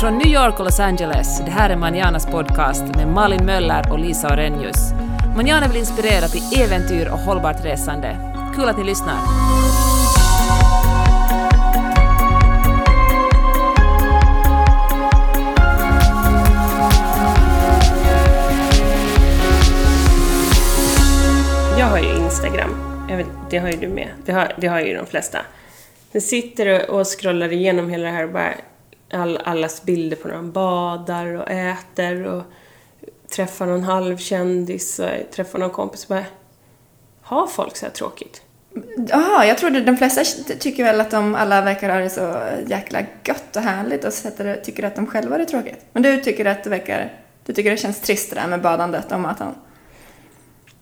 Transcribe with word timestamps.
Från 0.00 0.18
New 0.18 0.26
York 0.26 0.58
och 0.58 0.64
Los 0.64 0.80
Angeles, 0.80 1.42
det 1.44 1.50
här 1.50 1.70
är 1.70 1.76
Manjanas 1.76 2.26
podcast 2.26 2.82
med 2.96 3.08
Malin 3.08 3.44
Möller 3.44 3.92
och 3.92 3.98
Lisa 3.98 4.32
Orenius. 4.32 4.92
Manjana 5.36 5.68
vill 5.68 5.76
inspirera 5.76 6.28
till 6.28 6.60
äventyr 6.60 7.08
och 7.12 7.18
hållbart 7.18 7.64
resande. 7.64 8.16
Kul 8.56 8.68
att 8.68 8.78
ni 8.78 8.84
lyssnar! 8.84 9.14
Jag 21.78 21.86
har 21.86 21.98
ju 21.98 22.16
Instagram. 22.16 22.70
Jag 23.08 23.16
vet, 23.16 23.26
det 23.50 23.58
har 23.58 23.68
ju 23.68 23.76
du 23.76 23.88
med. 23.88 24.08
Det 24.26 24.32
har, 24.32 24.52
det 24.56 24.66
har 24.66 24.80
ju 24.80 24.94
de 24.94 25.06
flesta. 25.06 25.38
Jag 26.12 26.22
sitter 26.22 26.90
och, 26.90 27.00
och 27.00 27.06
scrollar 27.06 27.52
igenom 27.52 27.90
hela 27.90 28.04
det 28.04 28.14
här 28.14 28.24
och 28.24 28.32
bara 28.32 28.54
all, 29.10 29.36
allas 29.36 29.82
bilder 29.82 30.16
på 30.16 30.28
när 30.28 30.34
de 30.34 30.52
badar 30.52 31.26
och 31.26 31.50
äter 31.50 32.26
och 32.26 32.42
träffar 33.30 33.66
någon 33.66 33.82
halvkändis 33.82 34.98
och 34.98 35.08
träffar 35.30 35.58
någon 35.58 35.70
kompis 35.70 36.04
och 36.04 36.08
bara 36.08 36.24
Har 37.22 37.46
folk 37.46 37.76
så 37.76 37.86
här 37.86 37.92
tråkigt? 37.92 38.42
Jaha, 39.08 39.46
jag 39.46 39.58
trodde 39.58 39.80
de 39.80 39.96
flesta 39.96 40.24
tycker 40.58 40.84
väl 40.84 41.00
att 41.00 41.10
de 41.10 41.34
alla 41.34 41.60
verkar 41.60 41.90
ha 41.90 41.98
det 41.98 42.10
så 42.10 42.36
jäkla 42.66 43.00
gött 43.24 43.56
och 43.56 43.62
härligt 43.62 44.04
och 44.04 44.12
sätter, 44.12 44.60
tycker 44.64 44.82
att 44.82 44.96
de 44.96 45.06
själva 45.06 45.34
har 45.34 45.38
det 45.38 45.44
tråkigt. 45.44 45.84
Men 45.92 46.02
du 46.02 46.20
tycker 46.20 46.44
att 46.44 46.64
det 46.64 46.70
verkar, 46.70 47.12
du 47.46 47.52
tycker 47.52 47.70
det 47.70 47.76
känns 47.76 48.00
trist 48.00 48.30
det 48.30 48.36
där 48.36 48.48
med 48.48 48.62
badandet 48.62 49.12
och 49.12 49.20
maten? 49.20 49.54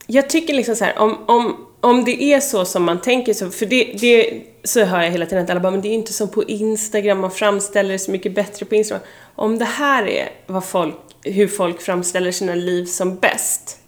Jag 0.07 0.31
tycker 0.31 0.55
liksom 0.55 0.77
så 0.77 0.85
här, 0.85 0.99
om, 0.99 1.19
om, 1.27 1.66
om 1.81 2.05
det 2.05 2.23
är 2.23 2.41
så 2.41 2.65
som 2.65 2.85
man 2.85 3.01
tänker 3.01 3.35
så, 3.35 3.51
för 3.51 3.67
det, 3.67 3.85
det 3.85 4.43
så 4.65 4.85
hör 4.85 5.03
jag 5.03 5.11
hela 5.11 5.27
tiden 5.27 5.45
att 5.45 5.51
alla 5.51 5.61
bara, 5.61 5.71
men 5.71 5.81
det 5.81 5.89
är 5.89 5.95
inte 5.95 6.13
som 6.13 6.29
på 6.29 6.45
Instagram, 6.45 7.21
man 7.21 7.31
framställer 7.31 7.93
det 7.93 7.99
så 7.99 8.11
mycket 8.11 8.35
bättre 8.35 8.67
på 8.67 8.75
Instagram. 8.75 9.05
Om 9.35 9.59
det 9.59 9.65
här 9.65 10.09
är 10.09 10.29
vad 10.47 10.65
folk, 10.65 10.95
hur 11.23 11.49
folk 11.49 11.83
framställer 11.83 12.33
sina 12.33 12.55
liv 12.55 12.85
som 12.85 13.17
bäst, 13.17 13.79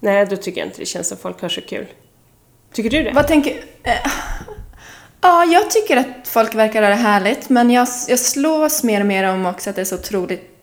nej 0.00 0.26
då 0.26 0.36
tycker 0.36 0.60
jag 0.60 0.68
inte 0.68 0.80
det 0.80 0.86
känns 0.86 1.08
som 1.08 1.18
folk 1.18 1.40
har 1.40 1.48
så 1.48 1.60
kul. 1.60 1.86
Tycker 2.72 2.90
du 2.90 3.02
det? 3.02 3.12
Vad 3.12 3.26
tänker... 3.28 3.52
Eh, 3.82 4.10
ja, 5.20 5.44
jag 5.44 5.70
tycker 5.70 5.96
att 5.96 6.06
folk 6.24 6.54
verkar 6.54 6.82
ha 6.82 6.88
det 6.88 6.94
härligt, 6.94 7.48
men 7.48 7.70
jag, 7.70 7.88
jag 8.08 8.18
slås 8.18 8.82
mer 8.82 9.00
och 9.00 9.06
mer 9.06 9.32
om 9.32 9.46
också 9.46 9.70
att 9.70 9.76
det 9.76 9.82
är 9.82 9.86
så 9.86 9.94
otroligt 9.94 10.55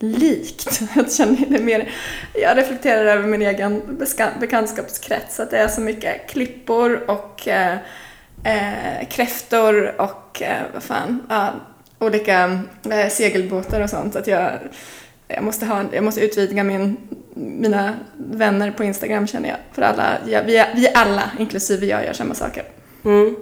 likt. 0.00 0.80
Jag 0.96 1.12
känner 1.12 1.46
det 1.46 1.58
mer... 1.58 1.90
Jag 2.34 2.58
reflekterar 2.58 3.04
över 3.04 3.28
min 3.28 3.42
egen 3.42 3.98
bekantskapskrets, 4.40 5.40
att 5.40 5.50
det 5.50 5.58
är 5.58 5.68
så 5.68 5.80
mycket 5.80 6.30
klippor 6.30 7.10
och 7.10 7.48
eh, 7.48 7.76
eh, 8.44 9.08
kräftor 9.10 10.00
och 10.00 10.42
eh, 10.42 10.62
vad 10.74 10.82
fan, 10.82 11.26
ja, 11.28 11.52
olika 11.98 12.60
eh, 12.90 13.08
segelbåtar 13.08 13.80
och 13.80 13.90
sånt. 13.90 14.16
Att 14.16 14.26
jag, 14.26 14.52
jag, 15.28 15.44
måste 15.44 15.66
ha, 15.66 15.84
jag 15.92 16.04
måste 16.04 16.20
utvidga 16.20 16.64
min, 16.64 16.96
mina 17.34 17.94
vänner 18.16 18.70
på 18.70 18.84
Instagram 18.84 19.26
känner 19.26 19.48
jag. 19.48 19.58
För 19.72 19.82
alla, 19.82 20.18
ja, 20.26 20.40
vi, 20.46 20.64
vi 20.74 20.88
alla, 20.94 21.30
inklusive 21.38 21.86
jag, 21.86 22.04
gör 22.04 22.12
samma 22.12 22.34
saker. 22.34 22.64
Mm. 23.04 23.36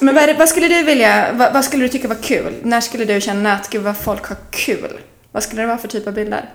Men 0.00 0.14
vad, 0.14 0.28
det, 0.28 0.34
vad, 0.34 0.48
skulle 0.48 0.68
du 0.68 0.82
vilja, 0.82 1.32
vad, 1.32 1.52
vad, 1.52 1.64
skulle 1.64 1.84
du 1.84 1.88
tycka 1.88 2.08
var 2.08 2.22
kul? 2.22 2.54
När 2.62 2.80
skulle 2.80 3.04
du 3.04 3.20
känna 3.20 3.52
att 3.52 3.70
gud 3.70 3.82
vad 3.82 3.96
folk 3.96 4.26
har 4.26 4.36
kul? 4.50 5.00
Vad 5.32 5.42
skulle 5.42 5.62
det 5.62 5.66
vara 5.66 5.78
för 5.78 5.88
typ 5.88 6.06
av 6.06 6.14
bilder? 6.14 6.50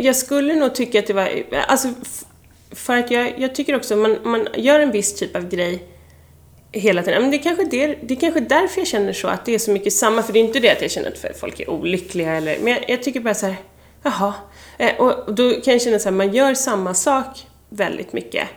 Jag, 0.00 0.16
skulle 0.16 0.54
nog 0.54 0.74
tycka 0.74 0.98
att 0.98 1.06
det 1.06 1.12
var, 1.12 1.28
alltså 1.68 1.88
för 2.70 2.96
att 2.96 3.10
jag, 3.10 3.38
jag 3.38 3.54
tycker 3.54 3.76
också 3.76 3.96
man, 3.96 4.18
man 4.24 4.48
gör 4.54 4.80
en 4.80 4.90
viss 4.90 5.14
typ 5.14 5.36
av 5.36 5.48
grej 5.48 5.88
hela 6.72 7.02
tiden. 7.02 7.22
Men 7.22 7.30
det 7.30 7.36
är, 7.36 7.42
kanske 7.42 7.64
det, 7.64 7.98
det 8.02 8.14
är 8.14 8.20
kanske 8.20 8.40
därför 8.40 8.80
jag 8.80 8.88
känner 8.88 9.12
så, 9.12 9.28
att 9.28 9.44
det 9.44 9.54
är 9.54 9.58
så 9.58 9.70
mycket 9.70 9.92
samma. 9.92 10.22
För 10.22 10.32
det 10.32 10.38
är 10.38 10.44
inte 10.44 10.60
det 10.60 10.70
att 10.70 10.82
jag 10.82 10.90
känner 10.90 11.08
att 11.08 11.40
folk 11.40 11.60
är 11.60 11.70
olyckliga 11.70 12.32
eller... 12.32 12.58
Men 12.58 12.72
jag, 12.72 12.84
jag 12.88 13.02
tycker 13.02 13.20
bara 13.20 13.34
så 13.34 13.46
här, 13.46 13.56
jaha. 14.02 14.34
Eh, 14.78 14.96
och 14.96 15.34
då 15.34 15.50
kan 15.60 15.72
jag 15.72 15.82
känna 15.82 15.98
så 15.98 16.08
här, 16.08 16.16
man 16.16 16.34
gör 16.34 16.54
samma 16.54 16.94
sak 16.94 17.46
väldigt 17.68 18.12
mycket. 18.12 18.48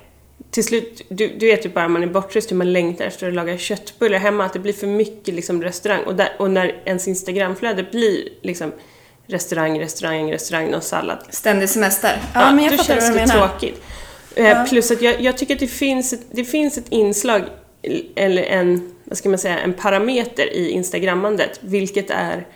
Till 0.55 0.63
slut, 0.63 1.01
du, 1.09 1.27
du 1.27 1.45
vet 1.45 1.65
ju 1.65 1.69
bara 1.69 1.87
man 1.87 2.03
är 2.03 2.07
bortrest 2.07 2.51
hur 2.51 2.55
man 2.55 2.73
längtar 2.73 3.05
efter 3.05 3.27
att 3.27 3.33
laga 3.33 3.57
köttbullar 3.57 4.19
hemma, 4.19 4.45
att 4.45 4.53
det 4.53 4.59
blir 4.59 4.73
för 4.73 4.87
mycket 4.87 5.33
liksom 5.33 5.63
restaurang. 5.63 6.03
Och, 6.03 6.15
där, 6.15 6.35
och 6.39 6.51
när 6.51 6.81
ens 6.85 7.07
Instagramflöde 7.07 7.83
blir 7.83 8.29
liksom 8.41 8.71
restaurang, 9.27 9.79
restaurang, 9.79 10.31
restaurang 10.31 10.73
och 10.73 10.83
sallad. 10.83 11.17
Ständig 11.29 11.69
semester. 11.69 12.21
Ja, 12.33 12.41
ja 12.41 12.51
men 12.51 12.63
jag 12.63 12.77
då 12.77 12.83
känns 12.83 13.13
det 13.13 13.27
tråkigt. 13.27 13.81
Eh, 14.35 14.47
ja. 14.47 14.65
Plus 14.69 14.91
att 14.91 15.01
jag, 15.01 15.21
jag, 15.21 15.37
tycker 15.37 15.53
att 15.53 15.59
det 15.59 15.67
finns, 15.67 16.13
ett, 16.13 16.25
det 16.31 16.45
finns 16.45 16.77
ett 16.77 16.89
inslag 16.89 17.41
eller 18.15 18.43
en, 18.43 18.95
vad 19.03 19.17
ska 19.17 19.29
man 19.29 19.39
säga, 19.39 19.59
en 19.59 19.73
parameter 19.73 20.53
i 20.53 20.69
instagrammandet, 20.69 21.59
vilket 21.61 22.09
är 22.09 22.47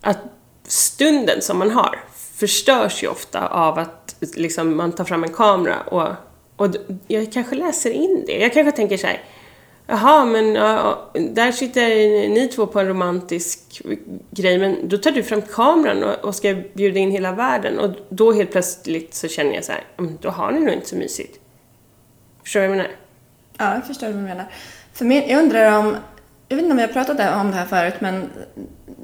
att 0.00 0.18
stunden 0.66 1.42
som 1.42 1.58
man 1.58 1.70
har 1.70 1.98
förstörs 2.36 3.02
ju 3.02 3.08
ofta 3.08 3.48
av 3.48 3.78
att 3.78 4.16
liksom, 4.34 4.76
man 4.76 4.92
tar 4.92 5.04
fram 5.04 5.24
en 5.24 5.32
kamera 5.32 5.80
och, 5.80 6.08
och 6.62 6.76
jag 7.06 7.32
kanske 7.32 7.56
läser 7.56 7.90
in 7.90 8.24
det. 8.26 8.38
Jag 8.38 8.52
kanske 8.52 8.72
tänker 8.76 8.96
så 8.96 9.06
här, 9.06 9.20
Jaha, 9.86 10.24
men 10.24 10.54
ja, 10.54 11.10
där 11.14 11.52
sitter 11.52 11.88
ni 12.28 12.48
två 12.48 12.66
på 12.66 12.80
en 12.80 12.88
romantisk 12.88 13.82
grej, 14.30 14.58
men 14.58 14.88
då 14.88 14.98
tar 14.98 15.10
du 15.10 15.22
fram 15.22 15.42
kameran 15.42 16.02
och, 16.04 16.24
och 16.24 16.34
ska 16.34 16.54
bjuda 16.74 16.98
in 16.98 17.10
hela 17.10 17.32
världen 17.32 17.78
och 17.78 17.90
då 18.08 18.32
helt 18.32 18.52
plötsligt 18.52 19.14
så 19.14 19.28
känner 19.28 19.54
jag 19.54 19.64
så 19.64 19.72
här, 19.72 19.84
då 20.20 20.30
har 20.30 20.52
ni 20.52 20.60
nog 20.60 20.74
inte 20.74 20.88
så 20.88 20.96
mysigt. 20.96 21.40
Förstår 22.42 22.60
du 22.60 22.66
vad 22.66 22.76
jag 22.76 22.82
menar? 22.82 22.96
Ja, 23.58 23.74
jag 23.74 23.86
förstår 23.86 24.06
vad 24.06 24.16
du 24.16 24.20
menar. 24.20 24.46
För 24.92 25.04
min, 25.04 25.28
jag 25.28 25.42
undrar 25.42 25.78
om, 25.78 25.96
jag 26.48 26.56
vet 26.56 26.62
inte 26.62 26.72
om 26.72 26.76
vi 26.76 26.82
har 26.82 26.92
pratat 26.92 27.40
om 27.40 27.50
det 27.50 27.56
här 27.56 27.66
förut, 27.66 27.94
men 27.98 28.30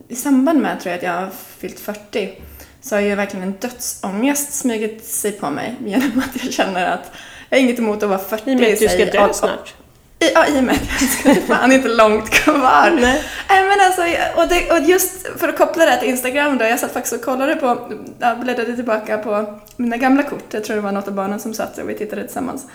i 0.08 0.16
samband 0.16 0.62
med 0.62 0.80
tror 0.80 0.90
jag 0.90 0.96
att 0.96 1.02
jag 1.02 1.12
har 1.12 1.30
fyllt 1.30 1.80
40 1.80 2.42
så 2.80 2.94
har 2.94 3.00
ju 3.00 3.14
verkligen 3.14 3.46
en 3.46 3.54
dödsångest 3.60 4.52
smugit 4.52 5.04
sig 5.04 5.32
på 5.32 5.50
mig 5.50 5.76
genom 5.84 6.18
att 6.18 6.44
jag 6.44 6.52
känner 6.52 6.86
att 6.86 7.12
jag 7.48 7.58
har 7.58 7.62
inget 7.62 7.78
emot 7.78 8.02
att 8.02 8.08
vara 8.08 8.18
40 8.18 8.50
I 8.50 8.54
och 8.54 8.60
med 8.60 8.72
att 8.72 8.78
du 8.78 8.88
ska 8.88 9.04
dö 9.04 9.32
snart. 9.32 9.74
I, 10.20 10.32
ja, 10.34 10.46
i 10.46 10.58
och 10.58 10.64
med 10.64 10.74
att 10.74 11.00
jag 11.00 11.10
ska 11.10 11.54
fan 11.54 11.72
inte 11.72 11.88
långt 11.88 12.30
kvar. 12.30 12.90
Nej. 13.00 13.24
Nej 13.48 13.64
men 13.68 13.80
alltså, 13.80 14.02
och, 14.36 14.48
det, 14.48 14.70
och 14.70 14.88
just 14.88 15.26
för 15.38 15.48
att 15.48 15.58
koppla 15.58 15.84
det 15.84 15.96
till 15.96 16.08
Instagram 16.08 16.58
då, 16.58 16.64
jag 16.64 16.78
satt 16.78 16.92
faktiskt 16.92 17.14
och 17.14 17.22
kollade 17.22 17.56
på, 17.56 17.92
jag 18.18 18.40
bläddrade 18.40 18.74
tillbaka 18.74 19.18
på 19.18 19.60
mina 19.76 19.96
gamla 19.96 20.22
kort, 20.22 20.54
jag 20.54 20.64
tror 20.64 20.76
det 20.76 20.82
var 20.82 20.92
något 20.92 21.08
av 21.08 21.14
barnen 21.14 21.40
som 21.40 21.54
satt 21.54 21.78
och 21.78 21.90
vi 21.90 21.94
tittade 21.94 22.24
tillsammans. 22.24 22.66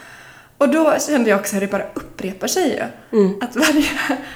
Och 0.57 0.69
då 0.69 0.93
kände 0.99 1.29
jag 1.29 1.39
också 1.39 1.53
hur 1.53 1.61
det 1.61 1.67
bara 1.67 1.85
upprepar 1.93 2.47
sig 2.47 2.69
ju. 2.69 3.19
Mm. 3.19 3.39
Att, 3.41 3.55
varje, 3.55 3.85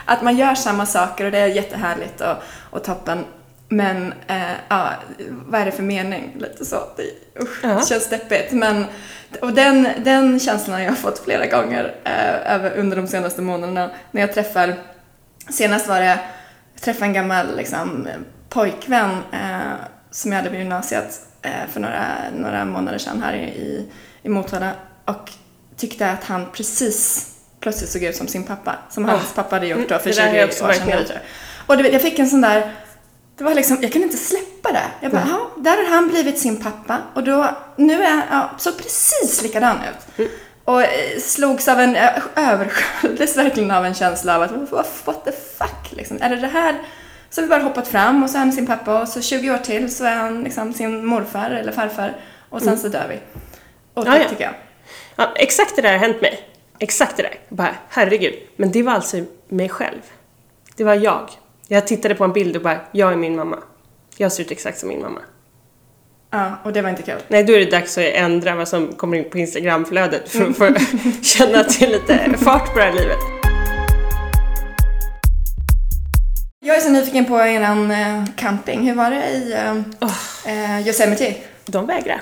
att 0.05 0.21
man 0.21 0.37
gör 0.37 0.55
samma 0.55 0.85
saker 0.85 1.25
och 1.25 1.31
det 1.31 1.37
är 1.37 1.47
jättehärligt 1.47 2.21
och, 2.21 2.35
och 2.69 2.83
toppen. 2.83 3.25
Men 3.69 4.13
eh, 4.27 4.51
ja, 4.69 4.93
vad 5.29 5.61
är 5.61 5.65
det 5.65 5.71
för 5.71 5.83
mening? 5.83 6.35
Lite 6.39 6.65
så. 6.65 6.83
Det, 6.97 7.03
usch, 7.43 7.63
-huh. 7.63 7.79
det 7.79 7.87
känns 7.87 8.09
deppigt. 8.09 8.51
Men, 8.51 8.85
och 9.41 9.53
den, 9.53 9.87
den 10.03 10.39
känslan 10.39 10.75
har 10.75 10.83
jag 10.83 10.97
fått 10.97 11.19
flera 11.19 11.45
gånger 11.45 11.95
eh, 12.03 12.79
under 12.79 12.97
de 12.97 13.07
senaste 13.07 13.41
månaderna 13.41 13.91
när 14.11 14.21
jag 14.21 14.33
träffar, 14.33 14.75
senast 15.49 15.87
var 15.87 15.99
det, 15.99 16.19
jag 16.73 16.81
träffade 16.81 17.05
en 17.05 17.13
gammal 17.13 17.57
liksom, 17.57 18.07
pojkvän 18.49 19.11
eh, 19.31 19.73
som 20.11 20.31
jag 20.31 20.37
hade 20.37 20.49
på 20.49 20.55
gymnasiet 20.55 21.21
eh, 21.41 21.71
för 21.71 21.79
några, 21.79 22.05
några 22.35 22.65
månader 22.65 22.97
sedan 22.97 23.21
här 23.21 23.35
i, 23.35 23.89
i 24.23 24.29
Motala. 24.29 24.71
Och 25.05 25.31
tyckte 25.77 26.11
att 26.11 26.23
han 26.23 26.45
precis 26.53 27.29
plötsligt 27.59 27.89
såg 27.89 28.03
ut 28.03 28.15
som 28.15 28.27
sin 28.27 28.43
pappa. 28.43 28.75
Som 28.89 29.05
oh. 29.05 29.11
hans 29.11 29.33
pappa 29.33 29.55
hade 29.55 29.67
gjort 29.67 29.89
då 29.89 29.99
för 29.99 30.11
20 30.11 30.45
år 30.45 31.03
sedan. 31.03 31.17
Och 31.67 31.77
du 31.77 31.83
vet, 31.83 31.93
jag 31.93 32.01
fick 32.01 32.19
en 32.19 32.27
sån 32.27 32.41
där, 32.41 32.71
det 33.37 33.43
var 33.43 33.53
liksom, 33.53 33.77
jag 33.81 33.91
kunde 33.91 34.05
inte 34.05 34.17
släppa 34.17 34.71
det. 34.71 34.85
Jag 35.01 35.11
bara, 35.11 35.21
mm. 35.21 35.37
där 35.57 35.77
har 35.83 35.95
han 35.95 36.07
blivit 36.07 36.39
sin 36.39 36.63
pappa 36.63 37.01
och 37.13 37.23
då, 37.23 37.49
nu 37.75 38.03
är 38.03 38.09
han, 38.11 38.21
ja, 38.31 38.49
såg 38.57 38.77
precis 38.77 39.41
likadan 39.43 39.77
ut. 39.77 40.19
Mm. 40.19 40.31
Och 40.63 40.81
eh, 40.81 41.19
slogs 41.19 41.67
av 41.67 41.79
en, 41.79 41.97
översköljdes 42.35 43.37
verkligen 43.37 43.71
av 43.71 43.85
en 43.85 43.93
känsla 43.93 44.35
av 44.35 44.41
att, 44.41 44.51
what 45.05 45.25
the 45.25 45.31
fuck 45.31 45.91
liksom, 45.91 46.17
är 46.21 46.29
det 46.29 46.35
det 46.35 46.47
här? 46.47 46.81
Så 47.29 47.41
vi 47.41 47.47
bara 47.47 47.63
hoppat 47.63 47.87
fram 47.87 48.23
och 48.23 48.29
så 48.29 48.37
är 48.37 48.39
han 48.39 48.51
sin 48.51 48.67
pappa 48.67 49.01
och 49.01 49.07
så 49.07 49.21
20 49.21 49.51
år 49.51 49.57
till 49.57 49.95
så 49.95 50.05
är 50.05 50.15
han 50.15 50.43
liksom 50.43 50.73
sin 50.73 51.05
morfar 51.05 51.51
eller 51.51 51.71
farfar 51.71 52.17
och 52.49 52.59
sen 52.59 52.67
mm. 52.67 52.79
så 52.79 52.87
dör 52.87 53.07
vi. 53.09 53.19
Och 53.93 54.05
det 54.05 54.17
ja. 54.17 54.29
tycker 54.29 54.43
jag. 54.43 54.53
Ja, 55.15 55.33
exakt 55.35 55.75
det 55.75 55.81
där 55.81 55.91
har 55.91 55.99
hänt 55.99 56.21
mig. 56.21 56.39
Exakt 56.79 57.17
det 57.17 57.23
där. 57.23 57.39
Bara, 57.49 57.75
herregud. 57.89 58.33
Men 58.55 58.71
det 58.71 58.83
var 58.83 58.93
alltså 58.93 59.17
mig 59.47 59.69
själv. 59.69 60.01
Det 60.75 60.83
var 60.83 60.95
jag. 60.95 61.29
Jag 61.69 61.87
tittade 61.87 62.15
på 62.15 62.23
en 62.23 62.33
bild 62.33 62.55
och 62.55 62.61
bara, 62.61 62.79
jag 62.91 63.11
är 63.11 63.15
min 63.15 63.35
mamma. 63.35 63.59
Jag 64.17 64.31
ser 64.31 64.43
ut 64.43 64.51
exakt 64.51 64.79
som 64.79 64.89
min 64.89 65.01
mamma. 65.01 65.19
Ja, 66.29 66.57
och 66.63 66.73
det 66.73 66.81
var 66.81 66.89
inte 66.89 67.01
kul. 67.01 67.21
Nej, 67.27 67.43
då 67.43 67.53
är 67.53 67.59
det 67.59 67.71
dags 67.71 67.97
att 67.97 68.03
ändra 68.03 68.55
vad 68.55 68.67
som 68.67 68.87
kommer 68.87 69.17
in 69.17 69.29
på 69.29 69.37
Instagramflödet 69.37 70.29
för 70.29 70.49
att 70.49 70.57
få 70.57 70.73
känna 71.21 71.63
till 71.63 71.89
lite 71.89 72.37
fart 72.37 72.73
på 72.73 72.79
det 72.79 72.85
här 72.85 72.93
livet. 72.93 73.17
Jag 76.59 76.77
är 76.77 76.81
så 76.81 76.89
nyfiken 76.89 77.25
på 77.25 77.39
eran 77.39 77.91
eh, 77.91 78.25
camping. 78.35 78.87
Hur 78.87 78.95
var 78.95 79.11
det 79.11 79.29
i 79.29 79.55
oh. 80.01 80.87
Yosemite? 80.87 81.35
De 81.65 81.85
vägrar. 81.85 82.21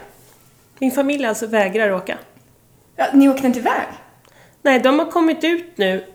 Min 0.79 0.91
familj 0.91 1.25
alltså 1.25 1.47
vägrar 1.47 1.91
åka. 1.91 2.17
Ja, 2.95 3.05
ni 3.13 3.29
åkte 3.29 3.47
inte 3.47 3.59
iväg? 3.59 3.87
Nej, 4.61 4.79
de 4.79 4.99
har 4.99 5.11
kommit 5.11 5.43
ut 5.43 5.77
nu. 5.77 6.05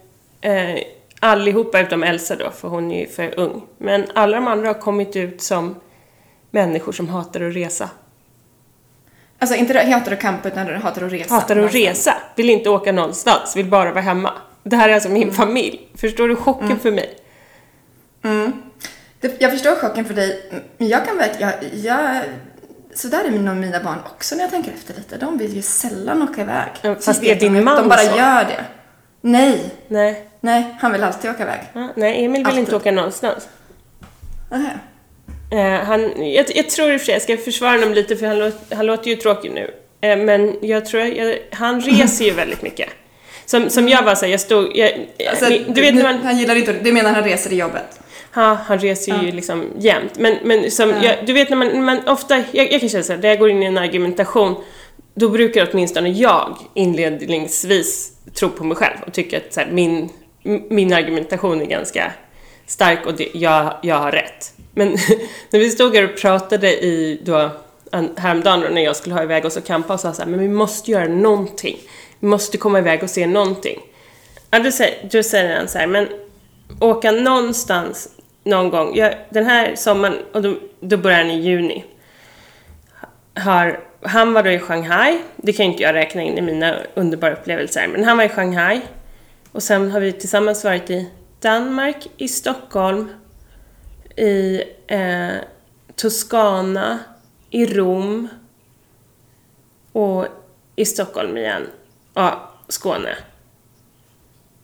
Eh, 0.40 0.78
allihopa 1.20 1.80
utom 1.80 2.02
Elsa 2.02 2.36
då, 2.36 2.50
för 2.50 2.68
hon 2.68 2.90
är 2.90 3.00
ju 3.00 3.06
för 3.06 3.40
ung. 3.40 3.62
Men 3.78 4.06
alla 4.14 4.36
de 4.36 4.46
andra 4.46 4.66
har 4.66 4.74
kommit 4.74 5.16
ut 5.16 5.42
som 5.42 5.74
människor 6.50 6.92
som 6.92 7.08
hatar 7.08 7.40
att 7.40 7.54
resa. 7.54 7.90
Alltså 9.38 9.56
inte 9.56 9.78
hatar 9.78 10.12
att 10.12 10.20
campa 10.20 10.48
utan 10.48 10.66
hatar 10.66 11.02
att 11.02 11.12
resa. 11.12 11.34
Hatar 11.34 11.56
att 11.56 11.74
resa, 11.74 12.14
vill 12.36 12.50
inte 12.50 12.70
åka 12.70 12.92
någonstans, 12.92 13.56
vill 13.56 13.66
bara 13.66 13.90
vara 13.90 14.00
hemma. 14.00 14.32
Det 14.62 14.76
här 14.76 14.88
är 14.88 14.94
alltså 14.94 15.08
min 15.08 15.22
mm. 15.22 15.34
familj. 15.34 15.88
Förstår 15.94 16.28
du 16.28 16.36
chocken 16.36 16.66
mm. 16.66 16.78
för 16.78 16.90
mig? 16.90 17.16
Mm. 18.22 18.52
Det, 19.20 19.40
jag 19.40 19.50
förstår 19.50 19.76
chocken 19.76 20.04
för 20.04 20.14
dig, 20.14 20.50
men 20.78 20.88
jag 20.88 21.06
kan 21.06 21.16
verkligen, 21.16 21.52
jag, 21.60 21.74
jag 21.74 22.22
så 22.94 23.08
där 23.08 23.24
är 23.24 23.30
nog 23.30 23.56
mina 23.56 23.80
barn 23.80 23.98
också 24.06 24.34
när 24.34 24.42
jag 24.42 24.50
tänker 24.50 24.72
efter 24.72 24.94
lite. 24.94 25.16
De 25.16 25.38
vill 25.38 25.56
ju 25.56 25.62
sällan 25.62 26.22
åka 26.22 26.40
iväg. 26.40 26.68
Ja, 26.82 26.94
fast 26.94 27.22
är 27.22 27.34
din 27.34 27.64
man 27.64 27.76
De 27.76 27.88
bara 27.88 27.98
så? 27.98 28.16
gör 28.16 28.44
det. 28.44 28.64
Nej. 29.20 29.70
Nej. 29.88 30.24
Nej, 30.40 30.76
han 30.80 30.92
vill 30.92 31.04
alltid 31.04 31.30
åka 31.30 31.42
iväg. 31.42 31.60
Ja, 31.72 31.88
nej, 31.96 32.24
Emil 32.24 32.38
vill 32.38 32.46
alltid. 32.46 32.60
inte 32.60 32.76
åka 32.76 32.92
någonstans. 32.92 33.48
Aha. 34.52 34.70
Uh, 35.52 35.84
han, 35.84 36.00
jag, 36.32 36.46
jag, 36.54 36.70
tror 36.70 36.92
i 36.92 36.96
och 36.96 37.00
för 37.00 37.04
sig, 37.06 37.14
jag 37.14 37.22
ska 37.22 37.36
försvara 37.36 37.72
honom 37.72 37.94
lite 37.94 38.16
för 38.16 38.26
han, 38.26 38.38
låter, 38.38 38.76
han 38.76 38.86
låter 38.86 39.10
ju 39.10 39.16
tråkig 39.16 39.50
nu. 39.50 39.70
Uh, 40.10 40.24
men 40.24 40.56
jag 40.60 40.86
tror, 40.86 41.02
jag, 41.02 41.38
han 41.50 41.80
reser 41.80 42.24
ju 42.24 42.30
väldigt 42.30 42.62
mycket. 42.62 42.88
Som, 43.46 43.70
som 43.70 43.88
jag 43.88 44.02
var 44.02 44.14
såhär, 44.14 44.32
jag 44.32 44.40
stod... 44.40 44.76
Jag, 44.76 45.06
alltså, 45.30 45.48
ni, 45.48 45.64
du 45.68 45.80
vet 45.80 45.94
när 45.94 46.02
man... 46.02 46.18
Han 46.22 46.38
gillar 46.38 46.54
inte, 46.54 46.72
du 46.72 46.92
menar 46.92 47.12
han 47.12 47.24
reser 47.24 47.52
i 47.52 47.56
jobbet? 47.56 48.00
Ja, 48.34 48.58
han 48.66 48.78
reser 48.78 49.22
ju 49.22 49.28
ja. 49.28 49.34
liksom 49.34 49.64
jämt. 49.78 50.18
Men, 50.18 50.36
men 50.44 50.70
som, 50.70 50.90
ja. 50.90 51.02
jag, 51.02 51.26
du 51.26 51.32
vet 51.32 51.50
när 51.50 51.56
man, 51.56 51.84
man 51.84 52.08
ofta, 52.08 52.42
jag, 52.52 52.72
jag 52.72 52.80
kan 52.80 52.88
känna 52.88 53.02
såhär, 53.02 53.20
när 53.20 53.28
jag 53.28 53.38
går 53.38 53.50
in 53.50 53.62
i 53.62 53.66
en 53.66 53.78
argumentation, 53.78 54.56
då 55.14 55.28
brukar 55.28 55.68
åtminstone 55.72 56.08
jag 56.08 56.58
inledningsvis 56.74 58.12
tro 58.34 58.48
på 58.48 58.64
mig 58.64 58.76
själv 58.76 58.96
och 59.06 59.12
tycka 59.12 59.36
att 59.36 59.52
så 59.52 59.60
här, 59.60 59.70
min, 59.70 60.08
min 60.70 60.92
argumentation 60.92 61.60
är 61.60 61.66
ganska 61.66 62.12
stark 62.66 63.06
och 63.06 63.14
det, 63.14 63.28
jag, 63.34 63.74
jag 63.82 63.96
har 63.96 64.12
rätt. 64.12 64.52
Men 64.74 64.88
när 65.50 65.58
vi 65.58 65.70
stod 65.70 65.94
här 65.96 66.04
och 66.04 66.20
pratade 66.20 66.84
i 66.84 67.20
då, 67.24 67.50
häromdagen 68.16 68.74
när 68.74 68.82
jag 68.82 68.96
skulle 68.96 69.14
ha 69.14 69.22
iväg 69.22 69.44
oss 69.44 69.56
och 69.56 69.64
campa 69.64 69.94
och 69.94 70.00
sa 70.00 70.12
så 70.12 70.22
här, 70.22 70.28
men 70.28 70.40
vi 70.40 70.48
måste 70.48 70.90
göra 70.90 71.08
någonting. 71.08 71.78
Vi 72.20 72.28
måste 72.28 72.58
komma 72.58 72.78
iväg 72.78 73.02
och 73.02 73.10
se 73.10 73.26
någonting. 73.26 73.80
Ja, 74.50 74.58
då 74.58 74.70
säger, 74.70 75.08
då 75.12 75.22
säger 75.22 75.56
han 75.56 75.68
så 75.68 75.78
här, 75.78 75.86
men 75.86 76.08
åka 76.80 77.10
någonstans 77.10 78.08
någon 78.44 78.70
gång, 78.70 78.96
jag, 78.96 79.14
den 79.30 79.46
här 79.46 79.74
sommaren, 79.74 80.18
och 80.32 80.42
då, 80.42 80.54
då 80.80 80.96
börjar 80.96 81.18
han 81.18 81.30
i 81.30 81.40
juni, 81.40 81.84
har, 83.34 83.80
han 84.02 84.32
var 84.32 84.42
då 84.42 84.50
i 84.50 84.58
Shanghai, 84.58 85.22
det 85.36 85.52
kan 85.52 85.66
ju 85.66 85.72
inte 85.72 85.82
jag 85.82 85.94
räkna 85.94 86.22
in 86.22 86.38
i 86.38 86.40
mina 86.40 86.76
underbara 86.94 87.32
upplevelser, 87.32 87.88
men 87.88 88.04
han 88.04 88.16
var 88.16 88.24
i 88.24 88.28
Shanghai 88.28 88.80
och 89.52 89.62
sen 89.62 89.90
har 89.90 90.00
vi 90.00 90.12
tillsammans 90.12 90.64
varit 90.64 90.90
i 90.90 91.10
Danmark, 91.40 92.10
i 92.16 92.28
Stockholm, 92.28 93.08
i 94.16 94.62
eh, 94.86 95.34
Toscana, 95.96 96.98
i 97.50 97.66
Rom 97.66 98.28
och 99.92 100.26
i 100.76 100.84
Stockholm 100.84 101.36
igen. 101.36 101.66
Ja, 102.14 102.50
Skåne. 102.68 103.16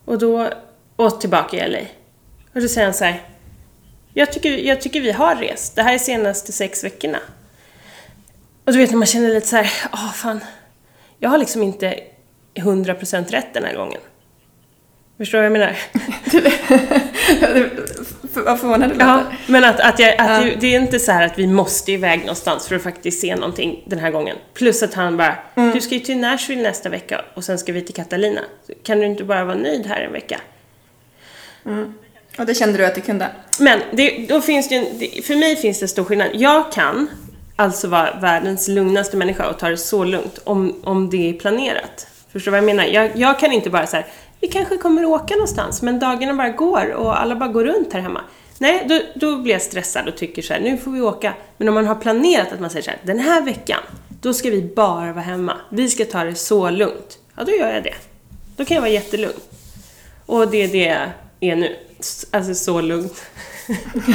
Och 0.05 0.19
då, 0.19 0.51
och 0.97 1.21
tillbaka 1.21 1.67
i 1.67 1.71
LA. 1.71 1.79
Och 2.55 2.61
då 2.61 2.69
säger 2.69 2.87
han 2.87 2.95
så 2.95 3.05
här, 3.05 3.23
jag 4.15 4.33
tycker, 4.33 4.51
jag 4.51 4.81
tycker 4.81 5.01
vi 5.01 5.13
har 5.13 5.37
rest. 5.37 5.77
Det 5.77 5.83
här 5.83 5.95
är 5.95 5.99
senaste 5.99 6.53
sex 6.53 6.85
veckorna. 6.85 7.19
Och 8.67 8.73
du 8.73 8.79
vet 8.79 8.91
när 8.91 8.99
man 8.99 9.07
känner 9.07 9.29
lite 9.29 9.47
så 9.47 9.57
här, 9.57 9.73
åh 9.93 10.13
fan, 10.13 10.41
jag 11.19 11.31
har 11.31 11.39
liksom 11.39 11.63
inte 11.63 12.01
100% 12.55 13.31
rätt 13.31 13.55
den 13.55 13.65
här 13.65 13.77
gången. 13.77 14.01
Förstår 15.19 15.39
du 15.39 15.49
vad 15.49 15.61
jag 15.61 15.69
menar? 15.69 15.77
Vad 18.45 18.61
förvånad 18.61 18.91
du. 18.91 18.97
Ja, 18.99 19.23
men 19.47 19.65
att, 19.65 19.81
att, 19.81 19.99
jag, 19.99 20.21
att 20.21 20.47
ja. 20.47 20.53
det, 20.61 20.75
är 20.75 20.81
inte 20.81 20.99
så 20.99 21.13
att 21.13 21.39
vi 21.39 21.47
måste 21.47 21.93
iväg 21.93 22.21
någonstans 22.21 22.69
för 22.69 22.77
att 22.77 22.83
faktiskt 22.83 23.21
se 23.21 23.37
någonting 23.37 23.83
den 23.87 23.99
här 23.99 24.11
gången. 24.11 24.37
Plus 24.55 24.83
att 24.83 24.95
han 24.95 25.17
bara, 25.17 25.37
mm. 25.55 25.75
du 25.75 25.81
ska 25.81 25.95
ju 25.95 26.01
till 26.01 26.19
Nashville 26.19 26.63
nästa 26.63 26.89
vecka 26.89 27.25
och 27.35 27.45
sen 27.45 27.59
ska 27.59 27.73
vi 27.73 27.83
till 27.83 27.95
Catalina. 27.95 28.41
Kan 28.83 29.01
du 29.01 29.07
inte 29.07 29.25
bara 29.25 29.45
vara 29.45 29.57
nöjd 29.57 29.87
här 29.87 30.01
en 30.01 30.13
vecka? 30.13 30.41
Mm. 31.67 31.95
Och 32.39 32.47
det 32.47 32.55
kände 32.55 32.79
du 32.79 32.87
att 32.87 32.95
du 32.95 33.01
kunde? 33.01 33.29
Men 33.59 33.81
det, 33.93 34.27
då 34.29 34.41
finns 34.41 34.69
det, 34.69 34.85
för 35.25 35.37
mig 35.37 35.57
finns 35.57 35.81
det 35.81 35.89
stor 35.89 36.05
skillnad. 36.05 36.29
Jag 36.35 36.73
kan 36.73 37.09
alltså 37.57 37.89
vara 37.89 38.19
världens 38.21 38.69
lugnaste 38.69 39.17
människa 39.17 39.49
och 39.49 39.59
ta 39.59 39.69
det 39.69 39.77
så 39.77 40.05
lugnt 40.05 40.39
om, 40.45 40.75
om 40.85 41.11
det 41.11 41.31
är 41.31 41.33
planerat. 41.33 42.07
Förstår 42.33 42.51
du 42.51 42.51
vad 42.51 42.59
jag 42.59 42.77
menar? 42.77 42.85
Jag, 42.85 43.17
jag 43.17 43.39
kan 43.39 43.53
inte 43.53 43.71
bara 43.71 43.87
så 43.87 43.97
här, 43.97 44.07
vi 44.41 44.49
kanske 44.49 44.77
kommer 44.77 45.05
åka 45.05 45.35
någonstans, 45.35 45.83
men 45.83 45.99
dagarna 45.99 46.35
bara 46.35 46.51
går 46.51 46.93
och 46.93 47.21
alla 47.21 47.37
bara 47.37 47.49
går 47.49 47.65
runt 47.65 47.93
här 47.93 48.01
hemma. 48.01 48.21
Nej, 48.59 48.87
då, 48.89 49.01
då 49.15 49.37
blir 49.37 49.53
jag 49.53 49.63
stressad 49.63 50.09
och 50.09 50.17
tycker 50.17 50.43
så 50.43 50.53
här, 50.53 50.61
nu 50.61 50.79
får 50.79 50.91
vi 50.91 51.01
åka. 51.01 51.35
Men 51.57 51.69
om 51.69 51.75
man 51.75 51.87
har 51.87 51.95
planerat 51.95 52.53
att 52.53 52.61
man 52.61 52.71
säger 52.71 52.83
så 52.83 52.91
här, 52.91 53.01
den 53.03 53.19
här 53.19 53.43
veckan, 53.43 53.81
då 54.21 54.35
ska 54.35 54.51
vi 54.51 54.63
bara 54.63 55.13
vara 55.13 55.25
hemma. 55.25 55.57
Vi 55.71 55.89
ska 55.89 56.05
ta 56.05 56.25
det 56.25 56.35
så 56.35 56.71
lugnt. 56.71 57.19
Ja, 57.37 57.45
då 57.45 57.53
gör 57.53 57.75
jag 57.75 57.83
det. 57.83 57.95
Då 58.57 58.65
kan 58.65 58.75
jag 58.75 58.83
vara 58.83 58.91
jättelugn. 58.91 59.41
Och 60.27 60.49
det 60.49 60.63
är 60.63 60.69
det 60.69 60.79
jag 60.79 61.53
är 61.53 61.57
nu. 61.57 61.77
Alltså 62.31 62.55
så 62.55 62.81
lugnt. 62.81 63.23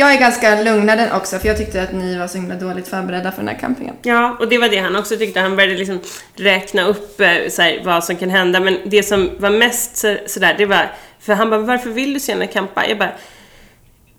jag 0.00 0.14
är 0.14 0.20
ganska 0.20 0.62
lugnad 0.62 1.12
också 1.12 1.38
för 1.38 1.48
jag 1.48 1.56
tyckte 1.56 1.82
att 1.82 1.92
ni 1.92 2.18
var 2.18 2.26
så 2.26 2.38
himla 2.38 2.54
dåligt 2.54 2.88
förberedda 2.88 3.32
för 3.32 3.38
den 3.38 3.48
här 3.48 3.58
campingen. 3.58 3.94
Ja, 4.02 4.36
och 4.40 4.48
det 4.48 4.58
var 4.58 4.68
det 4.68 4.78
han 4.78 4.96
också 4.96 5.16
tyckte. 5.16 5.40
Han 5.40 5.56
började 5.56 5.74
liksom 5.74 6.00
räkna 6.34 6.86
upp 6.86 7.20
eh, 7.20 7.48
så 7.50 7.62
här, 7.62 7.82
vad 7.84 8.04
som 8.04 8.16
kan 8.16 8.30
hända. 8.30 8.60
Men 8.60 8.78
det 8.84 9.02
som 9.02 9.30
var 9.38 9.50
mest 9.50 9.96
sådär, 9.96 10.22
så 10.26 10.40
det 10.58 10.66
var... 10.66 10.90
För 11.20 11.32
han 11.32 11.50
bara, 11.50 11.60
varför 11.60 11.90
vill 11.90 12.14
du 12.14 12.20
så 12.20 12.30
gärna 12.30 12.46
campa? 12.46 12.88
Jag 12.88 12.98
bara, 12.98 13.12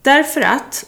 därför 0.01 0.41
att 0.41 0.85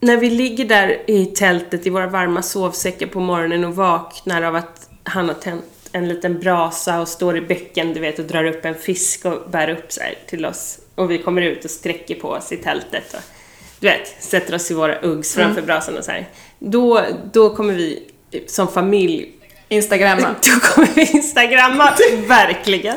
när 0.00 0.16
vi 0.16 0.30
ligger 0.30 0.64
där 0.64 1.10
i 1.10 1.26
tältet 1.26 1.86
i 1.86 1.90
våra 1.90 2.06
varma 2.06 2.42
sovsäckar 2.42 3.06
på 3.06 3.20
morgonen 3.20 3.64
och 3.64 3.76
vaknar 3.76 4.42
av 4.42 4.56
att 4.56 4.90
han 5.02 5.28
har 5.28 5.34
tänt 5.34 5.64
en 5.92 6.08
liten 6.08 6.40
brasa 6.40 7.00
och 7.00 7.08
står 7.08 7.36
i 7.36 7.40
bäcken, 7.40 7.94
du 7.94 8.00
vet, 8.00 8.18
och 8.18 8.24
drar 8.24 8.44
upp 8.44 8.64
en 8.64 8.74
fisk 8.74 9.24
och 9.24 9.50
bär 9.50 9.68
upp 9.68 9.92
så 9.92 10.00
till 10.26 10.46
oss. 10.46 10.78
Och 10.94 11.10
vi 11.10 11.18
kommer 11.18 11.42
ut 11.42 11.64
och 11.64 11.70
sträcker 11.70 12.14
på 12.14 12.28
oss 12.28 12.52
i 12.52 12.56
tältet. 12.56 13.14
Och, 13.14 13.35
du 13.80 13.86
vet, 13.86 14.22
sätter 14.22 14.54
oss 14.54 14.70
i 14.70 14.74
våra 14.74 15.00
Uggs 15.00 15.34
framför 15.34 15.52
mm. 15.52 15.66
brasan 15.66 15.98
och 15.98 16.04
så 16.04 16.10
här. 16.10 16.28
Då, 16.58 17.02
då 17.32 17.56
kommer 17.56 17.74
vi 17.74 18.02
som 18.46 18.68
familj 18.68 19.32
Instagramma. 19.68 20.22
Då 20.42 20.60
kommer 20.60 20.88
vi 20.94 21.02
instagramma, 21.12 21.92
verkligen. 22.28 22.96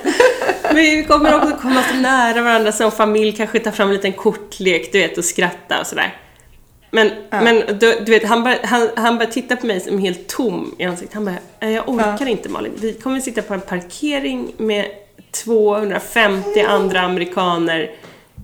Men 0.63 0.75
vi 0.75 1.03
kommer 1.07 1.35
också 1.35 1.57
komma 1.61 1.83
så 1.91 1.95
nära 1.95 2.41
varandra 2.41 2.71
som 2.71 2.91
familj, 2.91 3.31
kanske 3.31 3.59
ta 3.59 3.71
fram 3.71 3.87
en 3.87 3.93
liten 3.93 4.13
kortlek, 4.13 4.91
du 4.91 4.99
vet, 4.99 5.17
och 5.17 5.25
skratta 5.25 5.79
och 5.79 5.87
sådär. 5.87 6.17
Men, 6.91 7.11
ja. 7.29 7.41
men 7.41 7.55
du, 7.79 7.99
du, 8.05 8.11
vet, 8.11 8.25
han 8.25 8.43
bara, 8.43 8.55
han, 8.63 8.89
han 8.95 9.17
bara 9.17 9.27
tittar 9.27 9.55
på 9.55 9.65
mig 9.65 9.79
som 9.79 9.99
helt 9.99 10.27
tom 10.27 10.75
i 10.77 10.83
ansiktet. 10.83 11.13
Han 11.13 11.25
bara, 11.25 11.69
jag 11.69 11.89
orkar 11.89 12.17
ja. 12.19 12.27
inte 12.27 12.49
Malin. 12.49 12.71
Vi 12.75 12.93
kommer 12.93 13.19
sitta 13.19 13.41
på 13.41 13.53
en 13.53 13.61
parkering 13.61 14.53
med 14.57 14.85
250 15.31 16.61
andra 16.61 17.01
amerikaner 17.01 17.91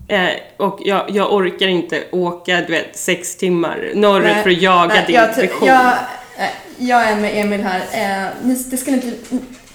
Eh, 0.07 0.29
och 0.57 0.79
jag, 0.83 1.09
jag, 1.09 1.33
orkar 1.33 1.67
inte 1.67 2.03
åka, 2.11 2.61
du 2.61 2.71
vet, 2.71 2.97
sex 2.97 3.35
timmar 3.35 3.91
norrut 3.95 4.43
för 4.43 4.49
att 4.49 4.61
jaga 4.61 4.93
nej, 4.93 5.03
din 5.07 5.15
jag, 5.15 5.35
vision. 5.35 5.67
Jag, 5.67 5.91
eh, 6.37 6.49
jag 6.77 7.09
är 7.09 7.15
med 7.15 7.31
Emil 7.41 7.61
här. 7.61 7.79
Eh, 7.79 8.31
det 8.69 8.77
skulle 8.77 8.95
inte... 8.95 9.13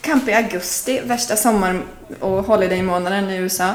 Camp 0.00 0.28
i 0.28 0.32
augusti, 0.32 1.00
värsta 1.04 1.37
sommar 1.37 1.80
och 2.20 2.44
holiday-månaden 2.44 3.30
i 3.30 3.37
USA. 3.37 3.75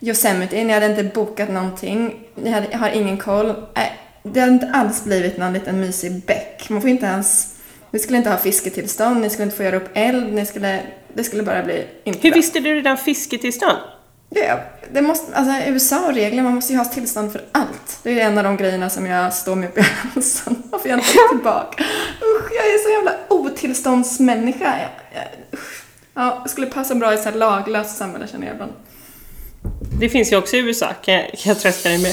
Yosemite, 0.00 0.64
ni 0.64 0.72
hade 0.72 0.86
inte 0.86 1.04
bokat 1.04 1.50
någonting. 1.50 2.14
Ni 2.34 2.50
hade, 2.50 2.76
har 2.76 2.90
ingen 2.90 3.16
koll. 3.16 3.48
Eh, 3.50 3.82
det 4.22 4.40
hade 4.40 4.52
inte 4.52 4.70
alls 4.74 5.04
blivit 5.04 5.38
någon 5.38 5.52
liten 5.52 5.80
mysig 5.80 6.22
bäck. 6.26 6.66
Man 6.68 6.80
får 6.80 6.90
inte 6.90 7.06
ens... 7.06 7.54
Ni 7.90 7.98
skulle 7.98 8.18
inte 8.18 8.30
ha 8.30 8.36
fisketillstånd, 8.36 9.20
ni 9.20 9.30
skulle 9.30 9.44
inte 9.44 9.56
få 9.56 9.62
göra 9.62 9.76
upp 9.76 9.90
eld, 9.94 10.32
ni 10.32 10.46
skulle... 10.46 10.80
Det 11.14 11.24
skulle 11.24 11.42
bara 11.42 11.62
bli 11.62 11.86
inte 12.04 12.28
Hur 12.28 12.34
visste 12.34 12.60
du 12.60 12.74
redan 12.74 12.96
fisketillstånd? 12.96 13.78
Det, 14.34 14.60
det 14.92 15.02
måste, 15.02 15.36
alltså 15.36 15.70
USA 15.70 16.06
och 16.06 16.14
regler, 16.14 16.42
man 16.42 16.54
måste 16.54 16.72
ju 16.72 16.78
ha 16.78 16.84
tillstånd 16.84 17.32
för 17.32 17.44
allt. 17.52 17.98
Det 18.02 18.20
är 18.20 18.26
en 18.26 18.38
av 18.38 18.44
de 18.44 18.56
grejerna 18.56 18.90
som 18.90 19.06
jag 19.06 19.34
står 19.34 19.56
med 19.56 19.68
upp 19.68 19.78
i 19.78 19.82
halsen. 19.82 20.62
Varför 20.70 20.88
jag 20.88 20.98
inte 20.98 21.18
tillbaka? 21.30 21.84
Usch, 22.38 22.52
jag 22.52 22.66
är 22.66 22.78
så 22.78 22.90
jävla 22.90 23.12
otillståndsmänniska. 23.28 24.64
Jag, 24.64 24.90
jag, 25.14 25.60
ja, 26.14 26.38
jag 26.42 26.50
skulle 26.50 26.66
passa 26.66 26.94
bra 26.94 27.12
i 27.12 27.16
ett 27.16 27.36
laglöst 27.36 27.96
samhälle 27.96 28.28
känner 28.28 28.46
jag 28.46 28.54
ibland. 28.54 28.72
Det 30.00 30.08
finns 30.08 30.32
ju 30.32 30.36
också 30.36 30.56
i 30.56 30.58
USA, 30.58 30.86
kan 31.04 31.14
jag, 31.14 31.24
kan 31.24 31.52
jag 31.52 31.58
trösta 31.58 31.88
dig 31.88 32.02
med. 32.02 32.12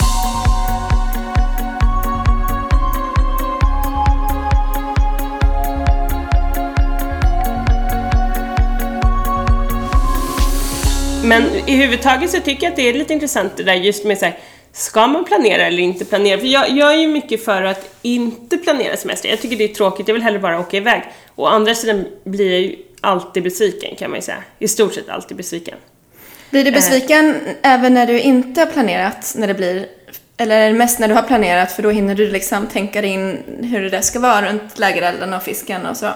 Men 11.23 11.43
i 11.67 11.75
huvudtaget 11.75 12.31
så 12.31 12.39
tycker 12.39 12.63
jag 12.63 12.71
att 12.71 12.75
det 12.75 12.89
är 12.89 12.93
lite 12.93 13.13
intressant 13.13 13.57
det 13.57 13.63
där 13.63 13.73
just 13.73 14.05
med 14.05 14.17
så 14.17 14.25
här, 14.25 14.37
ska 14.73 15.07
man 15.07 15.25
planera 15.25 15.65
eller 15.67 15.83
inte 15.83 16.05
planera? 16.05 16.39
För 16.39 16.47
jag, 16.47 16.69
jag 16.69 16.93
är 16.93 16.97
ju 16.97 17.07
mycket 17.07 17.45
för 17.45 17.63
att 17.63 17.95
inte 18.01 18.57
planera 18.57 18.97
semester. 18.97 19.29
Jag 19.29 19.41
tycker 19.41 19.55
det 19.55 19.63
är 19.63 19.73
tråkigt, 19.73 20.07
jag 20.07 20.13
vill 20.13 20.23
hellre 20.23 20.39
bara 20.39 20.59
åka 20.59 20.77
iväg. 20.77 21.03
Å 21.35 21.45
andra 21.45 21.75
sidan 21.75 22.05
blir 22.23 22.51
jag 22.51 22.61
ju 22.61 22.75
alltid 23.01 23.43
besviken 23.43 23.95
kan 23.95 24.09
man 24.09 24.17
ju 24.17 24.21
säga. 24.21 24.43
I 24.59 24.67
stort 24.67 24.93
sett 24.93 25.09
alltid 25.09 25.37
besviken. 25.37 25.77
Blir 26.49 26.63
du 26.63 26.71
besviken 26.71 27.29
eh. 27.29 27.73
även 27.73 27.93
när 27.93 28.07
du 28.07 28.19
inte 28.19 28.61
har 28.61 28.67
planerat, 28.67 29.33
när 29.37 29.47
det 29.47 29.53
blir 29.53 29.85
eller 30.37 30.59
är 30.59 30.67
det 30.67 30.77
mest 30.77 30.99
när 30.99 31.07
du 31.07 31.13
har 31.13 31.23
planerat 31.23 31.71
för 31.71 31.83
då 31.83 31.89
hinner 31.89 32.15
du 32.15 32.31
liksom 32.31 32.67
tänka 32.67 33.03
in 33.03 33.43
hur 33.63 33.81
det 33.81 33.89
där 33.89 34.01
ska 34.01 34.19
vara 34.19 34.49
runt 34.49 34.79
lägerelden 34.79 35.33
och 35.33 35.43
fisken 35.43 35.85
och 35.85 35.97
så? 35.97 36.09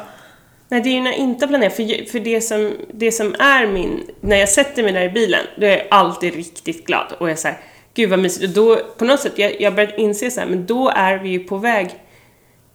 Nej, 0.69 0.81
det 0.81 0.89
är 0.89 0.93
ju 0.93 1.01
när 1.01 1.11
jag 1.11 1.19
inte 1.19 1.47
planerar. 1.47 1.69
För, 1.69 2.11
för 2.11 2.19
det, 2.19 2.41
som, 2.41 2.73
det 2.93 3.11
som 3.11 3.35
är 3.39 3.67
min... 3.67 4.03
När 4.21 4.35
jag 4.35 4.49
sätter 4.49 4.83
mig 4.83 4.91
där 4.91 5.01
i 5.01 5.09
bilen, 5.09 5.45
då 5.57 5.65
är 5.65 5.77
jag 5.77 5.87
alltid 5.91 6.35
riktigt 6.35 6.85
glad. 6.85 7.13
Och 7.19 7.29
jag 7.29 7.39
säger 7.39 7.57
gud 7.93 8.09
vad 8.09 8.19
mysigt. 8.19 8.43
Och 8.43 8.49
då, 8.49 8.81
på 8.97 9.05
något 9.05 9.19
sätt, 9.19 9.33
jag, 9.35 9.61
jag 9.61 9.75
börjat 9.75 9.97
inse 9.97 10.31
så 10.31 10.39
här, 10.39 10.47
men 10.47 10.65
då 10.65 10.89
är 10.89 11.17
vi 11.17 11.29
ju 11.29 11.39
på 11.39 11.57
väg 11.57 11.89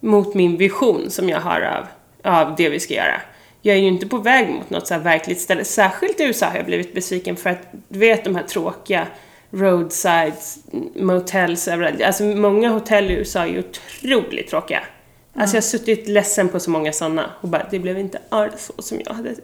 mot 0.00 0.35
min 0.35 0.56
vision 0.56 1.11
som 1.11 1.28
jag 1.28 1.40
har 1.40 1.61
av, 1.61 1.87
av 2.32 2.56
det 2.56 2.68
vi 2.68 2.80
ska 2.80 2.94
göra. 2.94 3.20
Jag 3.62 3.76
är 3.76 3.80
ju 3.80 3.88
inte 3.88 4.06
på 4.06 4.16
väg 4.16 4.49
mot 4.49 4.70
något 4.70 4.87
så 4.87 4.94
här 4.94 5.00
verkligt 5.00 5.40
ställe. 5.40 5.64
Särskilt 5.64 6.20
i 6.20 6.25
USA 6.25 6.47
har 6.47 6.56
jag 6.56 6.66
blivit 6.66 6.94
besviken 6.94 7.37
för 7.37 7.50
att, 7.50 7.68
du 7.88 7.99
vet 7.99 8.25
de 8.25 8.37
här 8.37 8.42
tråkiga 8.42 9.06
roadsides, 9.50 10.59
motels 10.97 11.68
överallt. 11.68 12.02
Alltså 12.02 12.25
många 12.25 12.68
hotell 12.68 13.11
i 13.11 13.14
USA 13.14 13.40
är 13.40 13.47
ju 13.47 13.59
otroligt 13.59 14.49
tråkiga. 14.49 14.82
Alltså 15.35 15.57
jag 15.57 15.63
har 15.63 15.69
suttit 15.69 16.09
ledsen 16.09 16.49
på 16.49 16.61
så 16.61 16.71
många 16.71 16.93
sådana 16.93 17.31
och 17.41 17.49
bara, 17.49 17.67
det 17.71 17.79
blev 17.79 17.99
inte 17.99 18.19
alls 18.29 18.71
så 18.77 18.83
som 18.83 19.01
jag 19.05 19.15
hade 19.15 19.35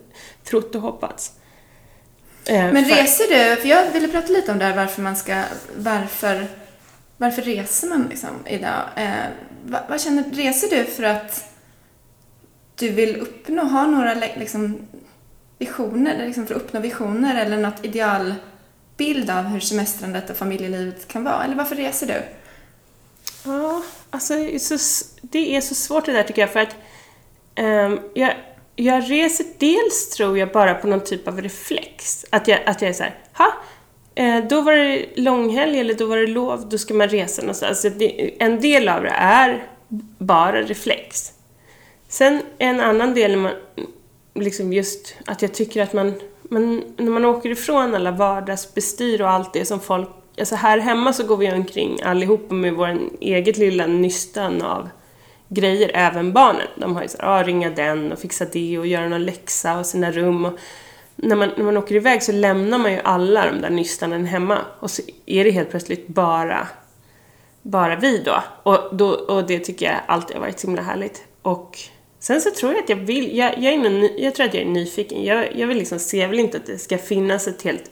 trott 0.45 0.75
och 0.75 0.81
hoppats. 0.81 1.33
Eh, 2.47 2.73
Men 2.73 2.85
reser 2.85 3.25
du, 3.28 3.61
för 3.61 3.69
jag 3.69 3.90
ville 3.90 4.09
prata 4.09 4.33
lite 4.33 4.52
om 4.52 4.59
det 4.59 4.64
här 4.64 4.76
varför 4.76 5.02
man 5.02 5.16
ska, 5.16 5.43
varför, 5.76 6.47
varför 7.16 7.43
reser 7.43 7.88
man 7.88 8.07
liksom 8.11 8.31
idag? 8.47 8.83
Eh, 8.97 9.11
vad, 9.64 9.81
vad, 9.88 10.00
känner, 10.00 10.25
reser 10.33 10.76
du 10.76 10.85
för 10.85 11.02
att 11.02 11.45
du 12.75 12.88
vill 12.90 13.16
uppnå, 13.16 13.64
ha 13.64 13.87
några 13.87 14.14
liksom, 14.14 14.88
visioner, 15.59 16.26
liksom 16.26 16.47
för 16.47 16.55
att 16.55 16.62
uppnå 16.62 16.81
visioner 16.81 17.45
eller 17.45 17.57
något 17.57 17.85
idealbild 17.85 19.31
av 19.31 19.45
hur 19.45 19.61
semestrandet 19.61 20.31
och 20.31 20.37
familjelivet 20.37 21.09
kan 21.09 21.25
vara? 21.25 21.45
Eller 21.45 21.55
varför 21.55 21.76
reser 21.76 22.07
du? 22.07 22.23
Ja, 23.45 23.83
alltså 24.16 24.35
det 25.23 25.56
är 25.56 25.61
så 25.61 25.75
svårt 25.75 26.04
det 26.06 26.12
där 26.12 26.23
tycker 26.23 26.42
jag 26.42 26.50
för 26.50 26.61
att 26.61 26.76
um, 27.61 28.00
jag, 28.14 28.35
jag 28.76 29.11
reser 29.11 29.46
dels 29.58 30.11
tror 30.11 30.38
jag 30.38 30.52
bara 30.52 30.75
på 30.75 30.87
någon 30.87 31.04
typ 31.04 31.28
av 31.28 31.40
reflex. 31.40 32.25
Att 32.30 32.49
jag, 32.49 32.61
att 32.66 32.82
jag 32.82 32.88
är 32.88 32.92
såhär, 32.92 33.18
ha, 33.32 33.52
eh, 34.14 34.44
då 34.44 34.61
var 34.61 34.73
det 34.73 35.06
långhelg 35.16 35.80
eller 35.80 35.94
då 35.94 36.06
var 36.06 36.16
det 36.16 36.26
lov, 36.26 36.68
då 36.68 36.78
ska 36.78 36.94
man 36.94 37.08
resa 37.08 37.42
någonstans. 37.42 37.85
Alltså 37.85 38.04
en 38.38 38.61
del 38.61 38.88
av 38.88 39.02
det 39.02 39.14
är 39.14 39.64
bara 40.18 40.62
reflex. 40.62 41.32
Sen 42.08 42.42
en 42.58 42.80
annan 42.80 43.14
del 43.14 43.32
är 43.32 43.37
man, 43.37 43.52
liksom 44.35 44.73
just 44.73 45.14
att 45.26 45.42
jag 45.42 45.54
tycker 45.54 45.82
att 45.82 45.92
man, 45.92 46.14
man, 46.42 46.82
när 46.96 47.11
man 47.11 47.25
åker 47.25 47.50
ifrån 47.50 47.94
alla 47.94 48.11
vardagsbestyr 48.11 49.23
och 49.23 49.30
allt 49.30 49.52
det 49.52 49.64
som 49.64 49.80
folk 49.80 50.08
Alltså 50.38 50.55
här 50.55 50.78
hemma 50.78 51.12
så 51.12 51.26
går 51.26 51.37
vi 51.37 51.52
omkring 51.52 52.02
allihopa 52.02 52.55
med 52.55 52.75
vår 52.75 52.99
eget 53.21 53.57
lilla 53.57 53.87
nystan 53.87 54.62
av 54.62 54.88
grejer, 55.49 55.90
även 55.95 56.33
barnen. 56.33 56.66
De 56.76 56.95
har 56.95 57.02
ju 57.02 57.09
såhär, 57.09 57.28
ah, 57.28 57.43
ringa 57.43 57.71
den 57.71 58.12
och 58.12 58.19
fixa 58.19 58.45
det 58.45 58.78
och 58.78 58.87
göra 58.87 59.09
någon 59.09 59.25
läxa 59.25 59.78
och 59.78 59.87
sina 59.87 60.12
rum. 60.12 60.45
Och 60.45 60.59
när, 61.16 61.37
man, 61.37 61.50
när 61.57 61.64
man 61.64 61.76
åker 61.76 61.95
iväg 61.95 62.23
så 62.23 62.33
lämnar 62.33 62.78
man 62.78 62.93
ju 62.93 63.00
alla 63.05 63.47
de 63.52 63.61
där 63.61 63.71
nystanen 63.71 64.26
hemma 64.26 64.59
och 64.81 64.90
så 64.90 65.02
är 65.26 65.45
det 65.45 65.50
helt 65.50 65.71
plötsligt 65.71 66.09
bara, 66.09 66.69
bara 67.62 67.97
vi 67.97 68.19
då. 68.19 68.43
Och, 68.62 68.97
då. 68.97 69.09
och 69.09 69.47
det 69.47 69.59
tycker 69.59 69.87
jag 69.87 69.97
alltid 70.07 70.37
har 70.37 70.40
varit 70.40 70.59
så 70.59 70.66
himla 70.66 70.83
härligt. 70.83 71.25
Och 71.43 71.78
sen 72.19 72.40
så 72.40 72.50
tror 72.50 72.73
jag 72.73 72.83
att 72.83 72.88
jag 72.88 72.97
vill, 72.97 73.37
jag, 73.37 73.59
jag, 73.59 73.75
är 73.75 73.78
någon, 73.78 74.09
jag 74.16 74.35
tror 74.35 74.47
att 74.47 74.55
jag 74.55 74.62
är 74.62 74.69
nyfiken. 74.69 75.25
Jag, 75.25 75.57
jag 75.57 75.66
vill 75.66 75.78
liksom 75.78 75.99
se, 75.99 76.19
jag 76.19 76.28
vill 76.28 76.40
inte 76.40 76.57
att 76.57 76.66
det 76.66 76.78
ska 76.78 76.99
finnas 76.99 77.49
ett 77.49 77.62
helt 77.62 77.90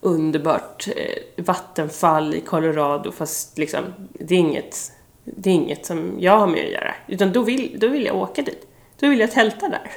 underbart 0.00 0.88
eh, 0.96 1.44
vattenfall 1.44 2.34
i 2.34 2.40
Colorado 2.40 3.12
fast 3.12 3.58
liksom, 3.58 3.84
det 4.12 4.34
är 4.34 4.38
inget, 4.38 4.92
det 5.24 5.50
är 5.50 5.54
inget 5.54 5.86
som 5.86 6.16
jag 6.18 6.38
har 6.38 6.46
med 6.46 6.64
att 6.64 6.72
göra. 6.72 6.94
Utan 7.06 7.32
då 7.32 7.42
vill, 7.42 7.76
då 7.80 7.88
vill 7.88 8.04
jag 8.04 8.16
åka 8.16 8.42
dit. 8.42 8.66
Då 9.00 9.08
vill 9.08 9.20
jag 9.20 9.32
tälta 9.32 9.68
där. 9.68 9.90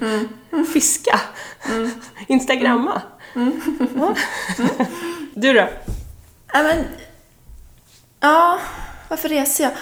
Mm. 0.00 0.66
Fiska. 0.72 1.20
Mm. 1.68 1.90
Instagramma. 2.26 3.02
Mm. 3.34 3.60
Ja. 3.96 4.14
Du 5.34 5.52
då? 5.52 5.68
Ja, 6.52 6.62
men, 6.62 6.84
ja, 8.20 8.58
varför 9.08 9.28
reser 9.28 9.64
jag? 9.64 9.72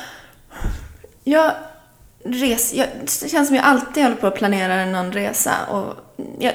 Jag 1.24 1.52
reser, 2.24 2.78
jag, 2.78 2.88
det 3.22 3.28
känns 3.28 3.48
som 3.48 3.56
jag 3.56 3.64
alltid 3.64 4.02
håller 4.02 4.16
på 4.16 4.26
att 4.26 4.34
planera 4.34 4.86
någon 4.86 5.12
resa 5.12 5.66
och 5.66 5.94
jag, 6.38 6.54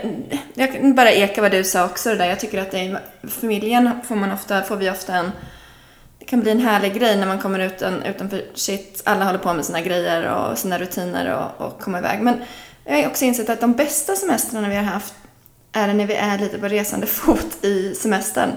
jag 0.53 0.74
kan 0.74 0.95
bara 0.95 1.12
eka 1.12 1.41
vad 1.41 1.51
du 1.51 1.63
sa 1.63 1.86
också 1.86 2.10
det 2.10 2.15
där. 2.15 2.25
Jag 2.25 2.39
tycker 2.39 2.62
att 2.62 2.72
det 2.72 2.79
är, 2.79 3.00
familjen 3.27 3.89
får 4.07 4.15
man 4.15 4.31
ofta, 4.31 4.63
får 4.63 4.75
vi 4.75 4.89
ofta 4.89 5.15
en, 5.15 5.31
det 6.19 6.25
kan 6.25 6.41
bli 6.41 6.51
en 6.51 6.60
härlig 6.60 6.93
grej 6.93 7.17
när 7.17 7.27
man 7.27 7.39
kommer 7.39 7.60
ut 7.60 7.84
utanför 8.05 8.45
sitt, 8.53 9.01
alla 9.05 9.25
håller 9.25 9.39
på 9.39 9.53
med 9.53 9.65
sina 9.65 9.81
grejer 9.81 10.31
och 10.31 10.57
sina 10.57 10.79
rutiner 10.79 11.34
och, 11.34 11.65
och 11.65 11.79
kommer 11.79 12.00
iväg. 12.00 12.22
Men 12.22 12.41
jag 12.86 12.98
har 12.98 13.07
också 13.07 13.25
insett 13.25 13.50
att 13.50 13.62
de 13.62 13.74
bästa 13.74 14.15
semestrarna 14.15 14.69
vi 14.69 14.75
har 14.75 14.84
haft 14.84 15.13
är 15.72 15.93
när 15.93 16.07
vi 16.07 16.15
är 16.15 16.38
lite 16.38 16.57
på 16.57 16.67
resande 16.67 17.07
fot 17.07 17.65
i 17.65 17.95
semestern. 17.95 18.50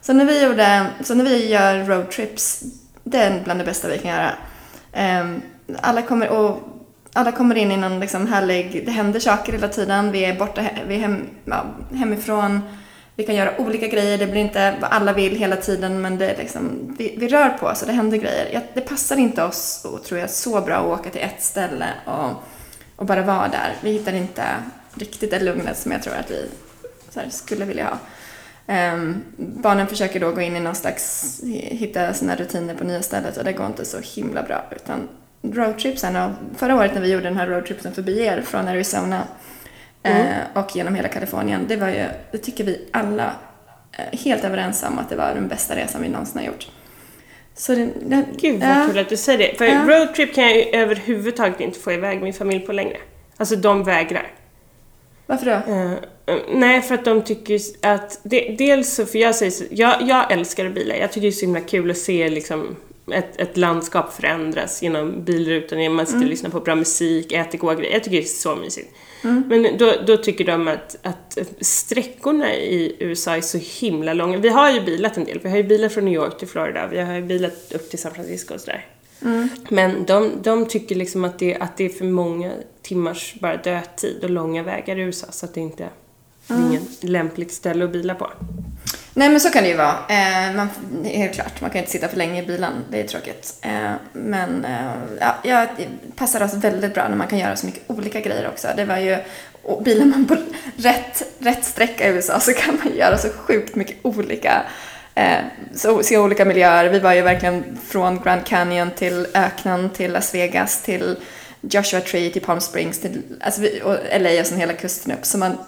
Så 0.00 0.12
när 0.12 0.24
vi 0.24 0.44
gjorde, 0.44 0.86
så 1.02 1.14
när 1.14 1.24
vi 1.24 1.48
gör 1.48 1.84
roadtrips, 1.84 2.62
det 3.04 3.18
är 3.18 3.40
bland 3.44 3.60
det 3.60 3.64
bästa 3.64 3.88
vi 3.88 3.98
kan 3.98 4.10
göra. 4.10 4.32
Ehm, 4.92 5.42
alla 5.80 6.02
kommer, 6.02 6.28
och 6.28 6.69
alla 7.12 7.32
kommer 7.32 7.54
in 7.54 7.72
i 7.72 7.76
någon 7.76 8.00
liksom 8.00 8.26
härlig, 8.26 8.82
det 8.86 8.90
händer 8.90 9.20
saker 9.20 9.52
hela 9.52 9.68
tiden, 9.68 10.12
vi 10.12 10.24
är 10.24 10.38
borta, 10.38 10.62
vi 10.88 10.94
är 10.94 10.98
hem, 10.98 11.26
ja, 11.44 11.64
hemifrån, 11.94 12.60
vi 13.16 13.26
kan 13.26 13.34
göra 13.34 13.60
olika 13.60 13.86
grejer, 13.86 14.18
det 14.18 14.26
blir 14.26 14.40
inte 14.40 14.76
vad 14.80 14.90
alla 14.90 15.12
vill 15.12 15.36
hela 15.36 15.56
tiden 15.56 16.00
men 16.00 16.18
det 16.18 16.30
är 16.30 16.36
liksom, 16.36 16.94
vi, 16.98 17.14
vi 17.18 17.28
rör 17.28 17.48
på 17.48 17.66
oss 17.66 17.82
och 17.82 17.88
det 17.88 17.94
händer 17.94 18.18
grejer. 18.18 18.48
Jag, 18.52 18.62
det 18.74 18.80
passar 18.80 19.16
inte 19.16 19.44
oss, 19.44 19.84
och, 19.84 20.04
tror 20.04 20.20
jag, 20.20 20.30
så 20.30 20.60
bra 20.60 20.76
att 20.76 21.00
åka 21.00 21.10
till 21.10 21.20
ett 21.20 21.42
ställe 21.42 21.86
och, 22.04 22.30
och 22.96 23.06
bara 23.06 23.22
vara 23.22 23.48
där. 23.48 23.74
Vi 23.80 23.92
hittar 23.92 24.12
inte 24.12 24.44
riktigt 24.94 25.30
det 25.30 25.40
lugnet 25.40 25.78
som 25.78 25.92
jag 25.92 26.02
tror 26.02 26.14
att 26.14 26.30
vi 26.30 26.48
här, 27.14 27.30
skulle 27.30 27.64
vilja 27.64 27.84
ha. 27.84 27.98
Um, 28.94 29.22
barnen 29.36 29.86
försöker 29.86 30.20
då 30.20 30.32
gå 30.32 30.40
in 30.40 30.56
i 30.56 30.60
någon 30.60 30.74
slags, 30.74 31.40
hitta 31.54 32.14
sina 32.14 32.36
rutiner 32.36 32.74
på 32.74 32.84
nya 32.84 33.02
stället 33.02 33.36
och 33.36 33.44
det 33.44 33.52
går 33.52 33.66
inte 33.66 33.84
så 33.84 33.98
himla 33.98 34.42
bra 34.42 34.64
utan 34.76 35.08
roadtripsen 35.42 36.16
och 36.16 36.30
förra 36.56 36.76
året 36.76 36.94
när 36.94 37.00
vi 37.00 37.12
gjorde 37.12 37.24
den 37.24 37.36
här 37.36 37.46
roadtripsen 37.46 37.92
förbi 37.92 38.20
er 38.20 38.42
från 38.42 38.68
Arizona 38.68 39.22
mm. 40.02 40.26
eh, 40.26 40.36
och 40.54 40.76
genom 40.76 40.94
hela 40.94 41.08
Kalifornien, 41.08 41.64
det 41.68 41.76
var 41.76 41.88
ju, 41.88 42.04
det 42.32 42.38
tycker 42.38 42.64
vi 42.64 42.88
alla 42.90 43.32
eh, 43.92 44.18
helt 44.18 44.44
överens 44.44 44.82
om 44.82 44.98
att 44.98 45.08
det 45.08 45.16
var 45.16 45.34
den 45.34 45.48
bästa 45.48 45.76
resan 45.76 46.02
vi 46.02 46.08
någonsin 46.08 46.38
har 46.38 46.46
gjort. 46.46 46.68
Så 47.54 47.74
det, 47.74 47.88
det, 48.06 48.24
Gud 48.36 48.60
vad 48.60 48.68
ja. 48.68 48.86
kul 48.88 48.98
att 48.98 49.08
du 49.08 49.16
säger 49.16 49.38
det. 49.38 49.58
För 49.58 49.64
ja. 49.64 49.82
roadtrip 49.86 50.34
kan 50.34 50.44
jag 50.44 50.56
ju 50.56 50.62
överhuvudtaget 50.62 51.60
inte 51.60 51.78
få 51.78 51.92
iväg 51.92 52.22
min 52.22 52.32
familj 52.32 52.60
på 52.60 52.72
längre. 52.72 52.96
Alltså 53.36 53.56
de 53.56 53.84
vägrar. 53.84 54.32
Varför 55.26 55.46
då? 55.46 55.72
Uh, 55.72 55.94
nej, 56.54 56.82
för 56.82 56.94
att 56.94 57.04
de 57.04 57.22
tycker 57.22 57.60
att... 57.82 58.20
De, 58.22 58.56
dels 58.58 58.94
så, 58.94 59.06
för 59.06 59.18
jag 59.18 59.34
säger 59.34 59.50
så, 59.50 59.64
jag, 59.70 60.02
jag 60.02 60.32
älskar 60.32 60.68
bilar. 60.68 60.96
Jag 60.96 61.12
tycker 61.12 61.20
det 61.20 61.28
är 61.28 61.32
så 61.32 61.46
himla 61.46 61.60
kul 61.60 61.90
att 61.90 61.98
se 61.98 62.28
liksom 62.28 62.76
ett, 63.12 63.40
ett 63.40 63.56
landskap 63.56 64.12
förändras 64.12 64.82
genom 64.82 65.24
bilrutan, 65.24 65.94
man 65.94 66.06
sitter 66.06 66.16
och 66.16 66.22
mm. 66.22 66.30
lyssnar 66.30 66.50
på 66.50 66.60
bra 66.60 66.74
musik, 66.74 67.32
äter 67.32 67.58
goda 67.58 67.74
grejer. 67.74 67.92
Jag 67.92 68.04
tycker 68.04 68.16
det 68.16 68.22
är 68.22 68.26
så 68.26 68.56
mysigt. 68.56 68.90
Mm. 69.24 69.44
Men 69.48 69.78
då, 69.78 69.94
då, 70.06 70.16
tycker 70.16 70.44
de 70.44 70.68
att, 70.68 70.96
att 71.02 71.38
sträckorna 71.60 72.54
i 72.54 72.96
USA 72.98 73.36
är 73.36 73.40
så 73.40 73.58
himla 73.58 74.12
långa. 74.12 74.38
Vi 74.38 74.48
har 74.48 74.70
ju 74.70 74.80
bilat 74.80 75.16
en 75.16 75.24
del. 75.24 75.40
Vi 75.42 75.50
har 75.50 75.56
ju 75.56 75.62
bilat 75.62 75.92
från 75.92 76.04
New 76.04 76.14
York 76.14 76.38
till 76.38 76.48
Florida. 76.48 76.86
Vi 76.86 77.00
har 77.00 77.14
ju 77.14 77.22
bilat 77.22 77.72
upp 77.74 77.90
till 77.90 77.98
San 77.98 78.14
Francisco 78.14 78.54
och 78.54 78.60
sådär. 78.60 78.86
Mm. 79.22 79.48
Men 79.68 80.04
de, 80.04 80.30
de 80.42 80.66
tycker 80.66 80.94
liksom 80.94 81.24
att 81.24 81.38
det, 81.38 81.56
att 81.56 81.76
det 81.76 81.84
är 81.84 81.88
för 81.88 82.04
många 82.04 82.52
timmars 82.82 83.34
bara 83.40 83.56
dödtid 83.56 84.24
och 84.24 84.30
långa 84.30 84.62
vägar 84.62 84.98
i 84.98 85.00
USA 85.00 85.26
så 85.30 85.46
att 85.46 85.54
det 85.54 85.60
inte 85.60 85.84
är 85.84 86.54
mm. 86.54 86.68
inget 86.68 87.04
lämpligt 87.04 87.52
ställe 87.52 87.84
att 87.84 87.92
bila 87.92 88.14
på. 88.14 88.30
Nej 89.20 89.28
men 89.28 89.40
så 89.40 89.50
kan 89.50 89.62
det 89.62 89.68
ju 89.68 89.76
vara. 89.76 89.96
Eh, 90.08 90.54
man, 90.54 90.68
helt 91.04 91.34
klart, 91.34 91.60
man 91.60 91.70
kan 91.70 91.78
inte 91.78 91.90
sitta 91.90 92.08
för 92.08 92.16
länge 92.16 92.42
i 92.42 92.46
bilen. 92.46 92.72
Det 92.90 93.00
är 93.00 93.06
tråkigt. 93.06 93.54
Eh, 93.62 93.92
men 94.12 94.64
eh, 94.64 94.92
ja, 95.20 95.34
jag 95.42 95.68
det 95.76 96.16
passar 96.16 96.44
oss 96.44 96.54
väldigt 96.54 96.94
bra 96.94 97.08
när 97.08 97.16
man 97.16 97.26
kan 97.26 97.38
göra 97.38 97.56
så 97.56 97.66
mycket 97.66 97.82
olika 97.86 98.20
grejer 98.20 98.48
också. 98.48 98.68
Det 98.76 98.84
var 98.84 98.96
ju, 98.96 99.18
och 99.62 99.82
bilar 99.82 100.06
man 100.06 100.26
på 100.26 100.36
rätt, 100.76 101.22
rätt 101.38 101.64
sträcka 101.64 102.08
i 102.08 102.10
USA 102.10 102.40
så 102.40 102.52
kan 102.52 102.78
man 102.84 102.96
göra 102.96 103.18
så 103.18 103.28
sjukt 103.28 103.74
mycket 103.74 103.96
olika 104.02 104.62
eh, 105.14 105.38
så, 105.74 106.02
se 106.02 106.18
olika 106.18 106.44
miljöer. 106.44 106.88
Vi 106.88 106.98
var 106.98 107.12
ju 107.12 107.22
verkligen 107.22 107.78
från 107.88 108.20
Grand 108.20 108.44
Canyon 108.44 108.90
till 108.90 109.26
öknen 109.34 109.90
till 109.90 110.12
Las 110.12 110.34
Vegas 110.34 110.82
till 110.82 111.16
Joshua 111.60 112.00
Tree 112.00 112.30
till 112.30 112.42
Palm 112.42 112.60
Springs 112.60 113.00
till 113.00 113.22
alltså 113.40 113.62
och 113.82 113.96
LA 114.20 114.40
och 114.40 114.46
sen 114.46 114.58
hela 114.58 114.72
kusten 114.72 115.12
upp. 115.12 115.24
Så 115.24 115.38
man, 115.38 115.58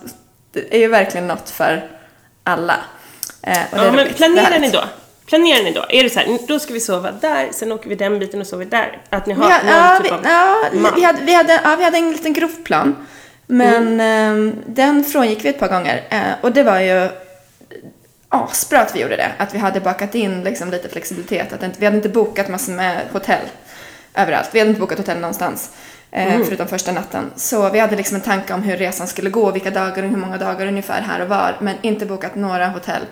det 0.53 0.75
är 0.75 0.79
ju 0.79 0.89
verkligen 0.89 1.27
något 1.27 1.51
för 1.51 1.89
alla. 2.45 2.77
Eh, 3.43 3.59
ja, 3.73 3.93
men 3.93 4.09
planerar 4.15 4.59
ni 4.59 4.71
då? 4.71 4.85
Planerar 5.27 5.65
ni 5.65 5.73
då? 5.73 5.85
Är 5.89 6.03
det 6.03 6.11
så 6.11 6.19
här, 6.19 6.39
då 6.49 6.59
ska 6.59 6.73
vi 6.73 6.81
sova 6.81 7.13
där, 7.13 7.49
sen 7.53 7.73
åker 7.73 7.89
vi 7.89 7.95
den 7.95 8.19
biten 8.19 8.41
och 8.41 8.47
sover 8.47 8.65
där? 8.65 9.03
Att 9.11 9.27
ni 9.27 9.35
har 9.35 9.51
ja, 9.51 9.59
någon 9.59 9.75
ja, 9.75 9.99
typ 10.03 10.13
vi, 10.13 10.15
av 10.15 10.25
ja, 10.25 10.91
vi 10.97 11.05
hade, 11.05 11.23
vi, 11.23 11.35
hade, 11.35 11.61
ja, 11.65 11.77
vi 11.77 11.85
hade 11.85 11.99
en 11.99 12.13
liten 12.13 12.33
grovplan. 12.33 13.07
Men 13.47 14.01
mm. 14.01 14.49
eh, 14.49 14.55
den 14.67 15.05
frångick 15.05 15.45
vi 15.45 15.49
ett 15.49 15.59
par 15.59 15.69
gånger. 15.69 16.03
Eh, 16.11 16.21
och 16.41 16.53
det 16.53 16.63
var 16.63 16.81
ju 16.81 17.09
asbra 18.29 18.81
att 18.81 18.97
vi 18.97 19.01
gjorde 19.01 19.17
det. 19.17 19.31
Att 19.39 19.55
vi 19.55 19.59
hade 19.59 19.81
bakat 19.81 20.15
in 20.15 20.45
liksom 20.45 20.71
lite 20.71 20.89
flexibilitet. 20.89 21.53
Att 21.53 21.79
vi 21.79 21.85
hade 21.85 21.97
inte 21.97 22.09
bokat 22.09 22.49
massor 22.49 22.73
med 22.73 23.01
hotell 23.13 23.47
överallt. 24.15 24.49
Vi 24.53 24.59
hade 24.59 24.69
inte 24.69 24.81
bokat 24.81 24.99
hotell 24.99 25.19
någonstans. 25.19 25.71
Eh, 26.11 26.35
mm. 26.35 26.45
Förutom 26.45 26.69
första 26.69 26.93
natten. 26.93 27.31
Så 27.37 27.71
vi 27.71 27.79
hade 27.79 27.97
liksom 27.97 28.15
en 28.15 28.23
tanke 28.23 28.55
om 28.55 28.63
hur 28.63 28.77
resan 28.77 29.07
skulle 29.07 29.31
gå, 29.31 29.51
vilka 29.51 29.71
dagar 29.71 30.03
och 30.03 30.09
hur 30.09 30.17
många 30.17 30.39
dagar 30.39 30.67
ungefär 30.67 31.01
här 31.01 31.21
och 31.23 31.29
var. 31.29 31.57
Men 31.61 31.77
inte 31.83 32.07
bokat 32.07 32.35
några 32.35 32.67
hotell. 32.67 33.03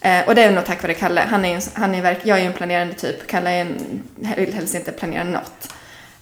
Eh, 0.00 0.26
och 0.26 0.34
det 0.34 0.42
är 0.42 0.50
nog 0.50 0.64
tack 0.64 0.82
vare 0.82 0.94
Kalle. 0.94 1.20
Han 1.20 1.44
är, 1.44 1.62
han 1.74 1.94
är 1.94 2.16
jag 2.22 2.38
är 2.38 2.42
ju 2.42 2.46
en 2.46 2.52
planerande 2.52 2.94
typ. 2.94 3.26
Kalle 3.26 3.50
är 3.50 3.60
en, 3.60 4.02
vill 4.36 4.54
helst 4.54 4.74
inte 4.74 4.92
planera 4.92 5.24
något. 5.24 5.72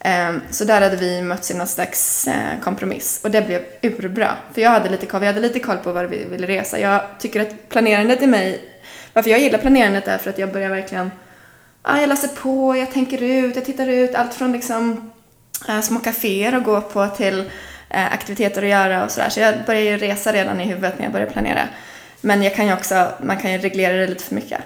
Eh, 0.01 0.35
så 0.51 0.65
där 0.65 0.81
hade 0.81 0.97
vi 0.97 1.23
mötts 1.23 1.51
i 1.51 1.55
någon 1.55 1.67
slags 1.67 2.29
eh, 2.29 2.61
kompromiss. 2.63 3.21
Och 3.25 3.31
det 3.31 3.43
blev 3.43 3.63
urbra. 3.83 4.37
För 4.55 4.61
jag 4.61 4.71
hade 4.71 4.89
lite 4.89 5.07
koll, 5.07 5.21
vi 5.21 5.27
hade 5.27 5.41
lite 5.41 5.59
koll 5.59 5.77
på 5.77 5.93
var 5.93 6.05
vi 6.05 6.25
ville 6.25 6.47
resa. 6.47 6.81
Jag 6.81 7.01
tycker 7.19 7.41
att 7.41 7.69
planerandet 7.69 8.23
i 8.23 8.27
mig, 8.27 8.61
varför 9.13 9.31
jag 9.31 9.41
gillar 9.41 9.59
planerandet 9.59 10.09
är 10.09 10.19
för 10.19 10.31
att 10.31 10.39
jag 10.39 10.53
börjar 10.53 10.69
verkligen, 10.69 11.11
ah, 11.83 12.01
jag 12.01 12.09
läser 12.09 12.29
på, 12.29 12.77
jag 12.77 12.93
tänker 12.93 13.23
ut, 13.23 13.57
jag 13.57 13.65
tittar 13.65 13.87
ut, 13.87 14.15
allt 14.15 14.35
från 14.35 14.53
liksom 14.53 15.13
eh, 15.69 15.81
små 15.81 16.01
kaféer 16.01 16.53
att 16.53 16.65
gå 16.65 16.81
på 16.81 17.07
till 17.07 17.41
eh, 17.91 18.13
aktiviteter 18.13 18.63
att 18.63 18.69
göra 18.69 19.05
och 19.05 19.11
sådär. 19.11 19.29
Så 19.29 19.41
jag 19.41 19.55
börjar 19.67 19.83
ju 19.83 19.97
resa 19.97 20.33
redan 20.33 20.61
i 20.61 20.65
huvudet 20.65 20.99
när 20.99 21.05
jag 21.05 21.13
börjar 21.13 21.27
planera. 21.27 21.69
Men 22.21 22.43
jag 22.43 22.55
kan 22.55 22.67
ju 22.67 22.73
också, 22.73 23.13
man 23.23 23.37
kan 23.37 23.53
ju 23.53 23.59
reglera 23.59 23.97
det 23.97 24.07
lite 24.07 24.25
för 24.25 24.35
mycket. 24.35 24.61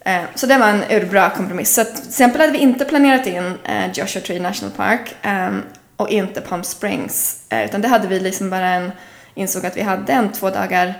Eh, 0.00 0.22
så 0.34 0.46
det 0.46 0.58
var 0.58 0.68
en 0.68 0.84
urbra 0.90 1.30
kompromiss. 1.30 1.74
Så 1.74 1.80
att, 1.80 1.96
till 1.96 2.08
exempel 2.08 2.40
hade 2.40 2.52
vi 2.52 2.58
inte 2.58 2.84
planerat 2.84 3.26
in 3.26 3.58
eh, 3.64 3.92
Joshua 3.92 4.22
Tree 4.22 4.40
National 4.40 4.74
Park 4.76 5.16
eh, 5.22 5.50
och 5.96 6.08
inte 6.08 6.40
Palm 6.40 6.64
Springs. 6.64 7.42
Eh, 7.48 7.64
utan 7.64 7.80
det 7.80 7.88
hade 7.88 8.08
vi 8.08 8.20
liksom 8.20 8.50
bara 8.50 8.68
en, 8.68 8.92
insåg 9.34 9.66
att 9.66 9.76
vi 9.76 9.82
hade 9.82 10.12
en 10.12 10.32
två 10.32 10.50
dagar 10.50 10.94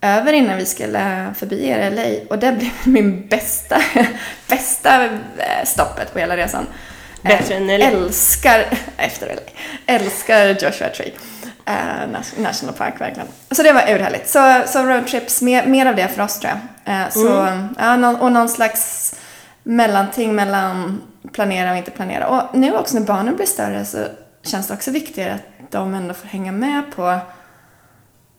över 0.00 0.32
innan 0.32 0.56
vi 0.56 0.66
skulle 0.66 1.34
förbi 1.36 1.74
LA 1.90 2.26
och 2.30 2.38
det 2.38 2.52
blev 2.52 2.70
min 2.84 3.26
bästa, 3.26 3.82
bästa 4.48 5.08
stoppet 5.64 6.12
på 6.12 6.18
hela 6.18 6.36
resan. 6.36 6.66
Bättre 7.22 7.54
än 7.54 7.66
LA? 7.66 7.86
Älskar, 7.86 8.64
efter 8.96 9.26
LA, 9.26 9.42
älskar 9.86 10.46
Joshua 10.48 10.88
Tree. 10.88 11.12
Uh, 11.68 12.20
National 12.38 12.74
Park 12.74 13.00
verkligen. 13.00 13.28
Så 13.50 13.62
det 13.62 13.72
var 13.72 13.82
urhärligt. 13.82 14.28
Så, 14.28 14.62
så 14.66 14.82
roadtrips, 14.82 15.42
mer, 15.42 15.66
mer 15.66 15.86
av 15.86 15.96
det 15.96 16.08
för 16.08 16.22
oss 16.22 16.40
tror 16.40 16.52
jag. 16.84 16.94
Uh, 16.94 17.10
så, 17.10 17.40
mm. 17.40 17.74
ja, 17.78 18.16
och 18.18 18.32
någon 18.32 18.48
slags 18.48 19.14
mellanting 19.62 20.34
mellan 20.34 21.02
planera 21.32 21.70
och 21.70 21.76
inte 21.76 21.90
planera. 21.90 22.28
Och 22.28 22.58
nu 22.58 22.76
också 22.76 22.98
när 22.98 23.06
barnen 23.06 23.36
blir 23.36 23.46
större 23.46 23.84
så 23.84 23.98
känns 24.42 24.68
det 24.68 24.74
också 24.74 24.90
viktigare 24.90 25.34
att 25.34 25.70
de 25.70 25.94
ändå 25.94 26.14
får 26.14 26.28
hänga 26.28 26.52
med 26.52 26.82
på 26.96 27.18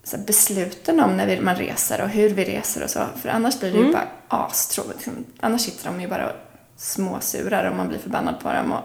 så 0.04 0.18
besluten 0.18 1.00
om 1.00 1.18
när 1.18 1.28
vi, 1.28 1.42
man 1.42 1.56
reser 1.56 2.02
och 2.02 2.10
hur 2.10 2.30
vi 2.30 2.44
reser 2.44 2.84
och 2.84 2.90
så. 2.90 3.06
För 3.22 3.30
annars 3.30 3.60
blir 3.60 3.72
det 3.72 3.78
mm. 3.78 3.88
ju 3.88 3.94
bara 3.94 4.08
astråkigt. 4.28 4.96
Liksom. 4.96 5.26
Annars 5.40 5.62
sitter 5.62 5.86
de 5.86 6.02
ju 6.02 6.08
bara 6.08 6.26
och 6.26 6.36
småsurar 6.76 7.70
och 7.70 7.76
man 7.76 7.88
blir 7.88 8.00
förbannad 8.00 8.40
på 8.40 8.54
dem. 8.54 8.72
Och, 8.72 8.84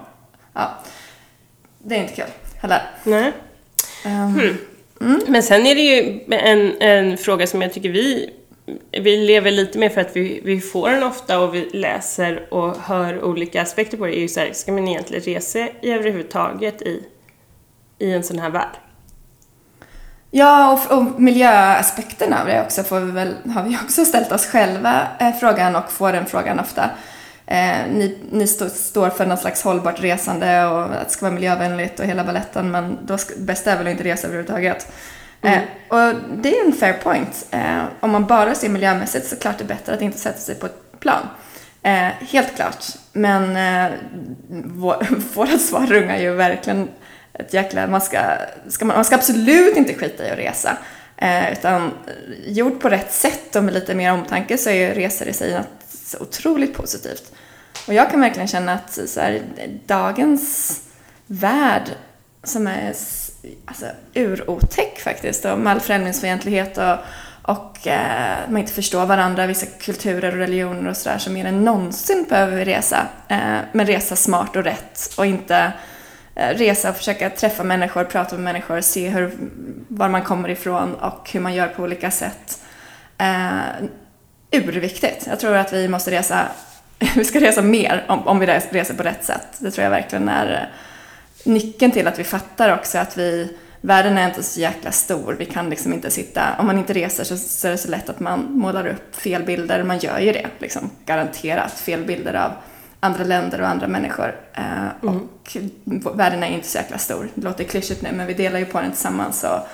ja, 0.52 0.70
det 1.78 1.96
är 1.96 2.02
inte 2.02 2.14
kul 2.14 2.30
heller. 2.60 2.90
Nej. 3.04 3.32
Um, 4.06 4.58
mm. 5.00 5.20
Men 5.26 5.42
sen 5.42 5.66
är 5.66 5.74
det 5.74 5.80
ju 5.80 6.20
en, 6.30 6.80
en 6.80 7.18
fråga 7.18 7.46
som 7.46 7.62
jag 7.62 7.72
tycker 7.72 7.88
vi 7.88 8.30
vi 8.90 9.16
lever 9.26 9.50
lite 9.50 9.78
med 9.78 9.92
för 9.92 10.00
att 10.00 10.16
vi, 10.16 10.40
vi 10.44 10.60
får 10.60 10.90
den 10.90 11.02
ofta 11.02 11.40
och 11.40 11.54
vi 11.54 11.70
läser 11.72 12.54
och 12.54 12.76
hör 12.76 13.24
olika 13.24 13.62
aspekter 13.62 13.96
på 13.96 14.06
det. 14.06 14.18
är 14.18 14.20
ju 14.20 14.28
så 14.28 14.40
här, 14.40 14.52
ska 14.52 14.72
man 14.72 14.88
egentligen 14.88 15.24
resa 15.24 15.58
i 15.58 15.90
överhuvudtaget 15.90 16.82
i, 16.82 17.02
i 17.98 18.12
en 18.12 18.24
sån 18.24 18.38
här 18.38 18.50
värld? 18.50 18.76
Ja, 20.30 20.72
och, 20.72 20.98
och 20.98 21.20
miljöaspekterna 21.20 22.40
av 22.40 22.46
det 22.46 22.62
också 22.64 22.82
får 22.82 23.00
vi 23.00 23.12
väl, 23.12 23.34
har 23.54 23.62
vi 23.62 23.76
också 23.84 24.04
ställt 24.04 24.32
oss 24.32 24.46
själva 24.46 25.08
eh, 25.20 25.32
frågan 25.40 25.76
och 25.76 25.92
får 25.92 26.12
den 26.12 26.26
frågan 26.26 26.60
ofta. 26.60 26.90
Eh, 27.50 27.86
ni, 27.90 28.18
ni 28.30 28.46
stå, 28.46 28.68
står 28.68 29.10
för 29.10 29.26
något 29.26 29.40
slags 29.40 29.62
hållbart 29.62 30.00
resande 30.00 30.66
och 30.66 30.82
att 30.82 31.08
det 31.08 31.12
ska 31.12 31.26
vara 31.26 31.34
miljövänligt 31.34 32.00
och 32.00 32.06
hela 32.06 32.24
balletten 32.24 32.70
men 32.70 32.98
då 33.02 33.18
ska, 33.18 33.34
bäst 33.38 33.66
är 33.66 33.76
väl 33.76 33.86
att 33.86 33.90
inte 33.90 34.04
resa 34.04 34.26
överhuvudtaget. 34.26 34.92
Eh, 35.42 35.52
mm. 35.52 35.64
Eh, 35.64 35.68
och 35.88 36.14
det 36.36 36.58
är 36.58 36.66
en 36.66 36.72
fair 36.72 36.92
point. 36.92 37.46
Eh, 37.50 37.82
om 38.00 38.10
man 38.10 38.26
bara 38.26 38.54
ser 38.54 38.68
miljömässigt 38.68 39.26
så 39.26 39.34
är 39.34 39.36
det 39.36 39.42
klart 39.42 39.58
det 39.58 39.64
är 39.64 39.68
bättre 39.68 39.94
att 39.94 40.02
inte 40.02 40.18
sätta 40.18 40.38
sig 40.38 40.54
på 40.54 40.66
ett 40.66 41.00
plan. 41.00 41.28
Eh, 41.82 42.08
helt 42.20 42.56
klart. 42.56 42.84
Men 43.12 43.56
eh, 43.56 43.92
våra 45.34 45.58
svar 45.58 45.86
rungar 45.86 46.18
ju 46.18 46.34
verkligen 46.34 46.88
ett 47.32 47.54
jäkla... 47.54 47.86
Man 47.86 48.00
ska, 48.00 48.18
ska 48.68 48.84
man, 48.84 48.96
man 48.96 49.04
ska 49.04 49.14
absolut 49.14 49.76
inte 49.76 49.94
skita 49.94 50.26
i 50.26 50.30
att 50.30 50.38
resa. 50.38 50.76
Eh, 51.16 51.52
utan 51.52 51.90
gjort 52.46 52.80
på 52.80 52.88
rätt 52.88 53.12
sätt 53.12 53.56
och 53.56 53.64
med 53.64 53.74
lite 53.74 53.94
mer 53.94 54.12
omtanke 54.12 54.58
så 54.58 54.70
är 54.70 54.94
resor 54.94 55.28
i 55.28 55.32
sig 55.32 55.54
något 55.54 56.20
otroligt 56.20 56.74
positivt. 56.74 57.32
Och 57.86 57.94
jag 57.94 58.10
kan 58.10 58.20
verkligen 58.20 58.48
känna 58.48 58.72
att 58.72 58.98
så 59.06 59.20
här, 59.20 59.42
dagens 59.86 60.80
värld 61.26 61.90
som 62.42 62.66
är 62.66 62.88
alltså, 63.64 63.86
urotäck 64.14 65.00
faktiskt 65.00 65.44
och 65.44 65.58
med 65.58 65.72
all 65.72 65.80
främlingsfientlighet 65.80 66.78
och, 66.78 66.96
och 67.42 67.86
eh, 67.86 68.36
man 68.48 68.60
inte 68.60 68.72
förstår 68.72 69.06
varandra, 69.06 69.46
vissa 69.46 69.66
kulturer 69.66 70.32
och 70.32 70.38
religioner 70.38 70.90
och 70.90 70.96
sådär 70.96 71.18
så 71.18 71.30
mer 71.30 71.44
än 71.44 71.64
någonsin 71.64 72.26
behöver 72.28 72.56
vi 72.56 72.64
resa. 72.64 73.06
Eh, 73.28 73.58
men 73.72 73.86
resa 73.86 74.16
smart 74.16 74.56
och 74.56 74.64
rätt 74.64 75.14
och 75.16 75.26
inte 75.26 75.72
eh, 76.34 76.48
resa 76.48 76.90
och 76.90 76.96
försöka 76.96 77.30
träffa 77.30 77.64
människor, 77.64 78.04
prata 78.04 78.34
med 78.34 78.44
människor, 78.44 78.80
se 78.80 79.08
hur, 79.08 79.32
var 79.88 80.08
man 80.08 80.22
kommer 80.22 80.48
ifrån 80.48 80.94
och 80.94 81.30
hur 81.32 81.40
man 81.40 81.54
gör 81.54 81.68
på 81.68 81.82
olika 81.82 82.10
sätt. 82.10 82.60
Eh, 83.18 83.60
urviktigt. 84.50 85.26
Jag 85.26 85.40
tror 85.40 85.56
att 85.56 85.72
vi 85.72 85.88
måste 85.88 86.10
resa, 86.10 86.48
vi 87.16 87.24
ska 87.24 87.40
resa 87.40 87.62
mer 87.62 88.04
om, 88.08 88.28
om 88.28 88.38
vi 88.38 88.46
reser 88.46 88.94
på 88.94 89.02
rätt 89.02 89.24
sätt. 89.24 89.46
Det 89.58 89.70
tror 89.70 89.84
jag 89.84 89.90
verkligen 89.90 90.28
är 90.28 90.52
eh, 90.52 91.52
nyckeln 91.52 91.92
till 91.92 92.06
att 92.06 92.18
vi 92.18 92.24
fattar 92.24 92.74
också 92.74 92.98
att 92.98 93.18
vi, 93.18 93.56
världen 93.80 94.18
är 94.18 94.28
inte 94.28 94.42
så 94.42 94.60
jäkla 94.60 94.92
stor. 94.92 95.36
Vi 95.38 95.44
kan 95.44 95.70
liksom 95.70 95.92
inte 95.92 96.10
sitta, 96.10 96.42
om 96.58 96.66
man 96.66 96.78
inte 96.78 96.92
reser 96.92 97.24
så, 97.24 97.36
så 97.36 97.66
är 97.66 97.72
det 97.72 97.78
så 97.78 97.90
lätt 97.90 98.08
att 98.08 98.20
man 98.20 98.52
målar 98.52 98.86
upp 98.86 99.16
fel 99.16 99.42
bilder. 99.42 99.82
Man 99.82 99.98
gör 99.98 100.18
ju 100.18 100.32
det, 100.32 100.46
liksom, 100.58 100.90
garanterat. 101.06 101.72
Fel 101.72 102.04
bilder 102.04 102.34
av 102.34 102.52
andra 103.00 103.24
länder 103.24 103.60
och 103.60 103.68
andra 103.68 103.88
människor. 103.88 104.36
Eh, 104.54 104.88
mm. 105.02 105.28
Och 106.04 106.20
världen 106.20 106.42
är 106.42 106.48
inte 106.48 106.68
så 106.68 106.78
jäkla 106.78 106.98
stor. 106.98 107.28
Det 107.34 107.44
låter 107.44 107.64
klyschigt 107.64 108.02
nu, 108.02 108.08
men 108.12 108.26
vi 108.26 108.34
delar 108.34 108.58
ju 108.58 108.64
på 108.64 108.80
den 108.80 108.90
tillsammans 108.90 109.44
och 109.44 109.68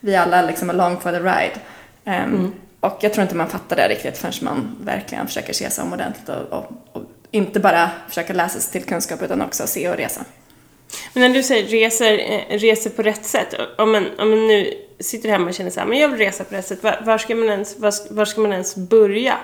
vi 0.00 0.16
alla 0.16 0.42
liksom 0.42 0.70
along 0.70 1.00
for 1.00 1.12
the 1.12 1.18
ride. 1.20 1.60
Um, 2.04 2.12
mm. 2.12 2.52
Och 2.86 2.98
jag 3.00 3.12
tror 3.12 3.22
inte 3.22 3.34
man 3.34 3.48
fattar 3.48 3.76
det 3.76 3.88
riktigt 3.88 4.18
förrän 4.18 4.32
man 4.40 4.76
verkligen 4.80 5.26
försöker 5.26 5.52
se 5.52 5.70
sig 5.70 5.84
om 5.84 5.92
ordentligt 5.92 6.28
och, 6.28 6.58
och, 6.58 6.72
och 6.92 7.02
inte 7.30 7.60
bara 7.60 7.90
försöka 8.08 8.32
läsa 8.32 8.60
sig 8.60 8.72
till 8.72 8.88
kunskap 8.88 9.22
utan 9.22 9.42
också 9.42 9.66
se 9.66 9.88
och 9.88 9.96
resa. 9.96 10.24
Men 11.12 11.22
när 11.22 11.38
du 11.38 11.42
säger 11.42 11.68
reser, 11.68 12.18
eh, 12.18 12.58
reser 12.58 12.90
på 12.90 13.02
rätt 13.02 13.24
sätt, 13.24 13.54
om 13.78 13.92
man, 13.92 14.06
om 14.18 14.30
man 14.30 14.46
nu 14.46 14.74
sitter 15.00 15.28
hemma 15.28 15.48
och 15.48 15.54
känner 15.54 15.70
så 15.70 15.80
här, 15.80 15.86
men 15.86 15.98
jag 15.98 16.08
vill 16.08 16.18
resa 16.18 16.44
på 16.44 16.54
rätt 16.54 16.66
sätt, 16.66 16.82
var, 16.82 17.02
var 17.04 17.18
ska, 17.18 17.34
man 17.34 17.48
ens, 17.48 17.78
var, 17.78 18.14
var, 18.14 18.24
ska 18.24 18.40
man 18.40 18.52
ens 18.52 18.76
börja? 18.76 19.38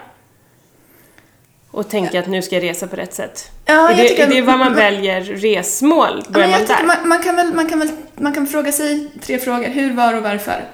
Och 1.70 1.88
tänka 1.90 2.20
att 2.20 2.26
nu 2.26 2.42
ska 2.42 2.55
jag 2.55 2.64
resa 2.64 2.87
på 2.87 2.96
rätt 2.96 3.14
sätt? 3.14 3.50
Ja, 3.64 3.90
är, 3.90 3.96
det, 3.96 4.22
är 4.22 4.26
det 4.26 4.42
vad 4.42 4.59
man 4.59 4.74
väljer 4.74 5.20
resmål? 5.20 6.24
Börjar 6.28 6.48
ja, 6.48 6.59
man 6.59 6.66
där? 6.66 6.85
Man, 6.85 7.09
man, 7.09 7.22
kan 7.22 7.37
väl, 7.37 7.55
man, 7.55 7.68
kan 7.68 7.78
väl, 7.78 7.90
man 8.14 8.33
kan 8.33 8.46
fråga 8.46 8.72
sig 8.72 9.09
tre 9.22 9.38
frågor, 9.38 9.68
hur, 9.68 9.92
var 9.92 10.14
och 10.14 10.22
varför? 10.22 10.64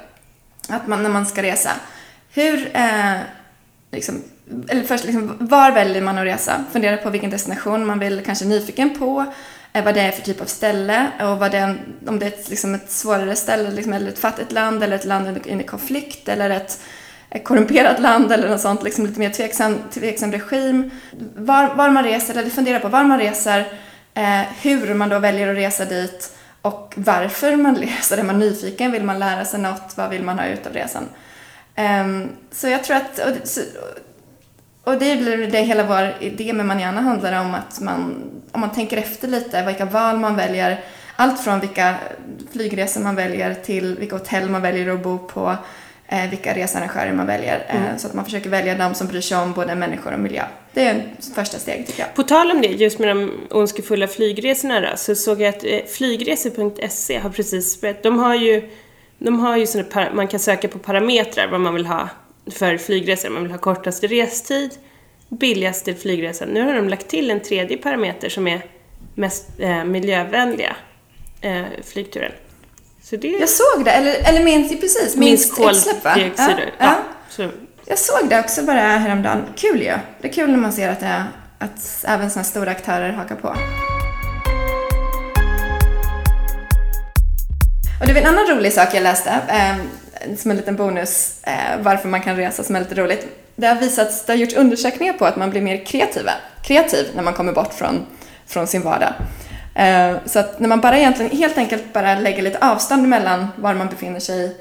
Att 0.68 0.87
man, 0.87 1.02
när 1.02 1.11
man 1.11 1.26
ska 1.26 1.42
resa. 1.42 1.70
Hur, 2.38 2.70
eh, 2.77 3.20
liksom, 3.90 4.22
eller 4.68 4.83
först, 4.83 5.05
liksom, 5.05 5.37
var 5.40 5.72
väljer 5.72 6.03
man 6.03 6.18
att 6.18 6.24
resa? 6.24 6.64
Fundera 6.72 6.96
på 6.96 7.11
vilken 7.11 7.31
destination 7.31 7.87
man 7.87 7.98
vill, 7.98 8.24
kanske 8.24 8.44
nyfiken 8.44 8.98
på, 8.98 9.24
eh, 9.72 9.85
vad 9.85 9.94
det 9.94 10.01
är 10.01 10.11
för 10.11 10.22
typ 10.22 10.40
av 10.40 10.44
ställe 10.44 11.07
och 11.20 11.38
vad 11.38 11.51
det 11.51 11.59
är, 11.59 11.77
om 12.07 12.18
det 12.18 12.27
är 12.27 12.31
ett, 12.31 12.48
liksom, 12.48 12.74
ett 12.74 12.90
svårare 12.90 13.37
ställe, 13.37 13.70
liksom, 13.70 13.92
eller 13.92 14.09
ett 14.09 14.18
fattigt 14.18 14.53
land, 14.53 14.83
eller 14.83 14.96
ett 14.96 15.05
land 15.05 15.46
i 15.46 15.62
konflikt, 15.62 16.29
eller 16.29 16.51
ett, 16.51 16.81
ett 17.31 17.44
korrumperat 17.44 18.01
land 18.01 18.33
eller 18.33 18.48
något 18.48 18.61
sånt, 18.61 18.83
liksom 18.83 19.07
lite 19.07 19.20
mer 19.20 19.31
tveksam, 19.31 19.79
tveksam 19.90 20.33
regim. 20.33 20.90
Var, 21.37 21.74
var 21.74 21.90
man 21.90 22.05
reser, 22.05 22.38
eller 22.38 22.51
fundera 22.51 22.81
på 22.81 22.88
var 22.88 23.05
man 23.05 23.18
reser, 23.18 23.61
eh, 24.14 24.42
hur 24.62 24.94
man 24.94 25.09
då 25.09 25.18
väljer 25.18 25.48
att 25.48 25.57
resa 25.57 25.85
dit 25.85 26.37
och 26.62 26.94
varför 26.96 27.57
man 27.57 27.77
reser. 27.87 28.18
Är 28.18 28.22
man 28.22 28.38
nyfiken? 28.38 28.92
Vill 28.92 29.05
man 29.05 29.18
lära 29.18 29.44
sig 29.44 29.61
något? 29.61 29.92
Vad 29.94 30.11
vill 30.11 30.22
man 30.22 30.38
ha 30.38 30.46
ut 30.46 30.66
av 30.66 30.72
resan? 30.72 31.05
Um, 31.79 32.29
så 32.51 32.69
jag 32.69 32.85
tror 32.85 32.97
att, 32.97 33.19
och, 33.19 33.62
och 34.93 34.99
det 34.99 35.17
blir 35.17 35.47
det 35.47 35.59
hela 35.59 35.85
vår 35.85 36.14
idé 36.21 36.53
med 36.53 36.67
Manana 36.67 37.01
handlar 37.01 37.41
om 37.41 37.55
att 37.55 37.81
man, 37.81 38.31
om 38.53 38.61
man 38.61 38.73
tänker 38.73 38.97
efter 38.97 39.29
lite, 39.29 39.64
vilka 39.67 39.85
val 39.85 40.19
man 40.19 40.37
väljer, 40.37 40.81
allt 41.17 41.41
från 41.41 41.61
vilka 41.61 41.95
flygresor 42.53 43.01
man 43.01 43.17
väljer 43.17 43.55
till 43.55 43.97
vilka 43.99 44.17
hotell 44.17 44.49
man 44.49 44.62
väljer 44.62 44.95
att 44.95 45.03
bo 45.03 45.19
på, 45.19 45.57
eh, 46.09 46.31
vilka 46.31 46.55
researrangörer 46.55 47.12
man 47.12 47.27
väljer. 47.27 47.67
Eh, 47.69 47.87
mm. 47.87 47.99
så 47.99 48.07
att 48.07 48.14
man 48.14 48.25
försöker 48.25 48.51
välja 48.51 48.75
de 48.75 48.95
som 48.95 49.07
bryr 49.07 49.21
sig 49.21 49.38
om 49.38 49.53
både 49.53 49.75
människor 49.75 50.12
och 50.12 50.21
miljö. 50.21 50.45
Det 50.73 50.87
är 50.87 50.95
en 50.95 51.03
första 51.35 51.59
steg 51.59 51.87
tycker 51.87 52.01
jag. 52.01 52.14
På 52.14 52.23
tal 52.23 52.51
om 52.51 52.61
det, 52.62 52.69
just 52.69 52.99
med 52.99 53.09
de 53.09 53.31
ondskefulla 53.51 54.09
flygresorna 54.09 54.81
då, 54.81 54.97
så 54.97 55.14
såg 55.14 55.41
jag 55.41 55.49
att 55.49 55.64
eh, 55.64 55.85
flygresor.se 55.88 57.19
har 57.19 57.31
precis 57.31 57.81
börjat, 57.81 58.03
de 58.03 58.19
har 58.19 58.35
ju 58.35 58.71
de 59.18 59.40
har 59.40 59.57
ju 59.57 59.66
såna, 59.66 60.09
man 60.14 60.28
kan 60.28 60.40
söka 60.40 60.68
på 60.68 60.78
parametrar 60.78 61.48
vad 61.48 61.61
man 61.61 61.74
vill 61.74 61.87
ha 61.87 62.09
för 62.50 62.78
flygresor. 62.78 63.31
Man 63.31 63.42
vill 63.42 63.52
ha 63.52 63.59
kortaste 63.59 64.07
restid, 64.07 64.70
billigaste 65.28 65.94
flygresan. 65.94 66.48
Nu 66.48 66.66
har 66.66 66.74
de 66.74 66.88
lagt 66.88 67.09
till 67.09 67.31
en 67.31 67.40
tredje 67.40 67.76
parameter 67.76 68.28
som 68.28 68.48
är 68.48 68.62
mest 69.14 69.46
eh, 69.59 69.85
miljövänliga 69.85 70.76
eh, 71.40 71.64
flygturen. 71.85 72.33
Så 73.02 73.16
det... 73.16 73.28
Jag 73.28 73.48
såg 73.48 73.85
det, 73.85 73.90
eller, 73.90 74.28
eller 74.28 74.44
minst, 74.44 74.81
precis, 74.81 75.16
minst, 75.16 75.59
va? 75.59 75.72
Ja, 76.04 76.31
ja. 76.78 76.94
ja. 77.37 77.48
Jag 77.85 77.98
såg 77.98 78.28
det 78.28 78.40
också 78.40 78.62
bara 78.62 78.81
häromdagen. 78.81 79.44
Kul 79.57 79.78
ju. 79.78 79.94
Det 80.20 80.28
är 80.28 80.33
kul 80.33 80.50
när 80.50 80.59
man 80.59 80.72
ser 80.72 80.88
att, 80.88 81.00
det, 81.00 81.24
att 81.59 82.04
även 82.09 82.31
sådana 82.31 82.44
stora 82.44 82.70
aktörer 82.70 83.12
hakar 83.12 83.37
på. 83.37 83.57
Och 88.00 88.06
det 88.06 88.12
var 88.12 88.20
en 88.20 88.26
annan 88.26 88.46
rolig 88.46 88.72
sak 88.72 88.88
jag 88.94 89.02
läste, 89.02 89.30
eh, 89.30 90.37
som 90.37 90.50
en 90.50 90.56
liten 90.56 90.76
bonus, 90.76 91.42
eh, 91.42 91.80
varför 91.80 92.08
man 92.08 92.20
kan 92.20 92.37
resa 92.37 92.64
som 92.64 92.76
är 92.76 92.80
lite 92.80 92.94
roligt. 92.94 93.26
Det 93.56 93.66
har 93.66 93.74
visats, 93.74 94.24
det 94.26 94.32
har 94.32 94.38
gjorts 94.38 94.54
undersökningar 94.54 95.12
på 95.12 95.24
att 95.24 95.37
man 95.37 95.50
blir 95.50 95.61
mer 95.61 95.84
kreativa, 95.84 96.32
kreativ 96.62 97.06
när 97.14 97.22
man 97.22 97.34
kommer 97.34 97.52
bort 97.52 97.74
från, 97.74 98.06
från 98.46 98.66
sin 98.66 98.82
vardag. 98.82 99.12
Eh, 99.74 100.16
så 100.26 100.38
att 100.38 100.61
när 100.61 100.68
man 100.68 100.80
bara 100.80 100.98
egentligen 100.98 101.38
helt 101.38 101.58
enkelt 101.58 101.92
bara 101.92 102.18
lägger 102.18 102.42
lite 102.42 102.58
avstånd 102.58 103.08
mellan 103.08 103.48
var 103.56 103.74
man 103.74 103.88
befinner 103.88 104.20
sig 104.20 104.56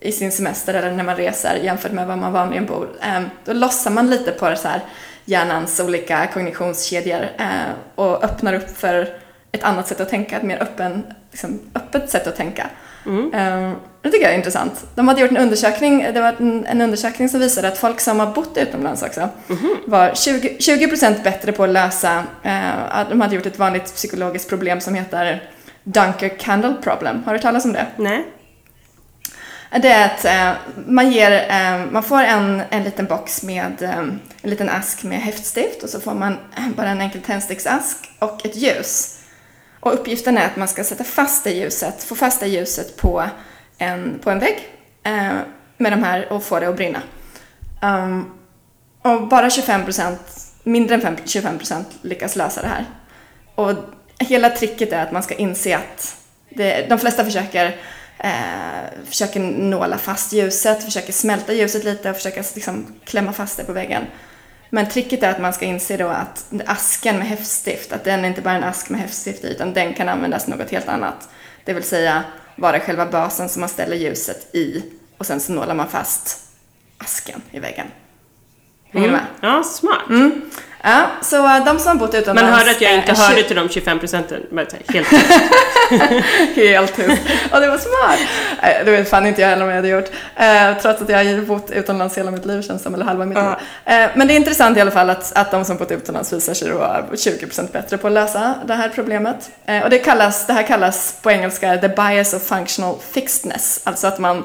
i 0.00 0.12
sin 0.12 0.32
semester 0.32 0.74
eller 0.74 0.92
när 0.92 1.04
man 1.04 1.16
reser 1.16 1.56
jämfört 1.56 1.92
med 1.92 2.06
var 2.06 2.16
man 2.16 2.32
vanligen 2.32 2.66
bor, 2.66 2.88
eh, 3.02 3.22
då 3.44 3.52
lossar 3.52 3.90
man 3.90 4.10
lite 4.10 4.30
på 4.30 4.56
så 4.56 4.68
här 4.68 4.80
hjärnans 5.24 5.80
olika 5.80 6.26
kognitionskedjor 6.26 7.28
eh, 7.38 7.72
och 7.94 8.24
öppnar 8.24 8.54
upp 8.54 8.76
för 8.76 9.08
ett 9.52 9.64
annat 9.64 9.88
sätt 9.88 10.00
att 10.00 10.08
tänka, 10.08 10.36
ett 10.36 10.42
mer 10.42 10.62
öppen, 10.62 11.02
liksom, 11.34 11.60
öppet 11.74 12.10
sätt 12.10 12.26
att 12.26 12.36
tänka. 12.36 12.66
Mm. 13.06 13.30
Det 14.02 14.10
tycker 14.10 14.24
jag 14.24 14.32
är 14.32 14.36
intressant. 14.38 14.86
De 14.94 15.08
hade 15.08 15.20
gjort 15.20 15.30
en 15.30 15.36
undersökning, 15.36 16.06
det 16.14 16.20
var 16.20 16.34
en, 16.38 16.66
en 16.66 16.80
undersökning 16.80 17.28
som 17.28 17.40
visade 17.40 17.68
att 17.68 17.78
folk 17.78 18.00
som 18.00 18.20
har 18.20 18.26
bott 18.26 18.56
utomlands 18.56 19.02
också 19.02 19.28
mm. 19.48 19.76
var 19.86 20.14
20, 20.14 20.56
20 20.58 20.86
bättre 21.24 21.52
på 21.52 21.64
att 21.64 21.70
lösa, 21.70 22.24
eh, 22.42 23.08
de 23.08 23.20
hade 23.20 23.34
gjort 23.34 23.46
ett 23.46 23.58
vanligt 23.58 23.84
psykologiskt 23.84 24.48
problem 24.48 24.80
som 24.80 24.94
heter 24.94 25.50
Dunker 25.84 26.28
Candle 26.28 26.74
Problem. 26.82 27.22
Har 27.24 27.32
du 27.32 27.36
hört 27.36 27.42
talas 27.42 27.64
om 27.64 27.72
det? 27.72 27.86
Nej. 27.96 28.26
Det 29.82 29.88
är 29.88 30.04
att 30.04 30.24
eh, 30.24 30.60
man, 30.86 31.12
ger, 31.12 31.32
eh, 31.32 31.86
man 31.90 32.02
får 32.02 32.22
en, 32.22 32.62
en 32.70 32.82
liten 32.82 33.06
box 33.06 33.42
med 33.42 33.82
eh, 33.82 33.98
en 33.98 34.20
liten 34.42 34.68
ask 34.68 35.02
med 35.02 35.18
häftstift 35.18 35.82
och 35.82 35.88
så 35.88 36.00
får 36.00 36.14
man 36.14 36.36
bara 36.76 36.88
en 36.88 37.00
enkel 37.00 37.22
tändsticksask 37.22 37.96
och 38.18 38.46
ett 38.46 38.56
ljus. 38.56 39.13
Och 39.84 39.94
uppgiften 39.94 40.38
är 40.38 40.46
att 40.46 40.56
man 40.56 40.68
ska 40.68 40.84
sätta 40.84 41.04
fast 41.04 41.44
det 41.44 41.50
ljuset, 41.50 42.04
få 42.04 42.14
fast 42.14 42.40
det 42.40 42.46
ljuset 42.46 42.96
på 42.96 43.24
en, 43.78 44.18
på 44.18 44.30
en 44.30 44.38
vägg 44.38 44.68
eh, 45.02 45.38
med 45.76 45.92
de 45.92 46.02
här 46.02 46.32
och 46.32 46.42
få 46.42 46.60
det 46.60 46.68
att 46.68 46.76
brinna. 46.76 47.02
Um, 47.82 48.32
och 49.02 49.28
bara 49.28 49.50
25 49.50 49.84
procent, 49.84 50.20
mindre 50.62 50.94
än 50.94 51.16
25 51.24 51.58
procent 51.58 51.88
lyckas 52.02 52.36
lösa 52.36 52.62
det 52.62 52.68
här. 52.68 52.84
Och 53.54 53.72
hela 54.18 54.50
tricket 54.50 54.92
är 54.92 55.02
att 55.02 55.12
man 55.12 55.22
ska 55.22 55.34
inse 55.34 55.76
att 55.76 56.16
det, 56.48 56.86
de 56.88 56.98
flesta 56.98 57.24
försöker 57.24 57.76
eh, 58.18 59.04
försöker 59.06 59.40
nåla 59.40 59.98
fast 59.98 60.32
ljuset, 60.32 60.84
försöker 60.84 61.12
smälta 61.12 61.52
ljuset 61.52 61.84
lite 61.84 62.10
och 62.10 62.16
försöker 62.16 62.44
liksom 62.54 62.94
klämma 63.04 63.32
fast 63.32 63.56
det 63.56 63.64
på 63.64 63.72
väggen. 63.72 64.02
Men 64.74 64.88
tricket 64.88 65.22
är 65.22 65.30
att 65.30 65.40
man 65.40 65.52
ska 65.52 65.64
inse 65.64 65.96
då 65.96 66.08
att 66.08 66.52
asken 66.66 67.18
med 67.18 67.26
häftstift, 67.26 67.92
att 67.92 68.04
den 68.04 68.24
är 68.24 68.28
inte 68.28 68.42
bara 68.42 68.54
en 68.54 68.64
ask 68.64 68.90
med 68.90 69.00
häftstift 69.00 69.44
i, 69.44 69.48
utan 69.48 69.72
den 69.72 69.94
kan 69.94 70.08
användas 70.08 70.46
något 70.46 70.70
helt 70.70 70.88
annat. 70.88 71.28
Det 71.64 71.74
vill 71.74 71.82
säga 71.82 72.24
vara 72.56 72.80
själva 72.80 73.06
basen 73.06 73.48
som 73.48 73.60
man 73.60 73.68
ställer 73.68 73.96
ljuset 73.96 74.54
i 74.54 74.82
och 75.18 75.26
sen 75.26 75.40
så 75.40 75.52
nålar 75.52 75.74
man 75.74 75.88
fast 75.88 76.40
asken 76.98 77.42
i 77.50 77.58
väggen. 77.58 77.86
Hänger 78.84 79.08
mm. 79.08 79.20
du 79.20 79.24
med? 79.42 79.52
Ja, 79.52 79.62
smart. 79.62 80.08
Mm. 80.10 80.50
Ja, 80.86 81.06
så 81.22 81.46
äh, 81.46 81.64
de 81.64 81.78
som 81.78 81.88
har 81.88 82.06
bott 82.06 82.14
utomlands... 82.14 82.50
Man 82.50 82.58
hörde 82.58 82.70
att 82.70 82.80
jag 82.80 82.94
inte 82.94 83.12
äh, 83.12 83.18
hörde 83.18 83.42
till 83.42 83.56
de 83.56 83.68
25 83.68 83.98
procenten. 83.98 84.42
Helt 84.88 85.08
Helt 86.56 86.96
tyst. 86.96 87.22
Och 87.52 87.60
det 87.60 87.68
var 87.68 87.78
smart! 87.78 88.18
Det 88.84 88.90
vet 88.90 89.10
fan 89.10 89.26
inte 89.26 89.40
jag 89.40 89.48
heller 89.48 89.62
om 89.62 89.68
jag 89.68 89.76
hade 89.76 89.88
gjort. 89.88 90.10
Eh, 90.36 90.78
trots 90.82 91.02
att 91.02 91.08
jag 91.08 91.24
har 91.24 91.40
bott 91.40 91.70
utomlands 91.70 92.18
hela 92.18 92.30
mitt 92.30 92.46
liv 92.46 92.62
känns 92.62 92.82
som, 92.82 92.94
eller 92.94 93.04
halva 93.04 93.24
mitt 93.24 93.38
liv. 93.38 93.46
Eh, 93.84 94.10
men 94.14 94.28
det 94.28 94.34
är 94.34 94.36
intressant 94.36 94.76
i 94.76 94.80
alla 94.80 94.90
fall 94.90 95.10
att, 95.10 95.32
att 95.34 95.50
de 95.50 95.64
som 95.64 95.76
bott 95.76 95.90
utomlands 95.90 96.32
visar 96.32 96.54
sig 96.54 96.72
vara 96.72 97.04
20 97.16 97.46
procent 97.46 97.72
bättre 97.72 97.98
på 97.98 98.06
att 98.06 98.12
lösa 98.12 98.54
det 98.64 98.74
här 98.74 98.88
problemet. 98.94 99.50
Eh, 99.66 99.82
och 99.82 99.90
det, 99.90 99.98
kallas, 99.98 100.46
det 100.46 100.52
här 100.52 100.62
kallas 100.62 101.16
på 101.22 101.30
engelska 101.30 101.76
the 101.76 101.88
bias 101.88 102.34
of 102.34 102.42
functional 102.42 102.94
fixedness. 103.12 103.80
Alltså 103.84 104.06
att 104.06 104.18
man 104.18 104.44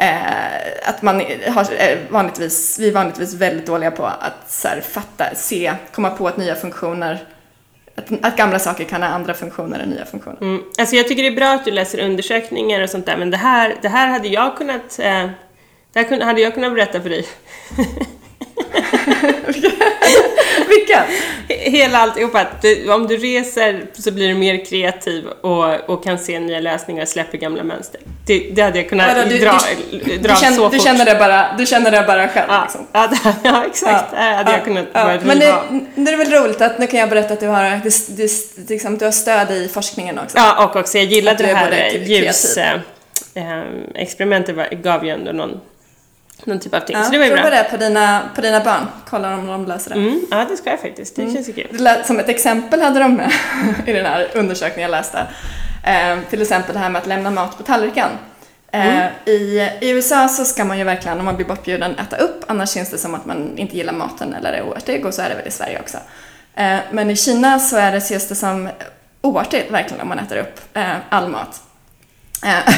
Eh, 0.00 0.88
att 0.88 1.02
man 1.02 1.22
har, 1.48 1.66
eh, 1.78 1.98
vanligtvis, 2.10 2.78
vi 2.78 2.88
är 2.88 2.92
vanligtvis 2.92 3.34
väldigt 3.34 3.66
dåliga 3.66 3.90
på 3.90 4.06
att 4.06 4.50
så 4.50 4.68
här, 4.68 4.80
fatta, 4.80 5.34
se, 5.34 5.72
komma 5.92 6.10
på 6.10 6.28
att 6.28 6.36
nya 6.36 6.54
funktioner 6.54 7.18
att, 7.94 8.24
att, 8.24 8.36
gamla 8.36 8.58
saker 8.58 8.84
kan 8.84 9.02
ha 9.02 9.08
andra 9.08 9.34
funktioner 9.34 9.78
än 9.78 9.88
nya 9.88 10.04
funktioner. 10.04 10.38
Mm. 10.40 10.62
Alltså 10.78 10.96
jag 10.96 11.08
tycker 11.08 11.22
det 11.22 11.28
är 11.28 11.36
bra 11.36 11.52
att 11.54 11.64
du 11.64 11.70
läser 11.70 12.04
undersökningar 12.04 12.80
och 12.80 12.90
sånt 12.90 13.06
där, 13.06 13.16
men 13.16 13.30
det 13.30 13.36
här, 13.36 13.74
det 13.82 13.88
här 13.88 14.08
hade 14.08 14.28
jag 14.28 14.56
kunnat, 14.56 14.98
eh, 14.98 15.30
det 15.92 15.98
här 15.98 16.20
hade 16.20 16.40
jag 16.40 16.54
kunnat 16.54 16.74
berätta 16.74 17.00
för 17.00 17.10
dig. 17.10 17.26
Vilka? 20.68 21.04
Hela 21.48 21.98
alltihopa. 21.98 22.46
Om 22.88 23.06
du 23.06 23.16
reser 23.16 23.84
så 23.92 24.10
blir 24.10 24.28
du 24.28 24.34
mer 24.34 24.64
kreativ 24.64 25.26
och, 25.26 25.90
och 25.90 26.04
kan 26.04 26.18
se 26.18 26.40
nya 26.40 26.60
lösningar 26.60 27.02
och 27.02 27.08
släpper 27.08 27.38
gamla 27.38 27.64
mönster. 27.64 28.00
Det, 28.26 28.50
det 28.52 28.62
hade 28.62 28.78
jag 28.78 28.88
kunnat 28.88 29.28
du, 29.28 29.38
dra, 29.38 29.58
du, 29.90 30.18
dra 30.18 30.34
du 30.34 30.40
känner, 30.40 30.56
så 30.56 30.62
fort. 30.62 30.72
Du 30.72 30.78
känner 30.78 31.04
det 31.04 31.14
bara, 31.14 31.56
du 31.58 31.66
känner 31.66 31.90
det 31.90 32.04
bara 32.06 32.28
själv? 32.28 32.46
Ja, 32.48 32.62
liksom. 32.62 32.86
ja, 32.92 33.06
det, 33.06 33.34
ja 33.44 33.64
exakt. 33.66 34.04
Ja, 34.12 34.18
det 34.18 34.36
hade 34.36 34.50
ja, 34.50 34.56
jag 34.56 34.64
kunnat 34.64 34.86
ja. 34.92 35.04
börja 35.04 35.20
Men 35.24 35.38
det, 35.38 35.54
det 35.94 36.10
är 36.10 36.16
väl 36.16 36.30
roligt 36.30 36.60
att 36.60 36.78
nu 36.78 36.86
kan 36.86 37.00
jag 37.00 37.08
berätta 37.08 37.34
att 37.34 37.40
du 37.40 37.46
har, 37.46 37.62
det, 37.62 38.16
det, 38.16 38.30
liksom, 38.70 38.98
du 38.98 39.04
har 39.04 39.12
stöd 39.12 39.50
i 39.50 39.68
forskningen 39.68 40.18
också. 40.18 40.38
Ja, 40.38 40.64
och 40.64 40.76
också 40.76 40.98
jag 40.98 41.06
gillade 41.06 41.46
det 41.46 41.54
här 41.54 41.90
ljusexperimentet 43.34 44.58
äh, 44.58 44.78
gav 44.78 45.04
ju 45.04 45.10
ändå 45.10 45.32
någon 45.32 45.60
någon 46.46 46.60
typ 46.60 46.74
av 46.74 46.80
ting. 46.80 46.96
Ja, 46.96 47.04
så 47.04 47.10
det 47.10 47.18
var 47.18 47.24
ju 47.24 47.32
bra. 47.32 47.42
Prova 47.42 47.56
det 47.56 47.64
på 47.70 47.76
dina, 47.76 48.22
på 48.34 48.40
dina 48.40 48.64
barn. 48.64 48.86
Kolla 49.08 49.34
om 49.34 49.46
de 49.46 49.66
löser 49.66 49.90
det. 49.90 49.96
Mm, 49.96 50.20
ja, 50.30 50.46
det 50.50 50.56
ska 50.56 50.70
jag 50.70 50.80
faktiskt. 50.80 51.16
Det 51.16 51.22
mm. 51.22 51.34
känns 51.34 51.46
kul. 51.46 51.88
Som 52.04 52.18
ett 52.18 52.28
exempel 52.28 52.80
hade 52.80 53.00
de 53.00 53.14
med 53.14 53.32
i 53.86 53.92
den 53.92 54.06
här 54.06 54.28
undersökningen 54.34 54.90
jag 54.90 54.98
läste. 54.98 55.26
Eh, 55.84 56.18
till 56.30 56.42
exempel 56.42 56.74
det 56.74 56.78
här 56.78 56.90
med 56.90 57.00
att 57.00 57.06
lämna 57.06 57.30
mat 57.30 57.56
på 57.56 57.62
tallriken. 57.62 58.08
Eh, 58.72 58.98
mm. 58.98 59.12
i, 59.24 59.68
I 59.80 59.90
USA 59.90 60.28
så 60.28 60.44
ska 60.44 60.64
man 60.64 60.78
ju 60.78 60.84
verkligen, 60.84 61.18
om 61.18 61.24
man 61.24 61.36
blir 61.36 61.46
bortbjuden, 61.46 61.98
äta 61.98 62.16
upp. 62.16 62.44
Annars 62.46 62.70
känns 62.70 62.90
det 62.90 62.98
som 62.98 63.14
att 63.14 63.26
man 63.26 63.58
inte 63.58 63.76
gillar 63.76 63.92
maten 63.92 64.34
eller 64.34 64.52
är 64.52 64.62
oartig. 64.62 65.06
Och 65.06 65.14
så 65.14 65.22
är 65.22 65.28
det 65.28 65.34
väl 65.34 65.46
i 65.46 65.50
Sverige 65.50 65.80
också. 65.80 65.98
Eh, 66.54 66.78
men 66.90 67.10
i 67.10 67.16
Kina 67.16 67.58
så 67.58 67.76
är 67.76 67.92
det, 67.92 67.98
ses 67.98 68.28
det 68.28 68.34
som 68.34 68.68
oartigt 69.20 69.70
verkligen 69.70 70.02
om 70.02 70.08
man 70.08 70.18
äter 70.18 70.36
upp 70.36 70.60
eh, 70.74 70.96
all 71.08 71.28
mat. 71.28 71.62
Eh, 72.42 72.74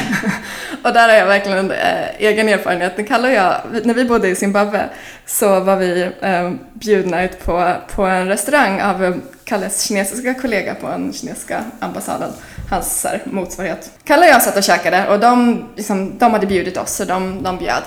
och 0.83 0.93
där 0.93 1.09
har 1.09 1.15
jag 1.15 1.25
verkligen 1.25 1.71
äh, 1.71 2.09
egen 2.17 2.49
erfarenhet. 2.49 2.93
Det 2.95 3.03
kallar 3.03 3.29
jag, 3.29 3.55
när 3.83 3.93
vi 3.93 4.05
bodde 4.05 4.27
i 4.27 4.35
Zimbabwe 4.35 4.89
så 5.25 5.59
var 5.59 5.75
vi 5.75 6.11
äh, 6.21 6.51
bjudna 6.73 7.23
ut 7.23 7.45
på, 7.45 7.73
på 7.95 8.03
en 8.03 8.27
restaurang 8.27 8.81
av 8.81 9.21
Kalles 9.43 9.81
kinesiska 9.81 10.33
kollega 10.33 10.75
på 10.75 10.87
den 10.87 11.13
kinesiska 11.13 11.63
ambassaden, 11.79 12.31
hans 12.69 13.03
här, 13.03 13.21
motsvarighet. 13.25 13.91
Kalle 14.03 14.25
och 14.25 14.31
jag 14.31 14.41
satt 14.41 14.57
och 14.57 14.63
käkade 14.63 15.07
och 15.07 15.19
de, 15.19 15.63
liksom, 15.75 16.17
de 16.17 16.33
hade 16.33 16.47
bjudit 16.47 16.77
oss 16.77 16.95
så 16.95 17.05
de, 17.05 17.43
de 17.43 17.57
bjöd. 17.57 17.83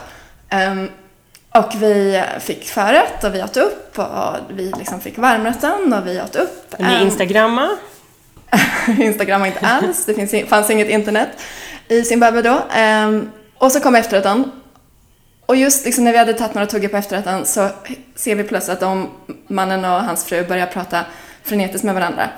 Um, 0.70 0.88
och 1.50 1.72
vi 1.82 2.22
fick 2.40 2.68
förrätt 2.68 3.24
och 3.24 3.34
vi 3.34 3.42
åt 3.42 3.56
upp 3.56 3.98
och 3.98 4.36
vi 4.50 4.72
liksom 4.78 5.00
fick 5.00 5.18
varmrätten 5.18 5.92
och 5.92 6.06
vi 6.06 6.20
åt 6.20 6.36
upp. 6.36 6.74
Ni 6.78 7.02
instagramma? 7.02 7.68
Instagram 8.98 9.40
var 9.40 9.46
inte 9.46 9.66
alls, 9.66 10.04
det 10.04 10.14
finns, 10.14 10.48
fanns 10.48 10.70
inget 10.70 10.88
internet 10.88 11.28
i 11.88 12.02
Zimbabwe 12.02 12.42
då. 12.42 12.62
Ehm, 12.72 13.30
och 13.58 13.72
så 13.72 13.80
kom 13.80 13.94
efterrätten. 13.94 14.50
Och 15.46 15.56
just 15.56 15.84
liksom 15.84 16.04
när 16.04 16.12
vi 16.12 16.18
hade 16.18 16.34
tagit 16.34 16.54
några 16.54 16.66
tuggar 16.66 16.88
på 16.88 16.96
efterrätten 16.96 17.46
så 17.46 17.68
ser 18.14 18.34
vi 18.34 18.44
plötsligt 18.44 18.74
att 18.74 18.80
de, 18.80 19.10
mannen 19.46 19.84
och 19.84 19.90
hans 19.90 20.24
fru 20.24 20.46
börjar 20.46 20.66
prata 20.66 21.04
frenetiskt 21.42 21.84
med 21.84 21.94
varandra. 21.94 22.28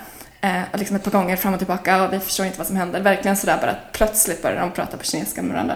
Eh, 0.41 0.61
liksom 0.73 0.95
ett 0.95 1.03
par 1.03 1.11
gånger 1.11 1.35
fram 1.35 1.53
och 1.53 1.59
tillbaka 1.59 2.03
och 2.03 2.13
vi 2.13 2.19
förstår 2.19 2.45
inte 2.45 2.57
vad 2.57 2.67
som 2.67 2.75
händer. 2.75 3.01
Verkligen 3.01 3.37
sådär 3.37 3.57
bara 3.61 3.75
plötsligt 3.91 4.41
börjar 4.41 4.61
de 4.61 4.71
prata 4.71 4.97
på 4.97 5.03
kinesiska 5.03 5.41
med 5.41 5.51
varandra. 5.51 5.75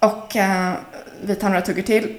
Och 0.00 0.36
eh, 0.36 0.72
vi 1.22 1.34
tar 1.34 1.48
några 1.48 1.62
tuggor 1.62 1.82
till 1.82 2.16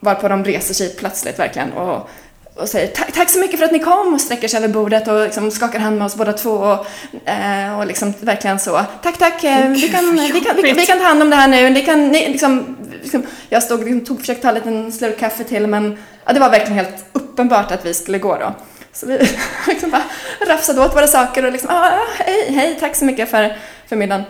varpå 0.00 0.28
de 0.28 0.44
reser 0.44 0.74
sig 0.74 0.96
plötsligt 0.96 1.38
verkligen 1.38 1.72
och 1.72 2.08
och 2.54 2.68
säger 2.68 2.86
tack, 2.86 3.12
tack 3.12 3.30
så 3.30 3.38
mycket 3.38 3.58
för 3.58 3.66
att 3.66 3.72
ni 3.72 3.78
kom 3.78 4.14
och 4.14 4.20
sträcker 4.20 4.48
sig 4.48 4.58
över 4.58 4.68
bordet 4.68 5.08
och 5.08 5.24
liksom 5.24 5.50
skakar 5.50 5.78
hand 5.78 5.98
med 5.98 6.06
oss 6.06 6.16
båda 6.16 6.32
två 6.32 6.50
och, 6.50 6.86
eh, 7.28 7.78
och 7.78 7.86
liksom 7.86 8.14
verkligen 8.20 8.58
så. 8.58 8.80
Tack, 9.02 9.18
tack, 9.18 9.44
eh, 9.44 9.68
vi, 9.68 9.88
kan, 9.88 10.14
vi, 10.14 10.40
kan, 10.40 10.56
vi, 10.56 10.72
vi, 10.72 10.86
kan 10.86 10.98
ta 10.98 11.04
hand 11.04 11.22
om 11.22 11.30
det 11.30 11.36
här 11.36 11.48
nu. 11.48 11.70
Ni 11.70 11.84
kan, 11.84 12.08
ni, 12.08 12.28
liksom, 12.28 12.76
liksom, 13.02 13.22
jag 13.48 13.62
stod 13.62 13.96
och 13.96 14.06
tog, 14.06 14.20
försökte 14.20 14.42
ta 14.42 14.48
en 14.48 14.54
liten 14.54 14.92
slurk 14.92 15.18
kaffe 15.18 15.44
till 15.44 15.66
men 15.66 15.98
ja, 16.24 16.32
det 16.32 16.40
var 16.40 16.50
verkligen 16.50 16.74
helt 16.74 17.04
uppenbart 17.12 17.72
att 17.72 17.86
vi 17.86 17.94
skulle 17.94 18.18
gå 18.18 18.36
då. 18.36 18.54
Så 18.92 19.06
vi 19.06 19.18
liksom 19.66 19.90
bara 19.90 20.04
rafsade 20.46 20.80
åt 20.80 20.96
våra 20.96 21.06
saker 21.06 21.44
och 21.46 21.52
liksom, 21.52 21.70
ah, 21.72 21.98
hej, 22.18 22.52
hej, 22.52 22.76
tack 22.80 22.96
så 22.96 23.04
mycket 23.04 23.30
för, 23.30 23.56
för 23.88 23.96
middagen. 23.96 24.24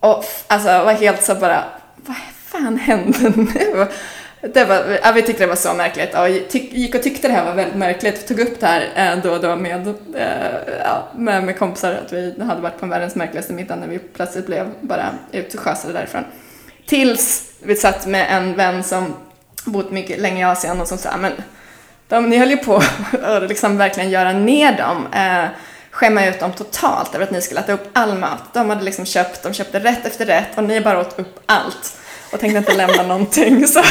Och 0.00 0.24
alltså 0.46 0.68
var 0.68 0.92
helt 0.92 1.22
så 1.22 1.34
bara, 1.34 1.64
vad 1.96 2.16
fan 2.46 2.78
hände 2.78 3.32
nu? 3.36 3.86
Det 4.54 4.64
var, 4.64 4.98
ja, 5.02 5.12
vi 5.12 5.22
tyckte 5.22 5.42
det 5.42 5.48
var 5.48 5.56
så 5.56 5.74
märkligt 5.74 6.14
och 6.14 6.28
gick 6.52 6.94
och 6.94 7.02
tyckte 7.02 7.28
det 7.28 7.34
här 7.34 7.44
var 7.44 7.54
väldigt 7.54 7.76
märkligt. 7.76 8.22
Vi 8.22 8.26
tog 8.26 8.40
upp 8.40 8.60
det 8.60 8.66
här 8.66 8.88
eh, 8.94 9.22
då 9.22 9.32
och 9.32 9.40
då 9.40 9.56
med, 9.56 9.88
eh, 10.14 10.24
ja, 10.84 11.08
med, 11.16 11.44
med 11.44 11.58
kompisar 11.58 11.92
att 11.92 12.12
vi 12.12 12.34
hade 12.42 12.60
varit 12.60 12.80
på 12.80 12.86
världens 12.86 13.14
märkligaste 13.14 13.52
middag 13.52 13.76
när 13.76 13.86
vi 13.86 13.98
plötsligt 13.98 14.46
blev 14.46 14.70
bara 14.80 15.10
utskösade 15.32 15.92
därifrån. 15.92 16.24
Tills 16.86 17.52
vi 17.62 17.76
satt 17.76 18.06
med 18.06 18.26
en 18.30 18.54
vän 18.54 18.84
som 18.84 19.14
bott 19.64 19.90
mycket 19.90 20.20
länge 20.20 20.40
i 20.40 20.44
Asien 20.44 20.80
och 20.80 20.88
som 20.88 20.98
sa 20.98 21.16
men 21.16 21.32
de, 22.08 22.30
ni 22.30 22.38
höll 22.38 22.50
ju 22.50 22.56
på 22.56 22.76
att 23.22 23.48
liksom 23.48 23.76
verkligen 23.76 24.10
göra 24.10 24.32
ner 24.32 24.76
dem. 24.76 25.06
Eh, 25.12 25.48
skämma 25.90 26.26
ut 26.26 26.40
dem 26.40 26.52
totalt 26.52 27.14
över 27.14 27.24
att 27.24 27.30
ni 27.30 27.40
skulle 27.40 27.60
äta 27.60 27.72
upp 27.72 27.88
all 27.92 28.18
mat. 28.18 28.42
De 28.52 28.70
hade 28.70 28.84
liksom 28.84 29.06
köpt, 29.06 29.42
de 29.42 29.52
köpte 29.52 29.78
rätt 29.78 30.06
efter 30.06 30.26
rätt 30.26 30.58
och 30.58 30.64
ni 30.64 30.80
bara 30.80 31.00
åt 31.00 31.18
upp 31.18 31.40
allt 31.46 31.98
och 32.36 32.40
tänkte 32.40 32.58
inte 32.58 32.74
lämna 32.74 33.02
någonting. 33.02 33.66
Så, 33.66 33.82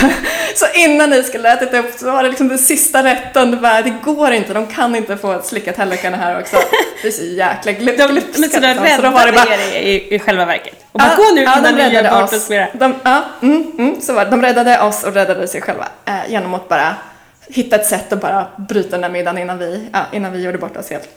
så 0.55 0.65
innan 0.73 1.09
ni 1.09 1.23
skulle 1.23 1.53
ätit 1.53 1.73
upp 1.73 1.91
så 1.97 2.11
var 2.11 2.23
det 2.23 2.29
liksom 2.29 2.47
den 2.47 2.57
sista 2.57 3.03
rätten. 3.03 3.51
Det, 3.51 3.57
bara, 3.57 3.81
det 3.81 3.93
går 4.03 4.31
inte, 4.31 4.53
de 4.53 4.67
kan 4.67 4.95
inte 4.95 5.17
få 5.17 5.41
slicka 5.41 5.73
tallrikarna 5.73 6.17
här 6.17 6.39
också. 6.39 6.55
Det 7.01 7.07
är 7.07 7.11
så 7.11 7.23
jäkla 7.23 7.71
glupskt. 7.71 8.39
Men 8.39 8.49
så 8.49 8.59
de 8.59 8.67
räddade 8.67 9.11
bara... 9.11 9.55
er 9.55 9.81
i, 9.81 10.15
i 10.15 10.19
själva 10.19 10.45
verket? 10.45 10.85
Och 10.91 10.99
bara 10.99 11.09
ja, 11.09 11.23
gå 11.23 11.35
nu 11.35 11.41
ja, 11.41 11.57
innan 11.59 11.75
ni 11.75 11.93
gör 11.93 12.21
bort 12.21 12.33
oss. 12.33 12.47
De, 12.73 12.95
ja, 13.03 13.23
mm, 13.41 13.71
mm, 13.77 14.01
så 14.01 14.13
var 14.13 14.25
det. 14.25 14.31
De 14.31 14.41
räddade 14.41 14.81
oss 14.81 15.03
och 15.03 15.13
räddade 15.13 15.47
sig 15.47 15.61
själva 15.61 15.87
eh, 16.05 16.31
genom 16.31 16.53
att 16.53 16.69
bara 16.69 16.95
hitta 17.47 17.75
ett 17.75 17.87
sätt 17.87 18.13
att 18.13 18.21
bara 18.21 18.47
bryta 18.57 18.89
den 18.89 19.01
där 19.01 19.09
middagen 19.09 19.37
innan 19.37 19.57
vi, 19.57 19.87
ja, 19.93 20.05
innan 20.13 20.31
vi 20.31 20.43
gjorde 20.43 20.57
bort 20.57 20.77
oss 20.77 20.89
helt. 20.89 21.09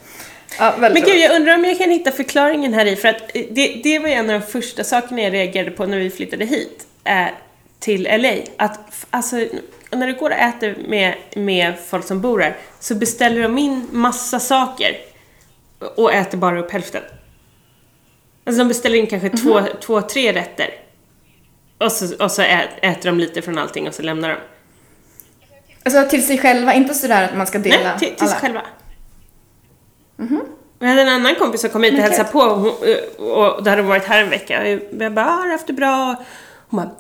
Ja, 0.59 0.75
men 0.79 0.95
gud, 0.95 1.17
jag 1.17 1.37
undrar 1.37 1.55
om 1.55 1.65
jag 1.65 1.79
kan 1.79 1.91
hitta 1.91 2.11
förklaringen 2.11 2.75
här 2.75 2.87
i, 2.87 2.97
för 2.97 3.09
att 3.09 3.31
det, 3.51 3.81
det 3.85 3.99
var 3.99 4.09
ju 4.09 4.15
en 4.15 4.31
av 4.31 4.41
de 4.41 4.47
första 4.47 4.85
sakerna 4.85 5.23
jag 5.23 5.33
reagerade 5.33 5.71
på 5.71 5.87
när 5.87 5.99
vi 5.99 6.11
flyttade 6.11 6.45
hit 6.45 6.88
eh, 7.05 7.27
till 7.79 8.03
LA. 8.03 8.33
Att 8.57 9.07
alltså, 9.11 9.37
när 9.91 10.07
du 10.07 10.15
går 10.15 10.31
och 10.31 10.37
äter 10.37 10.77
med, 10.89 11.15
med 11.37 11.75
folk 11.87 12.07
som 12.07 12.21
bor 12.21 12.41
här 12.41 12.57
så 12.81 12.95
beställer 12.95 13.43
de 13.43 13.59
in 13.59 13.89
massa 13.91 14.41
saker 14.41 14.97
och 15.97 16.13
äter 16.13 16.39
bara 16.39 16.61
upp 16.61 16.71
hälften. 16.71 17.03
Alltså 18.45 18.59
de 18.59 18.69
beställer 18.69 18.99
in 18.99 19.07
kanske 19.07 19.29
mm 19.29 19.39
-hmm. 19.39 19.43
två, 19.43 19.61
mhm. 19.61 19.69
två, 19.81 20.01
tre 20.01 20.33
rätter. 20.33 20.71
Och 21.79 21.93
så, 21.93 22.25
och 22.25 22.31
så 22.31 22.43
äter 22.43 23.03
de 23.03 23.21
lite 23.21 23.43
från 23.43 23.59
allting 23.59 23.89
och 23.89 23.95
så 23.95 24.03
lämnar 24.03 24.29
de. 24.29 24.37
Alltså 25.83 26.11
till 26.11 26.27
sig 26.27 26.39
själva, 26.39 26.75
inte 26.75 26.95
sådär 26.95 27.25
att 27.25 27.37
man 27.37 27.47
ska 27.47 27.59
dela 27.59 27.91
Nej, 27.91 27.99
till, 27.99 28.09
till 28.09 28.17
alla. 28.19 28.31
sig 28.31 28.41
själva. 28.41 28.63
Mm 30.19 30.31
-hmm. 30.31 30.43
Jag 30.79 30.89
hade 30.89 31.03
en 31.03 31.09
annan 31.09 31.35
kompis 31.35 31.61
som 31.61 31.71
kom 31.71 31.83
hit 31.83 31.95
och 31.95 32.01
hälsade 32.01 32.29
på 32.29 32.39
och, 32.39 32.67
och, 33.19 33.63
då 33.63 33.71
hade 33.71 33.83
hon 33.83 33.89
varit 33.89 34.05
här 34.05 34.23
en 34.23 34.31
vecka. 34.31 34.61
Och 34.61 35.03
jag 35.03 35.13
bara, 35.15 35.25
har 35.25 35.49
haft 35.49 35.67
det 35.67 35.73
bra? 35.73 36.17
Hon 36.69 36.77
bara, 36.81 36.91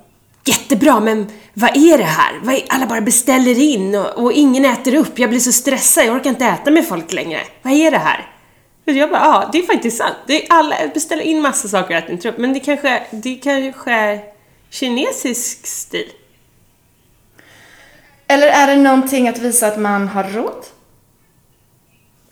jättebra, 0.45 1.01
men 1.01 1.27
vad 1.55 1.77
är 1.77 1.99
det 1.99 2.05
här? 2.05 2.53
Är, 2.53 2.65
alla 2.69 2.87
bara 2.87 3.01
beställer 3.01 3.59
in 3.59 3.95
och, 3.95 4.19
och, 4.19 4.33
ingen 4.33 4.65
äter 4.65 4.95
upp. 4.95 5.19
Jag 5.19 5.31
blir 5.31 5.41
så 5.41 5.53
stressad, 5.53 6.05
jag 6.05 6.15
orkar 6.15 6.31
inte 6.31 6.45
äta 6.45 6.71
med 6.71 6.89
folk 6.89 7.13
längre. 7.13 7.41
Vad 7.63 7.73
är 7.73 7.91
det 7.91 7.99
här? 7.99 8.33
Och 8.87 8.93
jag 8.93 9.11
bara, 9.11 9.21
ja, 9.21 9.49
det 9.53 9.59
är 9.59 9.63
faktiskt 9.63 9.97
sant. 9.97 10.17
Det 10.27 10.47
är 10.47 10.53
alla 10.53 10.77
beställer 10.95 11.23
in 11.23 11.43
massa 11.43 11.69
saker 11.69 11.95
och 11.95 12.03
äter 12.03 12.11
inte 12.11 12.29
upp. 12.29 12.39
Men 12.39 12.53
det 12.53 12.61
kanske, 12.61 13.03
det 13.11 13.35
kanske 13.35 13.93
är 13.93 14.21
kinesisk 14.71 15.67
stil. 15.67 16.13
Eller 18.27 18.47
är 18.47 18.67
det 18.67 18.77
någonting 18.77 19.29
att 19.29 19.39
visa 19.39 19.67
att 19.67 19.81
man 19.81 20.09
har 20.09 20.25
råd? 20.25 20.65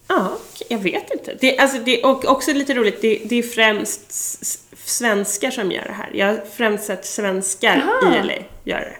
Ja, 0.09 0.39
jag 0.69 0.79
vet 0.79 1.11
inte. 1.11 1.37
Det, 1.41 1.59
alltså 1.59 1.79
det, 1.79 2.05
och 2.05 2.25
också 2.25 2.53
lite 2.53 2.75
roligt, 2.75 3.03
det, 3.03 3.21
det 3.25 3.37
är 3.37 3.43
främst 3.43 4.13
svenskar 4.87 5.51
som 5.51 5.73
gör 5.73 5.85
det 5.85 5.93
här. 5.93 6.11
Jag 6.13 6.27
har 6.27 6.41
främst 6.55 6.85
sett 6.85 7.07
svenskar 7.07 7.77
Aha. 7.77 8.15
i 8.15 8.23
LA 8.23 8.35
göra 8.65 8.81
det. 8.81 8.97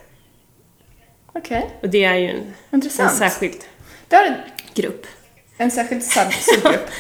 Okej. 1.27 1.59
Okay. 1.59 1.71
Och 1.83 1.89
det 1.89 2.05
är 2.05 2.15
ju 2.15 2.29
en, 2.29 2.55
Intressant. 2.73 3.11
en 3.11 3.17
särskild 3.17 3.65
det 4.09 4.37
grupp. 4.75 5.07
En 5.57 5.71
särskild 5.71 6.05
subgrupp. 6.05 6.91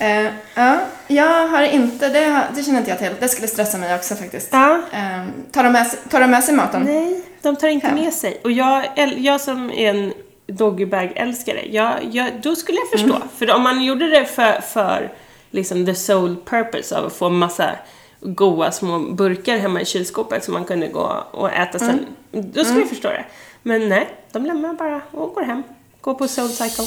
uh, 0.00 0.32
ja, 0.54 0.80
jag 1.06 1.48
har 1.48 1.62
inte, 1.62 2.08
det, 2.08 2.46
det 2.54 2.62
känner 2.62 2.78
inte 2.78 2.90
jag 2.90 2.98
till. 2.98 3.12
Det 3.20 3.28
skulle 3.28 3.48
stressa 3.48 3.78
mig 3.78 3.94
också 3.94 4.14
faktiskt. 4.14 4.48
Ja. 4.52 4.82
Uh, 4.92 5.26
tar, 5.52 5.64
de 5.64 5.72
med, 5.72 5.90
tar 6.10 6.20
de 6.20 6.30
med 6.30 6.44
sig 6.44 6.54
maten? 6.54 6.82
Nej, 6.82 7.22
de 7.42 7.56
tar 7.56 7.68
inte 7.68 7.92
med 7.92 8.14
sig. 8.14 8.40
Och 8.44 8.52
jag, 8.52 8.84
jag 9.16 9.40
som 9.40 9.70
är 9.70 9.90
en 9.90 10.12
doggybag-älskare, 10.46 11.66
jag, 11.70 11.94
jag, 12.12 12.30
då 12.42 12.56
skulle 12.56 12.78
jag 12.78 12.90
förstå. 12.90 13.16
Mm. 13.16 13.28
För 13.38 13.54
om 13.54 13.62
man 13.62 13.84
gjorde 13.84 14.10
det 14.10 14.24
för, 14.24 14.60
för 14.60 15.12
liksom 15.50 15.86
the 15.86 15.94
sole 15.94 16.36
purpose 16.44 16.98
av 16.98 17.06
att 17.06 17.16
få 17.16 17.28
massa 17.28 17.70
goa 18.20 18.72
små 18.72 18.98
burkar 18.98 19.56
hemma 19.56 19.80
i 19.80 19.84
kylskåpet 19.84 20.44
som 20.44 20.54
man 20.54 20.64
kunde 20.64 20.88
gå 20.88 21.24
och 21.30 21.52
äta 21.52 21.78
sen. 21.78 21.90
Mm. 21.90 22.04
Då 22.32 22.50
skulle 22.50 22.68
mm. 22.68 22.80
jag 22.80 22.88
förstå 22.88 23.08
det. 23.08 23.24
Men 23.62 23.88
nej, 23.88 24.08
de 24.32 24.46
lämnar 24.46 24.74
bara 24.74 25.00
och 25.10 25.34
går 25.34 25.42
hem. 25.42 25.62
Går 26.00 26.14
på 26.14 26.28
Soul 26.28 26.48
Cycle. 26.48 26.84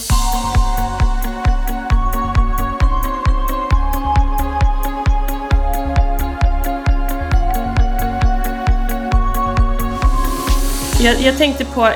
Jag, 11.03 11.21
jag, 11.21 11.37
tänkte 11.37 11.65
på 11.65 11.89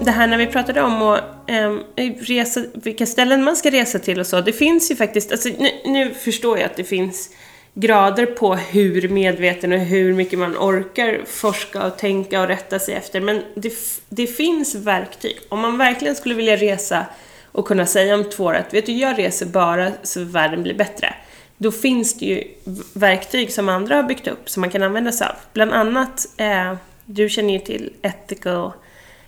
det 0.00 0.10
här 0.10 0.26
när 0.26 0.38
vi 0.38 0.46
pratade 0.46 0.82
om 0.82 1.02
att 1.02 1.24
um, 1.48 1.82
resa, 2.20 2.60
vilka 2.74 3.06
ställen 3.06 3.44
man 3.44 3.56
ska 3.56 3.70
resa 3.70 3.98
till 3.98 4.20
och 4.20 4.26
så. 4.26 4.40
Det 4.40 4.52
finns 4.52 4.90
ju 4.90 4.96
faktiskt, 4.96 5.32
alltså, 5.32 5.48
nu, 5.58 5.70
nu 5.84 6.14
förstår 6.14 6.58
jag 6.58 6.66
att 6.66 6.76
det 6.76 6.84
finns 6.84 7.30
grader 7.74 8.26
på 8.26 8.54
hur 8.54 9.08
medveten 9.08 9.72
och 9.72 9.78
hur 9.78 10.14
mycket 10.14 10.38
man 10.38 10.56
orkar 10.56 11.20
forska 11.26 11.86
och 11.86 11.98
tänka 11.98 12.40
och 12.40 12.48
rätta 12.48 12.78
sig 12.78 12.94
efter. 12.94 13.20
Men 13.20 13.42
det, 13.54 13.74
det 14.08 14.26
finns 14.26 14.74
verktyg. 14.74 15.38
Om 15.48 15.60
man 15.60 15.78
verkligen 15.78 16.14
skulle 16.14 16.34
vilja 16.34 16.56
resa 16.56 17.06
och 17.52 17.66
kunna 17.66 17.86
säga 17.86 18.14
om 18.14 18.24
två 18.24 18.44
år 18.44 18.54
att 18.54 18.74
vet 18.74 18.86
du, 18.86 18.92
jag 18.92 19.18
reser 19.18 19.46
bara 19.46 19.92
så 20.02 20.24
världen 20.24 20.62
blir 20.62 20.74
bättre. 20.74 21.14
Då 21.56 21.72
finns 21.72 22.18
det 22.18 22.26
ju 22.26 22.44
verktyg 22.92 23.52
som 23.52 23.68
andra 23.68 23.96
har 23.96 24.02
byggt 24.02 24.28
upp 24.28 24.50
som 24.50 24.60
man 24.60 24.70
kan 24.70 24.82
använda 24.82 25.12
sig 25.12 25.26
av. 25.26 25.34
Bland 25.52 25.72
annat, 25.72 26.26
eh, 26.36 26.74
du 27.04 27.28
känner 27.28 27.52
ju 27.52 27.58
till 27.58 27.92
Ethical 28.02 28.72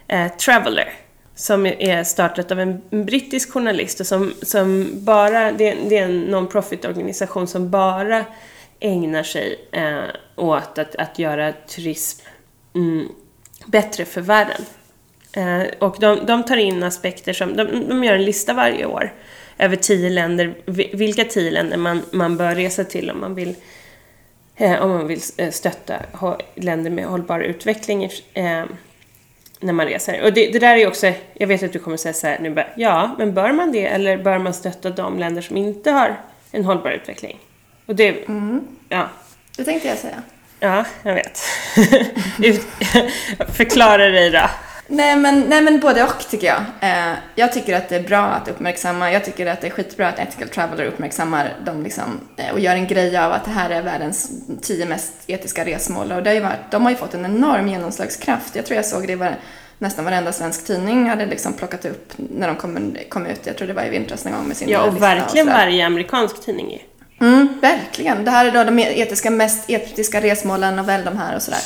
eh, 0.09 0.33
Traveler 0.33 0.93
som 1.35 1.67
är 1.67 2.05
startat 2.05 2.53
av 2.53 2.61
en 2.61 2.83
brittisk 2.91 3.53
journalist 3.53 4.01
och 4.01 4.07
som, 4.07 4.33
som 4.43 4.91
bara, 5.05 5.53
det 5.53 5.69
är, 5.69 5.77
det 5.89 5.99
är 5.99 6.05
en 6.05 6.35
non-profit 6.35 6.85
organisation 6.89 7.47
som 7.47 7.71
bara 7.71 8.25
ägnar 8.81 9.23
sig 9.23 9.69
eh, 9.73 10.05
åt 10.37 10.79
att, 10.79 10.97
att 10.97 11.19
göra 11.19 11.53
turism 11.53 12.21
mm, 12.75 13.09
bättre 13.67 14.05
för 14.05 14.21
världen. 14.21 14.63
Eh, 15.33 15.63
och 15.79 15.97
de, 16.01 16.27
de, 16.27 16.43
tar 16.43 16.57
in 16.57 16.83
aspekter 16.83 17.33
som, 17.33 17.57
de, 17.57 17.89
de, 17.89 18.05
gör 18.05 18.15
en 18.15 18.25
lista 18.25 18.53
varje 18.53 18.87
år 18.87 19.13
över 19.59 19.77
tio 19.77 20.11
länder, 20.11 20.55
vilka 20.97 21.25
tio 21.25 21.51
länder 21.51 21.77
man, 21.77 22.03
man 22.11 22.37
bör 22.37 22.55
resa 22.55 22.85
till 22.85 23.11
om 23.11 23.21
man 23.21 23.35
vill 23.35 23.55
eh, 24.57 24.83
om 24.83 24.91
man 24.91 25.07
vill 25.07 25.21
eh, 25.37 25.51
stötta 25.51 25.95
länder 26.55 26.91
med 26.91 27.05
hållbar 27.05 27.41
utveckling 27.41 28.09
eh, 28.35 28.65
när 29.65 29.73
man 29.73 29.87
reser. 29.87 30.23
Och 30.23 30.33
det, 30.33 30.47
det, 30.53 30.59
där 30.59 30.77
är 30.77 30.89
också, 30.89 31.13
jag 31.35 31.47
vet 31.47 31.63
att 31.63 31.73
du 31.73 31.79
kommer 31.79 31.97
säga 31.97 32.13
så 32.13 32.27
här 32.27 32.39
nu, 32.39 32.65
ja, 32.77 33.15
men 33.19 33.35
bör 33.35 33.53
man 33.53 33.73
det 33.73 33.87
eller 33.87 34.17
bör 34.17 34.39
man 34.39 34.55
stötta 34.55 34.91
de 34.91 35.19
länder 35.19 35.43
som 35.43 35.57
inte 35.57 35.91
har 35.91 36.17
en 36.51 36.65
hållbar 36.65 36.91
utveckling? 36.91 37.39
Och 37.87 37.95
det, 37.95 38.29
mm. 38.29 38.61
ja. 38.89 39.09
Det 39.57 39.65
tänkte 39.65 39.89
jag 39.89 39.99
säga. 39.99 40.23
Ja, 40.61 40.85
jag 41.03 41.15
vet. 41.15 41.39
Förklara 43.57 44.09
dig 44.09 44.31
då. 44.31 44.51
Nej 44.87 45.17
men, 45.17 45.41
nej 45.41 45.63
men 45.63 45.81
både 45.81 46.05
och 46.05 46.29
tycker 46.31 46.47
jag. 46.47 46.63
Eh, 46.81 47.15
jag 47.35 47.53
tycker 47.53 47.77
att 47.77 47.89
det 47.89 47.97
är 47.97 48.03
bra 48.03 48.25
att 48.25 48.49
uppmärksamma, 48.49 49.13
jag 49.13 49.25
tycker 49.25 49.47
att 49.47 49.61
det 49.61 49.67
är 49.67 49.71
skitbra 49.71 50.09
att 50.09 50.19
Ethical 50.19 50.49
Traveler 50.49 50.85
uppmärksammar 50.85 51.55
dem 51.65 51.83
liksom, 51.83 52.21
eh, 52.37 52.53
och 52.53 52.61
gör 52.61 52.75
en 52.75 52.87
grej 52.87 53.17
av 53.17 53.33
att 53.33 53.45
det 53.45 53.51
här 53.51 53.71
är 53.71 53.83
världens 53.83 54.31
tio 54.63 54.87
mest 54.87 55.13
etiska 55.27 55.65
resmål. 55.65 56.13
Och 56.13 56.23
det 56.23 56.31
har 56.31 56.35
ju 56.35 56.41
varit, 56.41 56.71
de 56.71 56.83
har 56.83 56.91
ju 56.91 56.97
fått 56.97 57.15
en 57.15 57.25
enorm 57.25 57.69
genomslagskraft. 57.69 58.57
Jag 58.57 58.67
tror 58.67 58.77
jag 58.77 58.87
såg 58.87 59.07
det 59.07 59.17
var 59.17 59.37
nästan 59.79 60.05
varenda 60.05 60.33
svensk 60.33 60.67
tidning 60.67 61.09
hade 61.09 61.27
liksom 61.27 61.53
plockat 61.53 61.85
upp 61.85 62.13
när 62.17 62.47
de 62.47 62.57
kom, 62.57 62.97
kom 63.09 63.27
ut. 63.27 63.41
Jag 63.45 63.57
tror 63.57 63.69
det 63.69 63.75
var 63.75 63.85
i 63.85 63.91
vintras 63.91 64.25
någon 64.25 64.35
gång 64.35 64.49
med 64.49 64.57
sin 64.57 64.69
Ja, 64.69 64.83
och 64.83 65.03
verkligen 65.03 65.49
och 65.49 65.55
varje 65.55 65.87
amerikansk 65.87 66.45
tidning 66.45 66.71
ju. 66.71 66.79
Mm, 67.27 67.61
verkligen. 67.63 68.25
Det 68.25 68.31
här 68.31 68.47
är 68.47 68.51
då 68.51 68.65
de 68.65 68.79
etiska, 68.79 69.31
mest 69.31 69.71
etiska 69.71 70.21
resmålen 70.21 70.79
och 70.79 70.89
väl 70.89 71.05
de 71.05 71.19
här 71.19 71.37
och 71.37 71.43
sådär. 71.43 71.61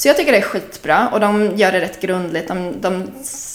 Så 0.00 0.08
jag 0.08 0.16
tycker 0.16 0.32
det 0.32 0.38
är 0.38 0.42
skitbra 0.42 1.08
och 1.08 1.20
de 1.20 1.56
gör 1.56 1.72
det 1.72 1.80
rätt 1.80 2.00
grundligt. 2.00 2.48
De, 2.48 2.80
de 2.80 3.10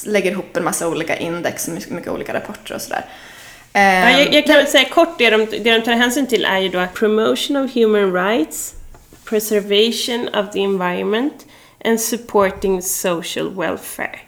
lägger 0.05 0.31
ihop 0.31 0.57
en 0.57 0.63
massa 0.63 0.87
olika 0.87 1.17
index 1.17 1.67
och 1.67 1.73
mycket, 1.73 1.89
mycket 1.89 2.11
olika 2.11 2.33
rapporter 2.33 2.75
och 2.75 2.81
sådär. 2.81 3.05
Ja, 3.73 4.09
jag, 4.09 4.33
jag, 4.33 4.45
kan 4.45 4.55
väl 4.55 4.67
säga 4.67 4.89
kort, 4.89 5.17
det 5.17 5.29
de, 5.29 5.45
det 5.45 5.71
de 5.71 5.81
tar 5.81 5.91
hänsyn 5.91 6.27
till 6.27 6.45
är 6.45 6.59
ju 6.59 6.69
då 6.69 6.87
promotion 6.93 7.57
of 7.57 7.75
human 7.75 8.13
rights, 8.13 8.73
preservation 9.23 10.27
of 10.27 10.53
the 10.53 10.59
environment 10.59 11.45
and 11.85 12.01
supporting 12.01 12.81
social 12.81 13.55
welfare. 13.55 14.19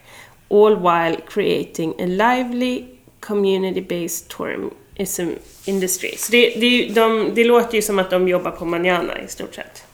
All 0.49 0.75
while 0.75 1.17
creating 1.29 1.93
a 1.99 2.05
lively 2.05 2.85
community-based 3.19 4.27
tourism 4.37 5.29
industry. 5.65 6.15
Så 6.17 6.31
det, 6.31 6.49
det, 6.49 6.93
de, 6.93 7.31
det 7.35 7.43
låter 7.43 7.75
ju 7.75 7.81
som 7.81 7.99
att 7.99 8.09
de 8.09 8.27
jobbar 8.27 8.51
på 8.51 8.65
manana 8.65 9.21
i 9.21 9.27
stort 9.27 9.55
sett. 9.55 9.86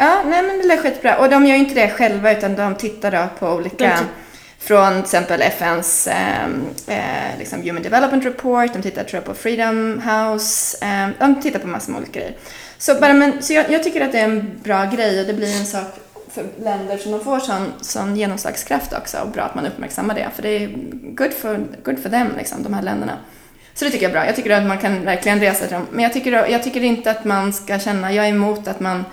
Ja, 0.00 0.22
nej 0.26 0.42
men 0.42 0.68
det 0.68 0.74
är 0.74 0.82
skitbra. 0.82 1.18
Och 1.18 1.30
de 1.30 1.46
gör 1.46 1.54
ju 1.54 1.60
inte 1.60 1.74
det 1.74 1.90
själva 1.90 2.32
utan 2.32 2.56
de 2.56 2.74
tittar 2.74 3.10
då 3.10 3.28
på 3.38 3.54
olika 3.54 3.98
från 4.58 4.92
till 4.92 5.00
exempel 5.00 5.42
FNs 5.42 6.06
eh, 6.06 6.44
eh, 6.86 7.38
liksom 7.38 7.62
Human 7.62 7.82
Development 7.82 8.24
Report, 8.24 8.72
de 8.72 8.82
tittar 8.82 9.04
tror 9.04 9.16
jag 9.16 9.24
på 9.24 9.34
Freedom 9.34 10.02
House, 10.02 10.86
eh, 10.86 11.08
de 11.18 11.40
tittar 11.40 11.58
på 11.58 11.66
massor 11.68 11.92
med 11.92 12.00
olika 12.00 12.20
grejer. 12.20 12.36
Så, 12.78 12.94
bara, 12.94 13.12
men, 13.12 13.42
så 13.42 13.52
jag, 13.52 13.70
jag, 13.70 13.82
tycker 13.82 14.00
att 14.00 14.12
det 14.12 14.18
är 14.18 14.24
en 14.24 14.60
bra 14.62 14.84
grej 14.84 15.20
och 15.20 15.26
det 15.26 15.34
blir 15.34 15.58
en 15.60 15.66
sak 15.66 15.86
för 16.30 16.44
länder 16.62 16.98
som 16.98 17.12
de 17.12 17.24
får 17.24 17.38
sån, 17.38 17.72
sån 17.80 18.16
genomslagskraft 18.16 18.92
också 18.92 19.18
och 19.18 19.28
bra 19.28 19.42
att 19.42 19.54
man 19.54 19.66
uppmärksammar 19.66 20.14
det 20.14 20.28
för 20.34 20.42
det 20.42 20.48
är 20.48 20.68
good 21.14 21.32
for, 21.32 21.66
good 21.82 22.02
for 22.02 22.10
them, 22.10 22.28
liksom, 22.36 22.62
de 22.62 22.74
här 22.74 22.82
länderna. 22.82 23.18
Så 23.74 23.84
det 23.84 23.90
tycker 23.90 24.04
jag 24.04 24.10
är 24.10 24.20
bra. 24.20 24.26
Jag 24.26 24.36
tycker 24.36 24.50
att 24.50 24.66
man 24.66 24.78
kan 24.78 25.04
verkligen 25.04 25.40
resa 25.40 25.66
till 25.66 25.74
dem. 25.74 25.86
Men 25.90 26.02
jag 26.02 26.12
tycker, 26.12 26.32
jag 26.32 26.62
tycker 26.62 26.84
inte 26.84 27.10
att 27.10 27.24
man 27.24 27.52
ska 27.52 27.78
känna, 27.78 28.12
jag 28.12 28.24
är 28.24 28.30
emot 28.30 28.68
att 28.68 28.80
man 28.80 29.04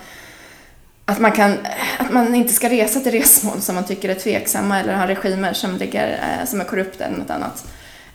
att 1.05 1.19
man, 1.19 1.31
kan, 1.31 1.57
att 1.97 2.11
man 2.11 2.35
inte 2.35 2.53
ska 2.53 2.69
resa 2.69 2.99
till 2.99 3.11
resmål 3.11 3.61
som 3.61 3.75
man 3.75 3.85
tycker 3.85 4.09
är 4.09 4.15
tveksamma 4.15 4.79
eller 4.79 4.93
har 4.93 5.07
regimer 5.07 5.53
som, 5.53 5.77
ligger, 5.77 6.11
eh, 6.11 6.45
som 6.45 6.61
är 6.61 6.65
korrupta 6.65 7.05
eller 7.05 7.17
något 7.17 7.29
annat. 7.29 7.65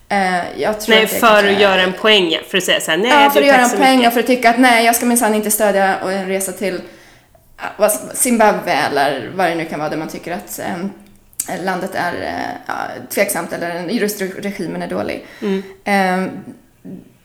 Eh, 0.09 0.61
jag 0.61 0.81
tror 0.81 0.95
nej, 0.95 1.05
att 1.05 1.11
för 1.11 1.49
att 1.49 1.61
göra 1.61 1.83
en 1.83 1.93
poäng, 1.93 2.37
för 2.49 2.59
att 2.59 2.65
säga 2.65 2.81
så 2.81 2.91
här, 2.91 2.99
nej 2.99 3.25
Ja, 3.25 3.31
för 3.31 3.41
att 3.41 3.47
göra 3.47 3.61
en 3.61 3.71
poäng 3.71 4.07
och 4.07 4.13
för 4.13 4.21
att 4.21 4.27
tycka 4.27 4.51
att 4.51 4.59
nej, 4.59 4.85
jag 4.85 4.97
ska 4.97 5.07
minsann 5.07 5.35
inte 5.35 5.51
stödja 5.51 5.99
en 5.99 6.27
resa 6.27 6.53
till 6.53 6.81
Zimbabwe 8.15 8.73
eller 8.73 9.31
vad 9.35 9.47
det 9.47 9.55
nu 9.55 9.65
kan 9.65 9.79
vara 9.79 9.89
där 9.89 9.97
man 9.97 10.09
tycker 10.09 10.33
att 10.33 10.59
eh, 10.59 11.65
landet 11.65 11.95
är 11.95 12.43
ja, 12.67 12.75
tveksamt 13.11 13.53
eller 13.53 13.89
just 13.89 14.23
regimen 14.23 14.83
är 14.83 14.89
dålig. 14.89 15.27
Mm. 15.43 15.63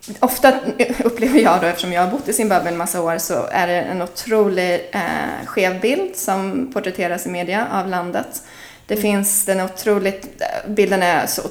Eh, 0.10 0.15
ofta 0.20 0.54
upplever 1.04 1.39
jag 1.39 1.62
då, 1.62 1.68
eftersom 1.68 1.94
jag 1.94 2.02
har 2.02 2.12
bott 2.12 2.28
i 2.28 2.34
Zimbabwe 2.34 2.70
en 2.70 2.78
massa 2.78 3.02
år, 3.02 3.18
så 3.18 3.48
är 3.52 3.68
det 3.68 3.82
en 3.82 4.02
otrolig 4.02 4.89
eh, 4.91 5.46
skev 5.46 5.82
bild 5.82 6.15
som 6.15 6.72
porträtteras 6.74 7.26
i 7.26 7.30
media 7.30 7.68
av 7.72 7.88
landet. 7.88 8.44
Det 8.88 8.94
mm. 8.94 9.02
finns 9.02 9.46
den 9.46 9.62
otroligt, 9.62 10.44
bilden 10.68 11.04
är 11.04 11.28
så 11.28 11.41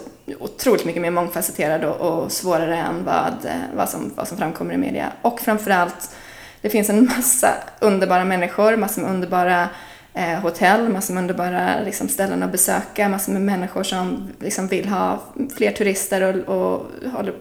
otroligt 0.41 0.85
mycket 0.85 1.03
mer 1.03 1.11
mångfacetterad 1.11 1.85
och, 1.85 1.97
och 1.97 2.33
svårare 2.33 2.77
än 2.77 3.05
vad, 3.05 3.35
vad, 3.77 3.89
som, 3.89 4.13
vad 4.15 4.29
som 4.29 4.39
framkommer 4.39 4.75
i 4.75 4.77
media. 4.77 5.13
Och 5.23 5.41
framförallt, 5.41 6.17
det 6.61 6.71
finns 6.71 6.91
en 6.91 7.05
massa 7.05 7.55
underbara 7.81 8.25
människor, 8.25 8.77
massor 8.77 9.03
med 9.03 9.11
underbara 9.11 9.69
eh, 10.15 10.39
hotell, 10.41 10.89
massor 10.89 11.15
med 11.15 11.21
underbara 11.21 11.81
liksom, 11.85 12.09
ställen 12.09 12.43
att 12.43 12.53
besöka, 12.53 13.09
massor 13.09 13.33
med 13.33 13.43
människor 13.43 13.83
som 13.83 14.31
liksom, 14.41 14.69
vill 14.69 14.89
ha 14.89 15.23
fler 15.57 15.73
turister 15.73 16.49
och, 16.49 16.57
och 16.57 16.87
håller, 17.13 17.35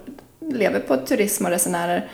lever 0.52 0.80
på 0.80 0.98
turism 0.98 1.46
och 1.46 1.52
resenärer. 1.52 2.10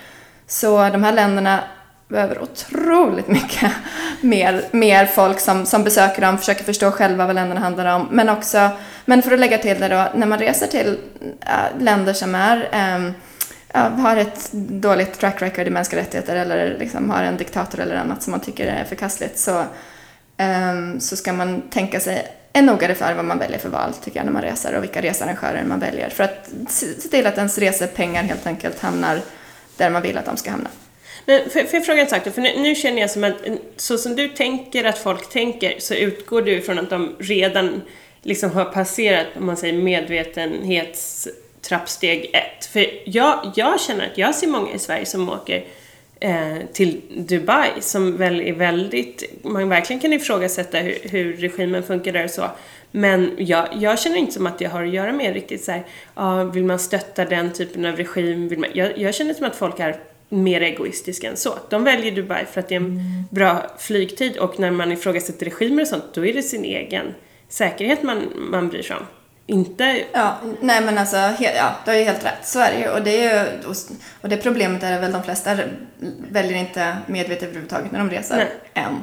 Så 0.48 0.90
de 0.90 1.04
här 1.04 1.14
länderna 1.14 1.64
behöver 2.08 2.42
otroligt 2.42 3.28
mycket 3.28 3.72
mer, 4.22 4.64
mer 4.72 5.06
folk 5.06 5.40
som, 5.40 5.66
som 5.66 5.84
besöker 5.84 6.22
dem, 6.22 6.38
försöker 6.38 6.64
förstå 6.64 6.92
själva 6.92 7.26
vad 7.26 7.36
länderna 7.36 7.60
handlar 7.60 7.96
om. 7.96 8.08
Men 8.12 8.30
också, 8.30 8.70
men 9.06 9.22
för 9.22 9.32
att 9.32 9.40
lägga 9.40 9.58
till 9.58 9.80
det 9.80 9.88
då, 9.88 10.08
när 10.16 10.28
man 10.28 10.40
reser 10.40 10.68
till 10.68 10.98
äh, 11.42 11.82
länder 11.84 12.14
som 12.14 12.36
är 12.36 12.70
ähm, 12.72 13.14
har 13.74 14.18
ett 14.18 14.52
dåligt 14.54 15.20
track 15.20 15.42
record 15.42 15.68
i 15.68 15.70
mänskliga 15.70 16.02
rättigheter 16.02 16.36
eller 16.36 16.78
liksom 16.80 17.10
har 17.10 17.24
en 17.24 17.38
diktator 17.38 17.80
eller 17.80 17.96
annat 17.96 18.24
som 18.24 18.32
man 18.32 18.40
tycker 18.40 18.68
är 18.68 18.84
förkastligt 18.84 19.40
så, 19.40 19.64
ähm, 20.38 21.00
så 21.00 21.16
ska 21.16 21.34
man 21.34 21.62
tänka 21.62 22.00
sig 22.00 22.28
är 22.54 22.62
nogare 22.62 22.96
för 22.96 23.14
vad 23.14 23.26
man 23.26 23.40
väljer 23.40 23.60
för 23.60 23.70
val 23.70 23.94
tycker 23.94 24.20
jag 24.20 24.26
när 24.26 24.34
man 24.34 24.42
reser 24.42 24.76
och 24.76 24.84
vilka 24.84 25.02
researrangörer 25.02 25.64
man 25.64 25.80
väljer 25.80 26.10
för 26.10 26.24
att 26.24 26.50
se 26.70 26.86
till 26.86 27.28
att 27.28 27.38
ens 27.38 27.58
resepengar 27.58 28.24
helt 28.24 28.48
enkelt 28.48 28.80
hamnar 28.80 29.22
där 29.78 29.90
man 29.90 30.02
vill 30.02 30.18
att 30.18 30.26
de 30.26 30.38
ska 30.38 30.52
hamna. 30.52 30.70
Men 31.26 31.50
för, 31.50 31.64
för 31.64 31.78
jag 31.78 31.86
fråga 31.86 32.02
en 32.02 32.08
sak 32.08 32.22
då, 32.26 32.32
för 32.32 32.42
nu, 32.42 32.50
nu, 32.58 32.76
känner 32.76 33.02
jag 33.02 33.12
som 33.12 33.24
att 33.24 33.36
så 33.78 33.98
som 33.98 34.16
du 34.16 34.30
tänker 34.30 34.84
att 34.84 34.98
folk 34.98 35.30
tänker 35.30 35.80
så 35.80 35.94
utgår 35.94 36.42
du 36.42 36.62
från 36.62 36.80
att 36.80 36.90
de 36.90 37.16
redan 37.20 37.82
liksom 38.22 38.52
har 38.52 38.66
passerat, 38.66 39.28
om 39.38 39.46
man 39.46 39.58
säger 39.58 39.74
medvetenhetstrappsteg 39.74 42.32
ett. 42.34 42.66
För 42.66 42.86
jag, 43.06 43.52
jag 43.56 43.82
känner 43.82 44.06
att 44.06 44.18
jag 44.18 44.36
ser 44.36 44.48
många 44.48 44.74
i 44.74 44.80
Sverige 44.80 45.06
som 45.06 45.30
åker 45.30 45.66
till 46.74 47.02
Dubai 47.18 47.70
som 47.80 48.18
väl 48.18 48.42
är 48.42 48.54
väldigt, 48.54 49.44
man 49.44 49.70
verkligen 49.70 50.00
kan 50.00 50.14
ifrågasätta 50.14 50.78
hur, 50.78 50.98
hur 51.04 51.34
regimen 51.34 51.84
funkar 51.84 52.14
där 52.14 52.24
och 52.24 52.30
så. 52.30 52.46
Men 52.92 53.32
jag, 53.38 53.68
jag 53.74 54.00
känner 54.00 54.18
inte 54.18 54.32
som 54.32 54.48
att 54.48 54.60
det 54.60 54.66
har 54.66 54.84
att 54.84 54.94
göra 54.94 55.14
med 55.14 55.34
riktigt 55.34 55.64
så 55.64 55.72
här, 55.72 55.86
ah, 56.14 56.44
vill 56.44 56.64
man 56.64 56.80
stötta 56.80 57.26
den 57.26 57.54
typen 57.54 57.86
av 57.86 57.96
regim? 57.96 58.48
Vill 58.48 58.60
man, 58.60 58.70
jag, 58.74 58.98
jag 58.98 59.16
känner 59.16 59.34
som 59.34 59.46
att 59.46 59.56
folk 59.56 59.80
är 59.80 59.96
mer 60.30 60.62
egoistiska 60.62 61.30
än 61.30 61.38
så. 61.38 61.54
De 61.70 61.84
väljer 61.84 62.12
Dubai 62.12 62.46
för 62.46 62.60
att 62.60 62.70
det 62.70 62.76
är 62.76 62.80
en 62.80 62.86
mm. 62.86 63.24
bra 63.32 63.72
flygtid 63.80 64.38
och 64.38 64.60
när 64.60 64.72
man 64.72 64.92
ifrågasätter 64.92 65.46
regimer 65.46 65.82
och 65.82 65.88
sånt, 65.88 66.04
då 66.14 66.26
är 66.26 66.34
det 66.34 66.44
sin 66.44 66.66
egen 66.66 67.14
säkerhet 67.50 68.04
man, 68.04 68.34
man 68.36 68.70
bryr 68.70 68.82
sig 68.82 68.96
om. 68.96 69.04
Inte... 69.50 70.04
Ja, 70.14 70.38
nej 70.62 70.82
men 70.82 70.98
alltså, 70.98 71.18
ja, 71.40 71.72
du 71.86 71.92
har 71.92 71.98
ju 71.98 72.04
helt 72.04 72.26
rätt. 72.26 72.40
Så 72.44 72.60
är 72.60 72.72
det 72.72 72.80
ju. 72.80 72.90
Och 72.90 73.02
det, 73.02 73.24
är 73.24 73.46
ju, 73.46 73.74
och 74.22 74.30
det 74.30 74.38
problemet 74.38 74.84
är 74.84 75.00
väl 75.00 75.12
de 75.12 75.24
flesta 75.24 75.58
väljer 76.32 76.58
inte 76.58 76.98
medvetet 77.06 77.44
överhuvudtaget 77.44 77.92
när 77.92 78.00
de 78.00 78.10
reser. 78.10 78.36
Nej. 78.36 78.48
Än. 78.74 78.96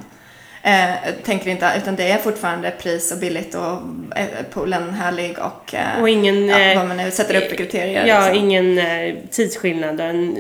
Eh, 0.63 1.15
tänker 1.25 1.51
inte, 1.51 1.73
utan 1.77 1.97
det 1.97 2.11
är 2.11 2.19
fortfarande 2.19 2.71
pris 2.71 3.13
och 3.13 3.19
billigt 3.19 3.55
och 3.55 3.73
eh, 4.19 4.27
poolen 4.51 4.95
härlig 4.95 5.39
och, 5.39 5.75
eh, 5.75 6.01
och 6.01 6.09
ingen, 6.09 6.49
ja, 6.49 6.75
vad 6.77 6.89
man 6.89 6.97
nu 6.97 7.11
sätter 7.11 7.37
upp 7.37 7.49
för 7.49 7.57
kriterier. 7.57 8.07
Ja, 8.07 8.19
liksom. 8.19 8.45
ingen 8.45 8.79
eh, 8.79 9.15
tidsskillnad 9.31 10.01
en, 10.01 10.39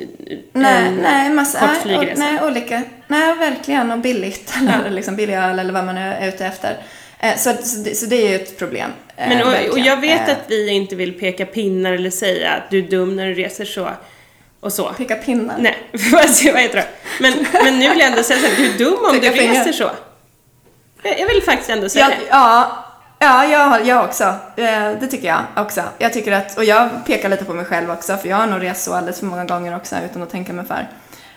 nej, 0.52 0.86
en 0.86 0.94
nej, 0.94 1.30
massa, 1.30 1.58
kort 1.60 1.76
flygresa. 1.82 2.22
Nej, 2.22 2.42
olika, 2.42 2.82
nej, 3.06 3.34
verkligen 3.34 3.92
och 3.92 3.98
billigt. 3.98 4.54
Eller 4.80 4.90
liksom 4.90 5.16
billig 5.16 5.34
öl 5.34 5.58
eller 5.58 5.72
vad 5.72 5.84
man 5.84 5.98
är 5.98 6.28
ute 6.28 6.46
efter. 6.46 6.76
Eh, 7.18 7.36
så, 7.36 7.52
så, 7.62 7.78
det, 7.78 7.94
så 7.94 8.06
det 8.06 8.16
är 8.16 8.28
ju 8.28 8.34
ett 8.34 8.58
problem. 8.58 8.90
Eh, 9.16 9.28
Men, 9.28 9.42
och, 9.42 9.72
och, 9.72 9.78
jag 9.78 10.00
vet 10.00 10.28
att 10.28 10.38
vi 10.48 10.70
inte 10.70 10.96
vill 10.96 11.18
peka 11.20 11.46
pinnar 11.46 11.92
eller 11.92 12.10
säga 12.10 12.52
att 12.52 12.70
du 12.70 12.78
är 12.78 12.82
dum 12.82 13.16
när 13.16 13.26
du 13.26 13.34
reser 13.34 13.64
så. 13.64 13.88
Och 14.60 14.72
så. 14.72 14.92
Peka 14.92 15.16
pinnar? 15.16 15.56
Nej, 15.58 15.76
vad 16.12 16.60
heter 16.60 16.76
det? 16.76 16.86
Men, 17.20 17.46
men 17.64 17.78
nu 17.78 17.88
vill 17.88 17.98
jag 17.98 18.08
ändå 18.08 18.22
säga 18.22 18.40
här, 18.40 18.56
du 18.56 18.74
är 18.74 18.78
dum 18.78 19.04
om 19.10 19.20
Peka 19.20 19.32
du 19.32 19.38
reser 19.40 19.72
så. 19.72 19.90
Jag 21.02 21.26
vill 21.26 21.42
faktiskt 21.42 21.70
ändå 21.70 21.88
säga 21.88 22.04
ja, 22.04 22.16
det. 22.16 22.26
Ja, 22.30 22.84
ja 23.18 23.46
jag, 23.46 23.86
jag 23.86 24.04
också. 24.04 24.24
Eh, 24.56 24.90
det 25.00 25.06
tycker 25.10 25.28
jag 25.28 25.44
också. 25.56 25.82
Jag 25.98 26.12
tycker 26.12 26.32
att, 26.32 26.58
och 26.58 26.64
jag 26.64 26.90
pekar 27.06 27.28
lite 27.28 27.44
på 27.44 27.52
mig 27.52 27.64
själv 27.64 27.90
också, 27.90 28.16
för 28.16 28.28
jag 28.28 28.36
har 28.36 28.46
nog 28.46 28.62
rest 28.62 28.84
så 28.84 28.94
alldeles 28.94 29.18
för 29.18 29.26
många 29.26 29.44
gånger 29.44 29.76
också 29.76 29.96
utan 30.10 30.22
att 30.22 30.30
tänka 30.30 30.52
mig 30.52 30.64
för. 30.66 30.88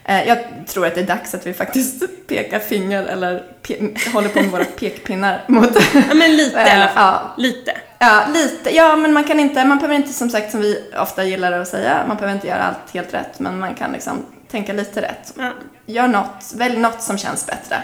Eh, 0.10 0.28
jag 0.28 0.38
tror 0.67 0.88
att 0.88 0.95
det 0.95 1.02
är 1.02 1.06
dags 1.06 1.34
att 1.34 1.48
vi 1.48 1.54
faktiskt 1.54 2.04
pekar 2.28 2.60
finger 2.60 3.04
eller 3.04 3.43
pe 3.62 3.93
håller 4.13 4.30
på 4.30 4.41
med 4.41 4.52
våra 4.52 4.65
pekpinnar 4.65 5.43
mot... 5.48 5.69
Ja, 5.93 6.13
men 6.13 6.38
lite 6.38 6.60
i 6.60 6.69
alla 6.69 6.88
fall. 6.88 6.93
Ja. 6.95 7.34
Lite. 7.38 7.78
Ja, 8.00 8.24
lite. 8.34 8.76
Ja, 8.76 8.95
men 8.95 9.13
man 9.13 9.24
kan 9.24 9.39
inte, 9.39 9.65
man 9.65 9.78
behöver 9.78 9.95
inte 9.95 10.13
som 10.13 10.30
sagt 10.30 10.52
som 10.52 10.62
vi 10.62 10.84
ofta 11.02 11.24
gillar 11.24 11.52
att 11.52 11.67
säga, 11.67 12.04
man 12.08 12.17
behöver 12.17 12.34
inte 12.34 12.48
göra 12.48 12.63
allt 12.63 12.93
helt 12.93 13.13
rätt, 13.13 13.39
men 13.39 13.60
man 13.60 13.76
kan 13.76 13.91
liksom 13.91 14.26
tänka 14.52 14.74
lite 14.74 15.02
rätt. 15.02 15.34
Ja. 15.38 15.52
Gör 15.86 16.08
något, 16.08 16.54
välj 16.56 16.78
något 16.78 17.02
som 17.02 17.17
känns 17.17 17.45
bättre. 17.45 17.76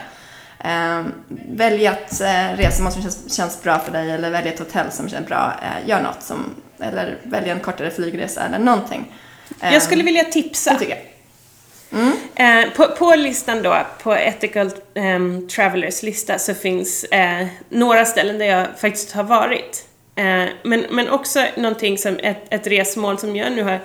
Eh, 0.59 1.05
välj 1.49 1.87
att 1.87 2.21
eh, 2.21 2.57
resa 2.57 2.91
som 2.91 3.01
känns, 3.01 3.35
känns, 3.35 3.63
bra 3.63 3.79
för 3.79 3.91
dig 3.91 4.11
eller 4.11 4.29
välj 4.29 4.49
ett 4.49 4.59
hotell 4.59 4.91
som 4.91 5.09
känns 5.09 5.27
bra. 5.27 5.53
Eh, 5.61 5.89
gör 5.89 6.01
något 6.01 6.23
som, 6.23 6.55
eller 6.79 7.17
välj 7.23 7.49
en 7.49 7.59
kortare 7.59 7.91
flygresa 7.91 8.41
eller 8.41 8.59
någonting. 8.59 9.13
jag 9.61 9.83
skulle 9.83 10.03
vilja 10.03 10.23
tipsa. 10.23 10.73
Det 10.73 10.79
tycker 10.79 10.95
jag. 10.95 11.14
Mm. 11.91 12.13
Eh, 12.35 12.73
på, 12.73 12.87
på, 12.87 13.15
listan 13.15 13.63
då, 13.63 13.77
på 14.03 14.13
Ethical 14.15 14.71
um, 14.93 15.47
Travelers 15.47 16.03
lista 16.03 16.39
så 16.39 16.53
finns 16.53 17.03
eh, 17.03 17.47
några 17.69 18.05
ställen 18.05 18.37
där 18.37 18.45
jag 18.45 18.67
faktiskt 18.79 19.11
har 19.11 19.23
varit. 19.23 19.85
Eh, 20.15 20.45
men, 20.63 20.85
men 20.89 21.09
också 21.09 21.45
någonting 21.55 21.97
som 21.97 22.19
ett, 22.19 22.43
ett 22.49 22.67
resmål 22.67 23.17
som 23.17 23.35
jag 23.35 23.51
nu 23.51 23.63
har 23.63 23.79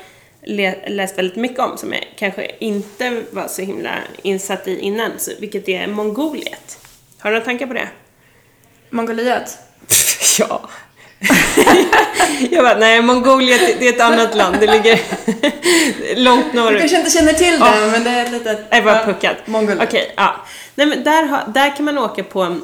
läst 0.87 1.19
väldigt 1.19 1.37
mycket 1.37 1.59
om 1.59 1.79
som 1.79 1.93
jag 1.93 2.05
kanske 2.17 2.51
inte 2.59 3.23
var 3.31 3.49
så 3.49 3.63
himla 3.63 3.99
insatt 4.23 4.69
i 4.69 4.79
innan, 4.79 5.11
så, 5.19 5.31
vilket 5.41 5.69
är 5.69 5.87
Mongoliet. 5.87 6.79
Har 7.19 7.31
du 7.31 7.37
några 7.37 7.45
tankar 7.45 7.67
på 7.67 7.75
det? 7.75 7.89
Mongoliet? 8.91 9.59
ja. 10.39 10.69
jag 12.51 12.65
bara, 12.65 12.79
nej, 12.79 13.03
Mongoliet 13.03 13.77
det 13.79 13.89
är 13.89 13.93
ett 13.93 14.01
annat 14.01 14.35
land. 14.35 14.57
Det 14.61 14.67
ligger 14.67 15.01
långt 16.17 16.53
norrut. 16.53 16.73
Du 16.73 16.79
kanske 16.79 16.99
inte 16.99 17.11
känner 17.11 17.33
till 17.33 17.59
det, 17.59 17.65
oh. 17.65 17.91
men 17.93 18.05
det 18.05 18.11
är 18.11 18.31
lite... 18.31 18.65
Jag 18.71 18.85
bara 18.85 19.05
puckad. 19.05 19.37
Mongoliet. 19.45 19.89
Okej, 19.89 20.03
okay, 20.03 20.15
ja. 20.17 20.37
Nej, 20.75 20.87
men 20.87 21.05
där, 21.05 21.23
har, 21.23 21.53
där 21.55 21.77
kan 21.77 21.85
man 21.85 21.99
åka 21.99 22.25
på 22.25 22.57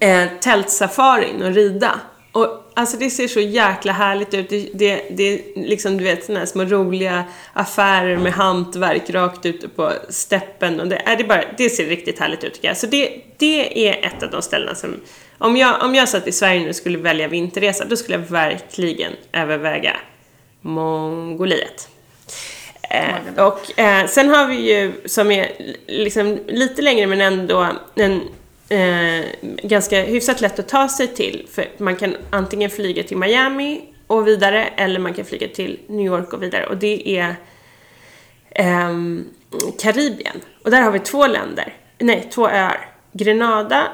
eh, 0.00 0.24
tältsafarin 0.40 1.42
och 1.42 1.54
rida. 1.54 2.00
Och 2.32 2.72
alltså 2.74 2.96
det 2.96 3.10
ser 3.10 3.28
så 3.28 3.40
jäkla 3.40 3.92
härligt 3.92 4.34
ut. 4.34 4.48
Det, 4.50 4.70
det, 4.74 5.02
det 5.10 5.22
är 5.22 5.40
liksom, 5.68 5.98
du 5.98 6.04
vet, 6.04 6.24
såna 6.24 6.38
här 6.38 6.46
små 6.46 6.64
roliga 6.64 7.24
affärer 7.52 8.16
med 8.16 8.32
hantverk 8.32 9.10
rakt 9.10 9.46
ute 9.46 9.68
på 9.68 9.92
steppen. 10.08 10.80
Och 10.80 10.88
det, 10.88 10.96
är 10.96 11.16
det, 11.16 11.24
bara, 11.24 11.44
det 11.58 11.70
ser 11.70 11.86
riktigt 11.86 12.18
härligt 12.18 12.44
ut 12.44 12.54
tycker 12.54 12.68
jag. 12.68 12.76
Så 12.76 12.86
det, 12.86 13.20
det 13.38 13.88
är 13.88 14.06
ett 14.06 14.22
av 14.22 14.30
de 14.30 14.42
ställena 14.42 14.74
som... 14.74 15.00
Om 15.38 15.56
jag, 15.56 15.82
om 15.82 15.94
jag 15.94 16.08
satt 16.08 16.26
i 16.26 16.32
Sverige 16.32 16.60
nu 16.60 16.68
och 16.68 16.76
skulle 16.76 16.98
välja 16.98 17.28
vinterresa, 17.28 17.84
då 17.84 17.96
skulle 17.96 18.18
jag 18.18 18.26
verkligen 18.26 19.12
överväga 19.32 19.96
Mongoliet. 20.60 21.88
Eh, 22.90 23.44
och 23.46 23.78
eh, 23.78 24.06
sen 24.06 24.28
har 24.28 24.46
vi 24.46 24.74
ju, 24.74 24.92
som 25.04 25.30
är 25.30 25.52
liksom 25.86 26.38
lite 26.46 26.82
längre 26.82 27.06
men 27.06 27.20
ändå 27.20 27.68
en 27.94 28.22
eh, 28.68 29.24
ganska 29.62 30.02
hyfsat 30.02 30.40
lätt 30.40 30.58
att 30.58 30.68
ta 30.68 30.88
sig 30.88 31.06
till. 31.08 31.46
För 31.52 31.68
man 31.76 31.96
kan 31.96 32.16
antingen 32.30 32.70
flyga 32.70 33.02
till 33.02 33.16
Miami 33.16 33.80
och 34.06 34.28
vidare 34.28 34.66
eller 34.66 35.00
man 35.00 35.14
kan 35.14 35.24
flyga 35.24 35.48
till 35.48 35.78
New 35.86 36.06
York 36.06 36.32
och 36.32 36.42
vidare. 36.42 36.66
Och 36.66 36.76
det 36.76 37.18
är 37.18 37.36
eh, 38.50 38.96
Karibien. 39.78 40.40
Och 40.64 40.70
där 40.70 40.82
har 40.82 40.90
vi 40.90 40.98
två 40.98 41.26
länder, 41.26 41.74
nej 41.98 42.28
två 42.32 42.48
öar. 42.48 42.88
Grenada 43.12 43.88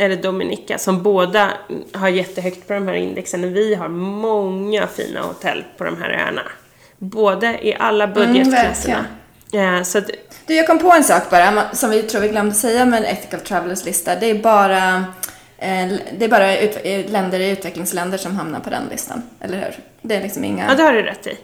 eller 0.00 0.16
Dominica 0.16 0.78
som 0.78 1.02
båda 1.02 1.52
har 1.92 2.08
jättehögt 2.08 2.68
på 2.68 2.72
de 2.72 2.88
här 2.88 2.94
indexen. 2.94 3.52
Vi 3.52 3.74
har 3.74 3.88
många 3.88 4.86
fina 4.86 5.20
hotell 5.20 5.64
på 5.78 5.84
de 5.84 6.02
här 6.02 6.10
öarna. 6.10 6.42
Både 6.98 7.66
i 7.66 7.74
alla 7.78 8.06
budgetklasserna. 8.06 9.04
Mm, 9.52 9.66
ja, 9.76 9.84
så 9.84 9.98
att, 9.98 10.10
du, 10.46 10.54
jag 10.54 10.66
kom 10.66 10.78
på 10.78 10.92
en 10.92 11.04
sak 11.04 11.30
bara 11.30 11.74
som 11.74 11.90
vi 11.90 12.02
tror 12.02 12.20
vi 12.20 12.28
glömde 12.28 12.54
säga 12.54 12.84
med 12.84 13.04
Ethical 13.04 13.40
Travelers 13.40 13.84
lista. 13.84 14.16
Det 14.16 14.26
är 14.26 14.34
bara, 14.34 14.96
eh, 15.58 15.88
det 16.18 16.24
är 16.24 16.28
bara 16.28 16.58
ut, 16.58 17.10
länder 17.10 17.40
i 17.40 17.50
utvecklingsländer 17.50 18.18
som 18.18 18.36
hamnar 18.36 18.60
på 18.60 18.70
den 18.70 18.82
listan. 18.90 19.22
Eller 19.40 19.58
hur? 19.58 19.74
Det 20.02 20.16
är 20.16 20.22
liksom 20.22 20.44
inga... 20.44 20.66
Ja, 20.68 20.74
det 20.74 20.82
har 20.82 20.92
du 20.92 21.02
rätt 21.02 21.26
i. 21.26 21.38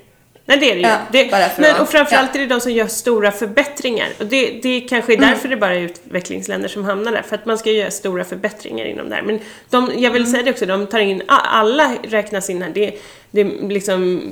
Nej 0.48 0.58
det 0.58 0.70
är 0.70 0.74
det 0.74 0.80
ju. 0.80 0.86
Ja, 0.86 0.98
det, 1.12 1.52
men, 1.58 1.80
och 1.80 1.88
framförallt 1.88 2.30
ja. 2.34 2.40
är 2.40 2.46
det 2.46 2.54
de 2.54 2.60
som 2.60 2.72
gör 2.72 2.86
stora 2.86 3.32
förbättringar. 3.32 4.08
Och 4.18 4.26
det, 4.26 4.50
det 4.62 4.80
kanske 4.80 5.12
är 5.12 5.16
därför 5.16 5.48
det 5.48 5.56
bara 5.56 5.74
är 5.74 5.80
utvecklingsländer 5.80 6.68
som 6.68 6.84
hamnar 6.84 7.12
där. 7.12 7.22
För 7.22 7.34
att 7.36 7.46
man 7.46 7.58
ska 7.58 7.70
göra 7.70 7.90
stora 7.90 8.24
förbättringar 8.24 8.84
inom 8.84 9.08
det 9.08 9.14
här. 9.14 9.22
Men 9.22 9.40
de, 9.70 9.90
jag 9.96 10.10
vill 10.10 10.30
säga 10.30 10.42
det 10.42 10.50
också, 10.50 10.66
de 10.66 10.86
tar 10.86 10.98
in, 10.98 11.22
alla 11.28 11.92
räknas 12.02 12.50
in 12.50 12.62
här. 12.62 12.70
Det, 12.74 12.98
det 13.30 13.40
är 13.40 13.68
liksom 13.68 14.22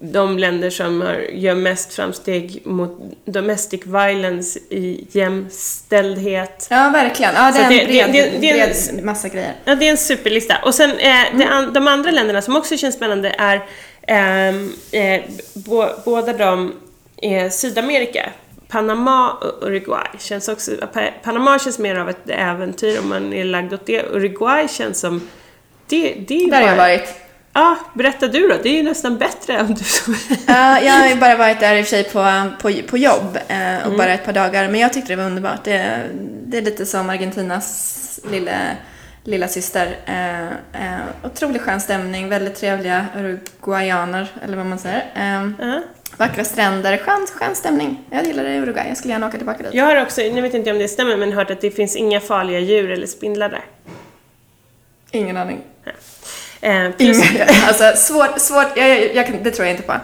de 0.00 0.38
länder 0.38 0.70
som 0.70 1.00
har, 1.00 1.14
gör 1.32 1.54
mest 1.54 1.94
framsteg 1.94 2.60
mot 2.64 2.98
domestic 3.24 3.80
violence 3.86 4.58
i 4.70 5.06
jämställdhet. 5.12 6.66
Ja, 6.70 6.90
verkligen. 6.92 7.34
Ja, 7.34 7.52
det 7.52 7.58
är 7.58 7.62
en 7.64 7.68
det- 7.78 7.84
bred, 7.86 8.12
det- 8.12 8.40
det 8.40 8.50
är 8.50 8.66
en- 8.68 8.94
bred 8.94 9.04
massa 9.04 9.28
grejer. 9.28 9.52
Ja, 9.64 9.74
det 9.74 9.86
är 9.86 9.90
en 9.90 9.96
superlista. 9.96 10.54
Och 10.64 10.74
sen 10.74 10.90
eh, 10.98 11.52
an- 11.56 11.72
de 11.72 11.88
andra 11.88 12.10
länderna 12.10 12.42
som 12.42 12.56
också 12.56 12.76
känns 12.76 12.94
spännande 12.94 13.34
är 13.38 13.62
eh, 14.06 15.20
bo, 15.54 15.84
båda 16.04 16.32
de 16.32 16.72
är 17.16 17.48
Sydamerika. 17.48 18.30
Panama 18.68 19.30
och 19.32 19.66
Uruguay 19.66 20.06
känns 20.18 20.48
också, 20.48 20.70
Pa- 20.92 21.10
Panama 21.22 21.58
känns 21.58 21.78
mer 21.78 21.96
av 21.96 22.08
ett 22.10 22.28
äventyr 22.30 22.98
om 23.02 23.08
man 23.08 23.32
är 23.32 23.44
lagd 23.44 23.72
åt 23.74 23.86
det. 23.86 24.02
Uruguay 24.02 24.68
känns 24.68 25.00
som, 25.00 25.28
det, 25.88 26.14
det 26.28 26.34
är 26.44 26.50
Där 26.50 26.60
har 26.62 26.68
jag 26.68 26.76
varit. 26.76 27.14
Ja, 27.52 27.76
berätta 27.94 28.28
du 28.28 28.48
då. 28.48 28.54
Det 28.62 28.68
är 28.68 28.72
ju 28.74 28.82
nästan 28.82 29.18
bättre 29.18 29.56
än 29.56 29.74
du 29.74 29.84
som... 29.84 30.16
Ja, 30.46 30.80
jag 30.80 30.92
har 30.92 31.16
bara 31.16 31.36
varit 31.36 31.60
där 31.60 31.76
i 31.76 31.82
och 31.82 31.86
för 31.86 31.90
sig 31.90 32.04
på, 32.04 32.50
på, 32.62 32.88
på 32.90 32.98
jobb 32.98 33.38
eh, 33.48 33.56
Mm. 33.80 33.92
och 33.92 33.98
bara 33.98 34.12
ett 34.12 34.24
par 34.24 34.32
dagar. 34.32 34.68
Men 34.68 34.80
jag 34.80 34.92
tyckte 34.92 35.12
det 35.12 35.16
var 35.16 35.24
underbart. 35.24 35.64
Det, 35.64 36.00
det 36.46 36.58
är 36.58 36.62
lite 36.62 36.86
som 36.86 37.10
Argentinas 37.10 38.20
lilla, 38.30 38.52
lilla 39.24 39.48
syster. 39.48 39.96
Eh, 40.06 40.44
eh, 40.84 41.00
otroligt 41.24 41.62
skön 41.62 41.80
stämning, 41.80 42.28
väldigt 42.28 42.54
trevliga 42.54 43.06
uruguayaner, 43.16 44.28
eller 44.44 44.56
vad 44.56 44.66
man 44.66 44.78
säger. 44.78 45.02
Eh, 45.16 45.50
Ja. 45.58 45.82
vackra 46.16 46.44
stränder, 46.44 46.96
skön, 46.96 47.26
skön 47.34 47.54
stämning. 47.54 47.98
Jag 48.10 48.26
gillar 48.26 48.44
det 48.44 48.50
i 48.54 48.58
Uruguay, 48.58 48.88
jag 48.88 48.96
skulle 48.96 49.12
gärna 49.14 49.26
åka 49.28 49.36
tillbaka 49.36 49.62
dit. 49.62 49.74
Jag 49.74 49.84
har 49.84 50.02
också, 50.02 50.20
nu 50.20 50.40
vet 50.40 50.54
inte 50.54 50.70
om 50.72 50.78
det 50.78 50.88
stämmer, 50.88 51.16
men 51.16 51.32
hört 51.32 51.50
att 51.50 51.60
det 51.60 51.70
finns 51.70 51.96
inga 51.96 52.20
farliga 52.20 52.58
djur 52.58 52.90
eller 52.90 53.06
spindlar 53.06 53.48
där. 53.48 53.64
Ingen 55.10 55.36
aning. 55.36 55.60
Eh, 56.60 56.90
plus, 56.90 57.32
Inga, 57.32 57.44
alltså 57.68 57.92
svårt, 57.96 58.38
svårt, 58.40 58.76
jag, 58.76 58.88
jag, 58.88 59.14
jag, 59.14 59.40
det 59.42 59.50
tror 59.50 59.66
jag 59.66 59.72
inte 59.76 59.82
på. 59.86 59.94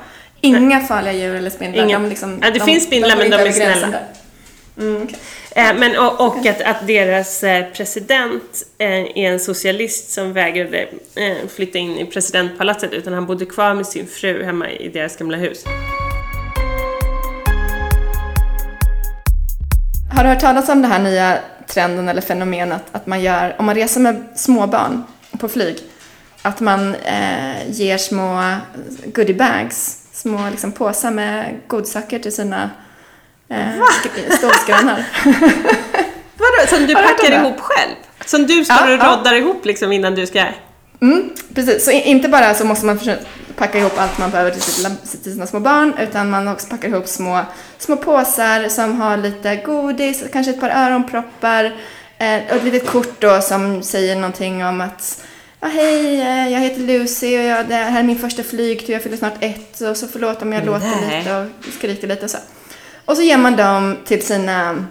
Inga 0.40 0.80
farliga 0.80 1.12
djur 1.12 1.34
eller 1.34 1.50
spindlar. 1.50 1.84
Inga. 1.84 1.98
De 1.98 2.08
liksom, 2.08 2.38
Ja, 2.42 2.50
det 2.50 2.60
finns 2.60 2.84
spindlar, 2.84 3.16
går 3.16 3.22
men 3.22 3.30
de 3.30 3.36
är 3.36 3.52
snälla. 3.52 3.98
Mm, 4.78 5.02
okej. 5.02 5.18
Eh, 5.56 5.74
men, 5.74 5.98
och 5.98 6.20
och 6.20 6.46
att, 6.46 6.60
att 6.60 6.86
deras 6.86 7.42
eh, 7.42 7.66
president 7.72 8.66
eh, 8.78 8.88
är 8.88 9.16
en 9.32 9.40
socialist 9.40 10.10
som 10.10 10.32
vägrade 10.32 10.88
flytta 11.48 11.78
in 11.78 11.98
i 11.98 12.06
presidentpalatset 12.06 12.92
utan 12.92 13.12
han 13.12 13.26
bodde 13.26 13.46
kvar 13.46 13.74
med 13.74 13.86
sin 13.86 14.06
fru 14.06 14.44
hemma 14.44 14.70
i 14.70 14.88
deras 14.88 15.16
gamla 15.16 15.36
hus. 15.36 15.64
Har 20.16 20.24
du 20.24 20.28
hört 20.28 20.40
talas 20.40 20.68
om 20.68 20.82
den 20.82 20.90
här 20.90 21.02
nya 21.02 21.38
trenden 21.66 22.08
eller 22.08 22.22
fenomenet 22.22 22.82
att 22.92 23.06
man 23.06 23.20
gör, 23.20 23.56
om 23.58 23.66
man 23.66 23.74
reser 23.74 24.00
med 24.00 24.24
småbarn 24.34 25.02
på 25.38 25.48
flyg, 25.48 25.76
att 26.42 26.60
man 26.60 26.94
eh, 26.94 27.70
ger 27.70 27.98
små 27.98 28.54
goodiebags, 29.04 29.98
små 30.12 30.50
liksom, 30.50 30.72
påsar 30.72 31.10
med 31.10 31.60
godsaker 31.66 32.18
till 32.18 32.32
sina 32.32 32.70
eh. 33.48 33.78
Vadå, 36.38 36.66
som 36.68 36.86
du 36.86 36.94
packar 36.94 37.32
ihop 37.32 37.60
själv? 37.60 37.94
Som 38.24 38.46
du 38.46 38.64
står 38.64 38.76
Ja, 38.76 38.84
och 38.94 39.00
ja. 39.00 39.16
roddar 39.16 39.34
ihop 39.34 39.64
liksom 39.64 39.92
innan 39.92 40.14
du 40.14 40.26
ska... 40.26 40.44
Mm, 41.00 41.30
precis, 41.54 41.84
så 41.84 41.90
inte 41.90 42.28
bara 42.28 42.54
så 42.54 42.64
måste 42.64 42.86
man 42.86 42.98
packa 43.56 43.78
ihop 43.78 43.92
allt 43.98 44.18
man 44.18 44.30
behöver 44.30 44.50
till, 44.50 44.62
sitt, 44.62 45.22
till 45.22 45.32
sina 45.32 45.46
små 45.46 45.60
barn, 45.60 45.94
utan 46.00 46.30
man 46.30 46.48
också 46.48 46.68
packar 46.68 46.88
ihop 46.88 47.06
små, 47.06 47.40
små 47.78 47.96
påsar 47.96 48.68
som 48.68 49.00
har 49.00 49.16
lite 49.16 49.56
godis, 49.56 50.24
kanske 50.32 50.50
ett 50.52 50.60
par 50.60 50.70
öronproppar, 50.70 51.64
eh, 52.18 52.42
och 52.50 52.56
ett 52.56 52.64
litet 52.64 52.86
kort 52.86 53.20
då 53.20 53.40
som 53.40 53.82
säger 53.82 54.16
någonting 54.16 54.64
om 54.64 54.80
att 54.80 55.22
Ja, 55.60 55.68
hej, 55.68 56.20
eh, 56.20 56.52
jag 56.52 56.60
heter 56.60 56.80
Lucy 56.80 57.38
och 57.38 57.44
jag, 57.44 57.66
det 57.68 57.74
här 57.74 57.98
är 57.98 58.02
min 58.02 58.18
första 58.18 58.42
flygtur, 58.42 58.92
jag 58.92 59.02
fyller 59.02 59.16
snart 59.16 59.36
ett 59.40 59.80
och 59.80 59.96
så 59.96 60.06
förlåt 60.06 60.42
om 60.42 60.52
jag 60.52 60.66
låter 60.66 60.86
Nej. 61.08 61.18
lite 61.18 61.36
och 61.36 61.74
skriker 61.78 62.08
lite 62.08 62.24
och 62.24 62.30
så. 62.30 62.38
Och 63.06 63.16
så 63.16 63.22
ger 63.22 63.36
man 63.38 63.56
dem 63.56 63.96
till 64.04 64.26
sina 64.26 64.84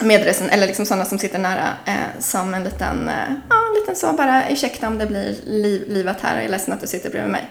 medresenärer, 0.00 0.54
eller 0.54 0.66
liksom 0.66 0.86
sådana 0.86 1.04
som 1.04 1.18
sitter 1.18 1.38
nära, 1.38 1.68
eh, 1.86 1.94
som 2.20 2.54
en 2.54 2.64
liten, 2.64 3.08
eh, 3.08 3.14
ja, 3.50 3.56
en 3.68 3.74
liten 3.80 3.96
så 3.96 4.12
bara, 4.12 4.42
ursäkta 4.50 4.86
om 4.86 4.98
det 4.98 5.06
blir 5.06 5.34
liv, 5.46 5.84
livat 5.88 6.16
här, 6.22 6.36
jag 6.36 6.44
är 6.44 6.48
ledsen 6.48 6.74
att 6.74 6.80
du 6.80 6.86
sitter 6.86 7.10
bredvid 7.10 7.32
mig. 7.32 7.50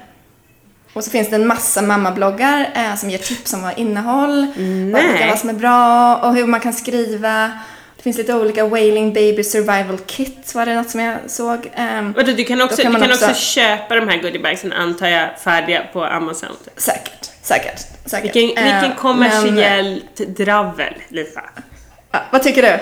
Och 0.93 1.03
så 1.03 1.11
finns 1.11 1.29
det 1.29 1.35
en 1.35 1.47
massa 1.47 1.81
mammabloggar 1.81 2.69
eh, 2.75 2.95
som 2.95 3.09
ger 3.09 3.17
tips 3.17 3.53
om 3.53 3.61
vad 3.61 3.79
innehåll, 3.79 4.47
vad, 4.93 5.29
vad 5.29 5.39
som 5.39 5.49
är 5.49 5.53
bra 5.53 6.15
och 6.17 6.35
hur 6.35 6.45
man 6.47 6.59
kan 6.59 6.73
skriva. 6.73 7.51
Det 7.97 8.03
finns 8.03 8.17
lite 8.17 8.33
olika 8.33 8.67
Wailing 8.67 9.13
Baby 9.13 9.43
Survival 9.43 9.97
Kit 10.05 10.55
var 10.55 10.65
det 10.65 10.75
något 10.75 10.89
som 10.89 10.99
jag 10.99 11.17
såg. 11.27 11.71
Ehm, 11.75 12.13
Vadå, 12.13 12.31
du 12.31 12.43
kan 12.43 12.61
också, 12.61 12.81
kan 12.81 12.93
du 12.93 12.99
kan 12.99 13.11
också, 13.11 13.25
också- 13.25 13.35
köpa 13.41 13.95
de 13.95 14.07
här 14.07 14.17
goodiebagsen 14.21 14.73
antar 14.73 15.07
jag 15.07 15.39
färdiga 15.39 15.81
på 15.93 16.05
Amazon. 16.05 16.49
säkert, 16.77 17.31
säkert, 17.43 17.79
säkert. 18.05 18.35
Vilken, 18.35 18.65
Eh, 18.65 18.81
vilken 18.81 18.97
kommersiellt 18.97 20.17
dravel, 20.17 20.93
Lisa. 21.09 21.41
Men, 21.55 21.63
ja, 22.11 22.19
vad 22.31 22.43
tycker 22.43 22.61
du? 22.61 22.79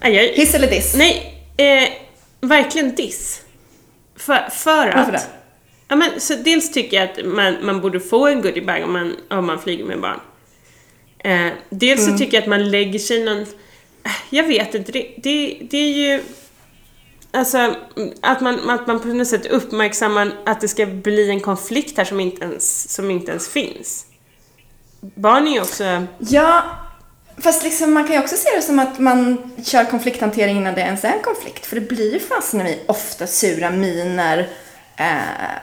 Ja, 0.00 0.08
jag, 0.08 0.22
Hiss 0.28 0.54
eller 0.54 0.70
diss? 0.70 0.94
Nej, 0.96 1.44
eh, 1.56 1.88
verkligen 2.40 2.94
diss. 2.94 3.42
För, 4.16 4.50
för 4.50 4.86
att... 4.88 4.96
Varför 4.96 5.12
det? 5.12 5.22
Ja, 5.88 5.96
men, 5.96 6.20
så 6.20 6.34
dels 6.34 6.72
tycker 6.72 6.96
jag 6.96 7.04
att 7.10 7.26
man, 7.26 7.56
man 7.66 7.80
borde 7.80 8.00
få 8.00 8.26
en 8.26 8.42
goodiebag 8.42 8.82
om 8.84 8.92
man, 8.92 9.16
om 9.30 9.46
man 9.46 9.62
flyger 9.62 9.84
med 9.84 10.00
barn. 10.00 10.20
Eh, 11.18 11.52
dels 11.70 12.00
Mm. 12.00 12.12
så 12.12 12.18
tycker 12.18 12.36
jag 12.36 12.42
att 12.42 12.48
man 12.48 12.70
lägger 12.70 12.98
sig 12.98 13.24
någon... 13.24 13.46
Jag 14.30 14.44
vet 14.44 14.74
inte, 14.74 14.92
det, 14.92 15.14
det, 15.16 15.58
det 15.70 15.78
är 15.78 15.92
ju... 15.92 16.22
Alltså, 17.32 17.74
att 18.20 18.40
man, 18.40 18.70
att 18.70 18.86
man 18.86 19.00
på 19.00 19.08
något 19.08 19.28
sätt 19.28 19.46
uppmärksammar 19.46 20.32
att 20.46 20.60
det 20.60 20.68
ska 20.68 20.86
bli 20.86 21.30
en 21.30 21.40
konflikt 21.40 21.98
här 21.98 22.04
som 22.04 22.20
inte 22.20 22.44
ens, 22.44 22.92
som 22.92 23.10
inte 23.10 23.30
ens 23.30 23.48
finns. 23.48 24.06
Barn 25.00 25.48
är 25.48 25.52
ju 25.52 25.60
också... 25.60 26.06
Ja, 26.18 26.62
fast 27.38 27.64
liksom, 27.64 27.94
man 27.94 28.04
kan 28.04 28.16
ju 28.16 28.22
också 28.22 28.36
se 28.36 28.56
det 28.56 28.62
som 28.62 28.78
att 28.78 28.98
man 28.98 29.52
kör 29.64 29.84
konflikthantering 29.84 30.56
innan 30.56 30.74
det 30.74 30.80
ens 30.80 31.04
är 31.04 31.12
en 31.12 31.22
konflikt. 31.22 31.66
För 31.66 31.80
det 31.80 31.88
blir 31.88 32.12
ju 32.12 32.20
fasen 32.20 32.66
i 32.66 32.82
ofta 32.86 33.26
sura 33.26 33.70
miner 33.70 34.48
eh, 34.96 35.16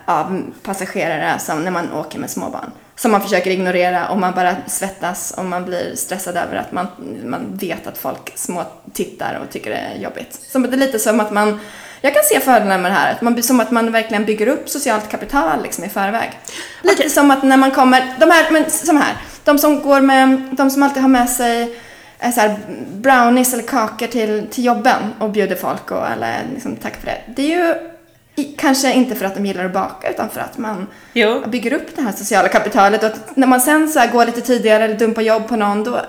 av 0.06 0.44
passagerare 0.64 1.40
som 1.40 1.64
när 1.64 1.72
man 1.72 1.94
åker 1.94 2.20
med 2.20 2.30
småbarn. 2.30 2.72
Som 2.98 3.12
man 3.12 3.22
försöker 3.22 3.52
ignorera 3.52 4.10
och 4.10 4.18
man 4.18 4.34
bara 4.34 4.56
svettas 4.68 5.32
och 5.38 5.46
man 5.46 5.66
blir 5.66 5.96
stressad 5.96 6.38
över 6.38 6.56
att 6.56 6.72
man, 6.72 6.88
man 7.26 7.58
vet 7.58 7.88
att 7.88 7.98
folk 7.98 8.32
små 8.36 8.64
tittar 8.94 9.40
och 9.44 9.50
tycker 9.50 9.70
det 9.70 9.78
är 9.78 9.96
jobbigt. 9.96 10.40
Som, 10.52 10.64
det 10.64 10.76
är 10.76 10.78
lite 10.78 11.00
som 11.00 11.20
att 11.20 11.32
man, 11.32 11.60
jag 12.02 12.14
kan 12.14 12.24
se 12.24 12.40
fördelar 12.40 12.78
med 12.78 12.92
det 12.92 12.96
här, 12.96 13.12
att 13.12 13.22
man, 13.22 13.44
som 13.44 13.60
att 13.60 13.72
man 13.72 13.92
verkligen 13.92 14.26
bygger 14.26 14.48
upp 14.48 14.70
socialt 14.70 15.10
kapital 15.10 15.64
liksom 15.64 15.84
i 15.84 15.90
förväg. 15.90 16.40
Lite 16.82 17.10
som 17.10 17.32
att 17.32 17.44
när 17.44 17.58
man 17.58 17.72
kommer, 17.72 18.14
de 18.20 18.32
här, 18.32 18.52
men 18.52 18.70
som 18.70 18.98
här, 18.98 19.16
de 19.44 19.58
som 19.58 19.82
går 19.82 20.02
med, 20.02 20.42
de 20.52 20.70
som 20.70 20.84
alltid 20.84 21.02
har 21.02 21.10
med 21.10 21.30
sig 21.30 21.78
eh, 22.20 22.32
så 22.32 22.40
här, 22.40 22.56
brownies 22.92 23.54
eller 23.54 23.64
kakor 23.64 24.08
till, 24.08 24.48
till 24.52 24.66
jobben 24.66 25.14
och 25.20 25.30
bjuder 25.30 25.56
folk 25.56 25.92
och 25.92 26.08
eller 26.08 26.40
liksom, 26.54 26.76
tack 26.76 26.96
för 26.96 27.06
det. 27.06 27.22
Det 27.36 27.54
är 27.54 27.58
ju 27.58 27.97
i, 28.38 28.44
kanske 28.44 28.94
inte 28.94 29.16
för 29.16 29.26
att 29.26 29.36
de 29.36 29.46
gillar 29.46 29.66
att 29.66 29.74
baka 29.74 30.10
utan 30.10 30.30
för 30.30 30.40
att 30.42 30.58
man 30.58 30.88
Jo. 31.14 31.44
bygger 31.48 31.74
upp 31.74 31.96
det 31.96 32.02
här 32.02 32.12
sociala 32.12 32.48
kapitalet 32.48 33.04
och 33.04 33.12
när 33.36 33.48
man 33.48 33.62
sen 33.62 33.90
så 33.90 34.04
går 34.12 34.26
lite 34.26 34.42
tidigare 34.42 34.84
eller 34.84 34.96
dumpar 34.96 35.22
jobb 35.22 35.48
på 35.48 35.56
någon 35.56 35.84
då 35.84 35.96
ah, 35.96 36.04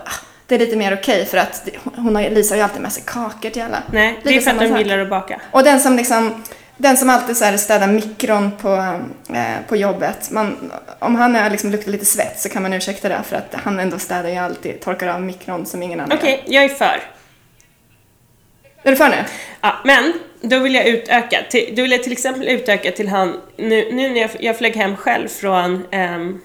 det 0.47 0.55
är 0.55 0.59
lite 0.59 0.75
mer 0.75 0.93
okej 0.93 1.25
för 1.25 1.37
att 1.37 1.69
hon 1.95 2.15
har, 2.15 2.29
Lisa 2.29 2.53
har 2.53 2.57
ju 2.57 2.63
alltid 2.63 2.81
med 2.81 2.93
sig 2.93 3.03
kakor 3.05 3.49
till 3.49 3.61
alla. 3.61 3.83
Nej, 3.91 4.19
det 4.23 4.35
är 4.35 4.41
för 4.41 4.51
att 4.51 4.59
de 4.59 4.77
gillar 4.77 4.99
att 4.99 5.09
baka. 5.09 5.41
Och 5.51 5.63
den 5.63 5.79
som 5.79 5.95
liksom, 5.95 6.43
den 6.77 6.97
som 6.97 7.09
alltid 7.09 7.37
så 7.37 7.45
här 7.45 7.57
städar 7.57 7.87
mikron 7.87 8.51
på, 8.61 8.73
eh, 9.33 9.43
på 9.67 9.75
jobbet, 9.75 10.31
man, 10.31 10.71
om 10.99 11.15
han 11.15 11.35
är 11.35 11.49
liksom 11.49 11.71
luktar 11.71 11.91
lite 11.91 12.05
svett 12.05 12.39
så 12.39 12.49
kan 12.49 12.61
man 12.63 12.73
ursäkta 12.73 13.09
det 13.09 13.21
för 13.25 13.35
att 13.35 13.55
han 13.63 13.79
ändå 13.79 13.99
städar 13.99 14.29
ju 14.29 14.35
alltid, 14.37 14.81
torkar 14.81 15.07
av 15.07 15.21
mikron 15.21 15.65
som 15.65 15.83
ingen 15.83 15.99
annan 15.99 16.17
Okej, 16.17 16.43
jag 16.47 16.63
är 16.63 16.69
för. 16.69 17.01
Är 18.83 18.91
du 18.91 18.95
för 18.95 19.09
nu? 19.09 19.25
Ja, 19.61 19.75
men 19.85 20.13
då 20.41 20.59
vill 20.59 20.75
jag 20.75 20.87
utöka. 20.87 21.43
Till, 21.49 21.73
då 21.75 21.81
vill 21.81 21.91
jag 21.91 22.03
till 22.03 22.11
exempel 22.11 22.47
utöka 22.47 22.91
till 22.91 23.07
han, 23.07 23.41
nu, 23.57 23.91
nu 23.91 24.09
när 24.09 24.21
jag, 24.21 24.29
jag 24.39 24.57
flög 24.57 24.75
hem 24.75 24.95
själv 24.95 25.27
från 25.27 25.85
ehm, 25.91 26.41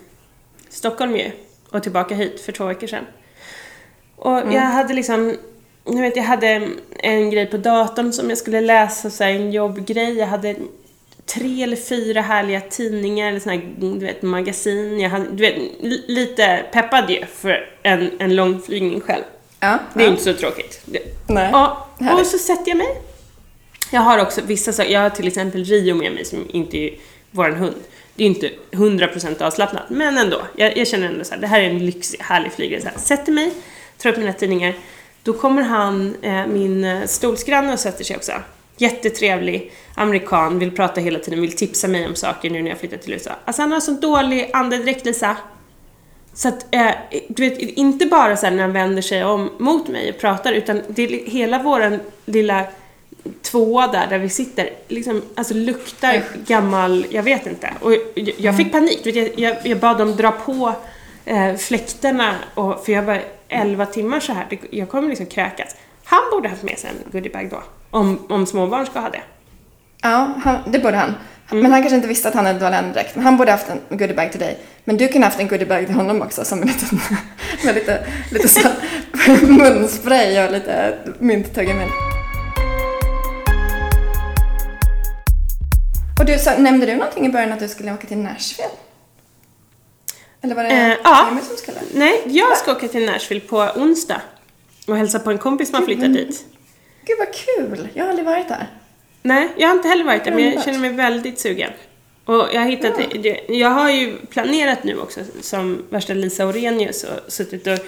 Stockholm 0.69 1.17
ju 1.17 1.31
och 1.71 1.83
tillbaka 1.83 2.15
hit 2.15 2.41
för 2.41 2.53
två 2.53 2.65
veckor 2.65 2.87
sedan. 2.87 3.05
Och 4.17 4.39
jag 4.39 4.61
hade 4.61 4.95
liksom, 4.95 5.37
jag 5.85 6.01
vet 6.01 6.17
jag 6.17 6.23
hade 6.25 6.69
en 6.99 7.31
grej 7.31 7.47
på 7.47 7.57
datorn 7.57 8.13
som 8.13 8.29
jag 8.29 8.39
skulle 8.39 8.61
läsa, 8.61 9.11
så 9.11 9.25
här, 9.25 9.31
en 9.31 9.53
jobbgrej. 9.53 10.19
Jag 10.19 10.27
hade 10.27 10.57
tre 11.27 11.63
eller 11.63 11.77
fyra 11.77 12.21
härliga 12.21 12.61
tidningar 12.61 13.29
eller 13.29 13.41
såna 13.41 13.55
här, 13.55 13.75
du 13.79 13.99
vet, 13.99 14.23
magasin. 14.23 15.01
Jag 15.01 15.11
hade, 15.11 15.25
du 15.31 15.43
vet, 15.43 15.57
li- 15.81 16.05
lite 16.07 16.65
peppad 16.73 17.11
ju 17.11 17.27
för 17.27 17.71
en, 17.83 18.11
en 18.19 18.37
lång 18.37 18.63
flygning 18.63 19.01
själv. 19.01 19.23
Ja. 19.61 19.79
Det 19.95 20.01
är 20.01 20.05
ja. 20.05 20.11
inte 20.11 20.23
så 20.23 20.35
tråkigt. 20.35 20.81
Det, 20.85 20.99
Nej. 21.29 21.53
Och 21.55 22.05
Härligt. 22.05 22.27
så 22.27 22.39
sätter 22.39 22.69
jag 22.69 22.77
mig. 22.77 23.01
Jag 23.95 24.01
har 24.01 24.19
också 24.19 24.41
vissa 24.41 24.73
saker, 24.73 24.91
jag 24.91 25.01
har 25.01 25.11
till 25.11 25.27
exempel 25.27 25.65
Rio 25.65 25.95
med 25.95 26.13
mig 26.13 26.25
som 26.25 26.47
inte 26.53 26.79
är 26.79 26.95
vår 27.31 27.51
hund. 27.51 27.77
Det 28.15 28.25
är 28.25 28.27
inte 28.27 28.51
100% 28.73 29.43
avslappnat, 29.43 29.91
men 29.91 30.19
ändå. 30.19 30.43
Jag, 30.57 30.77
jag 30.77 30.89
känner 30.89 31.07
ändå 31.07 31.25
så 31.25 31.35
här, 31.35 31.41
det 31.41 31.47
här 31.47 31.61
är 31.61 31.71
en 31.71 31.87
lyxig, 31.87 32.19
härlig 32.21 32.53
flygresa. 32.53 32.91
Sätter 32.97 33.33
mig, 33.33 33.53
tar 33.99 34.11
upp 34.11 34.17
mina 34.17 34.33
tidningar. 34.33 34.75
Då 35.23 35.33
kommer 35.33 35.63
han, 35.63 36.17
eh, 36.23 36.47
min 36.47 36.85
eh, 36.85 37.07
stolsgranne 37.07 37.73
och 37.73 37.79
sätter 37.79 38.05
sig 38.05 38.17
också. 38.17 38.33
Jättetrevlig, 38.77 39.73
amerikan, 39.95 40.59
vill 40.59 40.71
prata 40.71 41.01
hela 41.01 41.19
tiden, 41.19 41.41
vill 41.41 41.57
tipsa 41.57 41.89
mig 41.89 42.07
om 42.07 42.15
saker 42.15 42.51
nu 42.51 42.63
när 42.63 42.71
jag 42.71 42.79
flyttat 42.79 43.03
till 43.03 43.13
USA. 43.13 43.31
Alltså 43.45 43.63
han 43.63 43.73
har 43.73 43.81
sån 43.81 44.01
dålig 44.01 44.51
andedräkt 44.53 45.07
Lisa. 45.07 45.37
Så 46.33 46.49
att, 46.49 46.75
eh, 46.75 46.91
du 47.29 47.49
vet, 47.49 47.59
inte 47.59 48.07
bara 48.07 48.37
så 48.37 48.47
här 48.47 48.53
när 48.53 48.63
han 48.63 48.73
vänder 48.73 49.03
sig 49.03 49.25
om 49.25 49.51
mot 49.59 49.89
mig 49.89 50.11
och 50.11 50.19
pratar, 50.19 50.53
utan 50.53 50.83
det 50.89 51.03
är 51.03 51.31
hela 51.31 51.63
våran 51.63 52.01
lilla 52.25 52.67
tvåa 53.43 53.87
där, 53.87 54.07
där 54.07 54.19
vi 54.19 54.29
sitter, 54.29 54.71
liksom, 54.89 55.23
alltså 55.35 55.55
luktar 55.55 56.23
gammal, 56.47 57.07
jag 57.11 57.23
vet 57.23 57.47
inte. 57.47 57.71
Och 57.81 57.93
jag, 57.93 58.35
jag 58.37 58.57
fick 58.57 58.73
panik, 58.73 59.01
du 59.05 59.13
vet, 59.13 59.39
jag, 59.39 59.51
jag, 59.51 59.67
jag 59.67 59.79
bad 59.79 59.99
dem 59.99 60.17
dra 60.17 60.31
på 60.31 60.75
eh, 61.25 61.55
fläktarna, 61.55 62.35
och, 62.55 62.85
för 62.85 62.93
jag 62.93 63.03
var 63.03 63.23
11 63.49 63.87
timmar 63.87 64.21
så 64.21 64.33
här, 64.33 64.59
jag 64.71 64.89
kommer 64.89 65.09
liksom 65.09 65.27
kräkas. 65.27 65.77
Han 66.05 66.23
borde 66.33 66.49
haft 66.49 66.63
med 66.63 66.79
sig 66.79 66.91
en 66.91 67.13
goodiebag 67.13 67.51
då, 67.51 67.63
om, 67.91 68.27
om 68.29 68.47
småbarn 68.47 68.87
ska 68.87 69.01
ha 69.01 69.11
det. 69.11 69.23
Ja, 70.03 70.35
han, 70.45 70.59
det 70.67 70.79
borde 70.79 70.97
han. 70.97 71.15
Mm. 71.51 71.63
Men 71.63 71.73
han 71.73 71.83
kanske 71.83 71.97
inte 71.97 72.09
visste 72.09 72.29
att 72.29 72.35
han 72.35 72.47
hade 72.47 72.59
dålig. 72.59 73.07
Men 73.15 73.25
han 73.25 73.37
borde 73.37 73.51
haft 73.51 73.69
en 73.69 73.99
goodiebag 73.99 74.31
till 74.31 74.41
dig. 74.41 74.59
Men 74.85 74.97
du 74.97 75.09
kunde 75.09 75.27
haft 75.27 75.41
en 75.41 75.49
goodiebag 75.49 75.87
till 75.87 75.95
honom 75.95 76.23
också 76.23 76.45
som 76.45 76.63
en 76.63 76.69
liten, 76.69 77.01
med 77.65 77.75
lite, 77.75 78.07
lite 78.31 78.73
munspray 79.53 80.47
och 80.47 80.53
lite 80.53 80.99
mynttuggummin. 81.19 81.89
Och 86.25 86.31
du, 86.31 86.39
sa, 86.39 86.59
nämnde 86.59 86.87
du 86.87 86.95
någonting 86.97 87.27
i 87.27 87.29
början 87.29 87.53
att 87.53 87.61
du 87.61 87.69
skulle 87.69 87.93
åka 87.93 88.07
till 88.07 88.17
Nashville? 88.19 88.71
Eller 90.43 90.55
var 90.55 90.63
det 90.65 90.71
Eh, 90.71 90.97
ja. 91.05 91.29
Emil 91.31 91.45
som 91.45 91.57
skulle? 91.57 91.77
Nej, 91.95 92.23
jag 92.27 92.59
ska 92.59 92.73
åka 92.73 92.89
till 92.89 93.07
Nashville 93.07 93.41
på 93.41 93.57
onsdag 93.77 94.21
och 94.87 94.97
hälsa 94.97 95.19
på 95.19 95.31
en 95.31 95.39
kompis 95.39 95.69
som 95.71 95.79
har 95.79 95.85
flyttat 95.87 96.13
dit. 96.15 96.45
Gud 97.07 97.19
vad 97.19 97.29
kul! 97.35 97.89
Jag 97.95 98.05
har 98.05 98.11
aldrig 98.11 98.27
varit 98.27 98.49
där. 98.49 98.67
Nej, 99.23 99.49
jag 99.57 99.69
har 99.69 99.75
inte 99.77 99.89
heller 99.89 100.05
varit 100.05 100.25
där, 100.25 100.31
men 100.33 100.45
jag 100.53 100.65
känner 100.65 100.79
mig 100.79 100.91
väldigt 100.91 101.39
sugen. 101.41 101.71
Och 102.25 102.49
jag 102.53 102.61
har 102.61 102.69
hittat, 102.69 102.93
det- 103.23 103.41
jag 103.49 103.71
har 103.71 103.91
ju 103.91 104.17
planerat 104.31 104.85
nu 104.85 104.99
också 104.99 105.21
som 105.41 105.83
värsta 105.91 106.15
Lisa 106.15 106.47
Orenius 106.47 107.05
och 107.05 107.33
suttit 107.33 107.67
och 107.67 107.79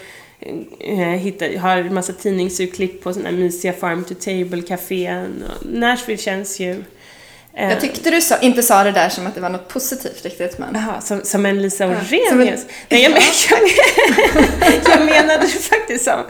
eh, 0.85 0.99
hittat, 0.99 1.57
har 1.57 1.77
en 1.77 1.95
massa 1.95 2.13
tidningsurklipp 2.13 3.03
på 3.03 3.13
sådana 3.13 3.31
här 3.31 3.37
mysiga 3.37 3.73
farm 3.73 4.05
to 4.05 4.15
table 4.15 4.63
cafén 4.63 5.45
och 5.49 5.67
Nashville 5.73 6.19
känns 6.19 6.61
ju... 6.61 6.85
eh, 7.57 7.69
Jag 7.71 7.81
tyckte 7.81 8.11
du 8.11 8.21
sa, 8.21 8.39
inte 8.39 8.63
sa 8.63 8.85
det 8.85 8.93
där 8.93 9.09
som 9.09 9.27
att 9.27 9.35
det 9.35 9.41
var 9.41 9.49
något 9.51 9.69
positivt 9.69 10.25
riktigt 10.25 10.59
men... 10.59 10.69
Jaha, 10.75 11.01
som, 11.01 11.21
som 11.25 11.47
en 11.47 11.63
Lisa 11.63 11.77
som 11.77 11.91
Orenius? 11.91 12.61
en- 12.61 12.67
Nej, 12.89 13.03
jag, 13.03 13.13
men, 13.13 13.21
jag, 13.51 13.61
jag 14.91 15.05
menade 15.07 15.39
det 15.43 15.49
faktiskt 15.49 16.05
som, 16.05 16.21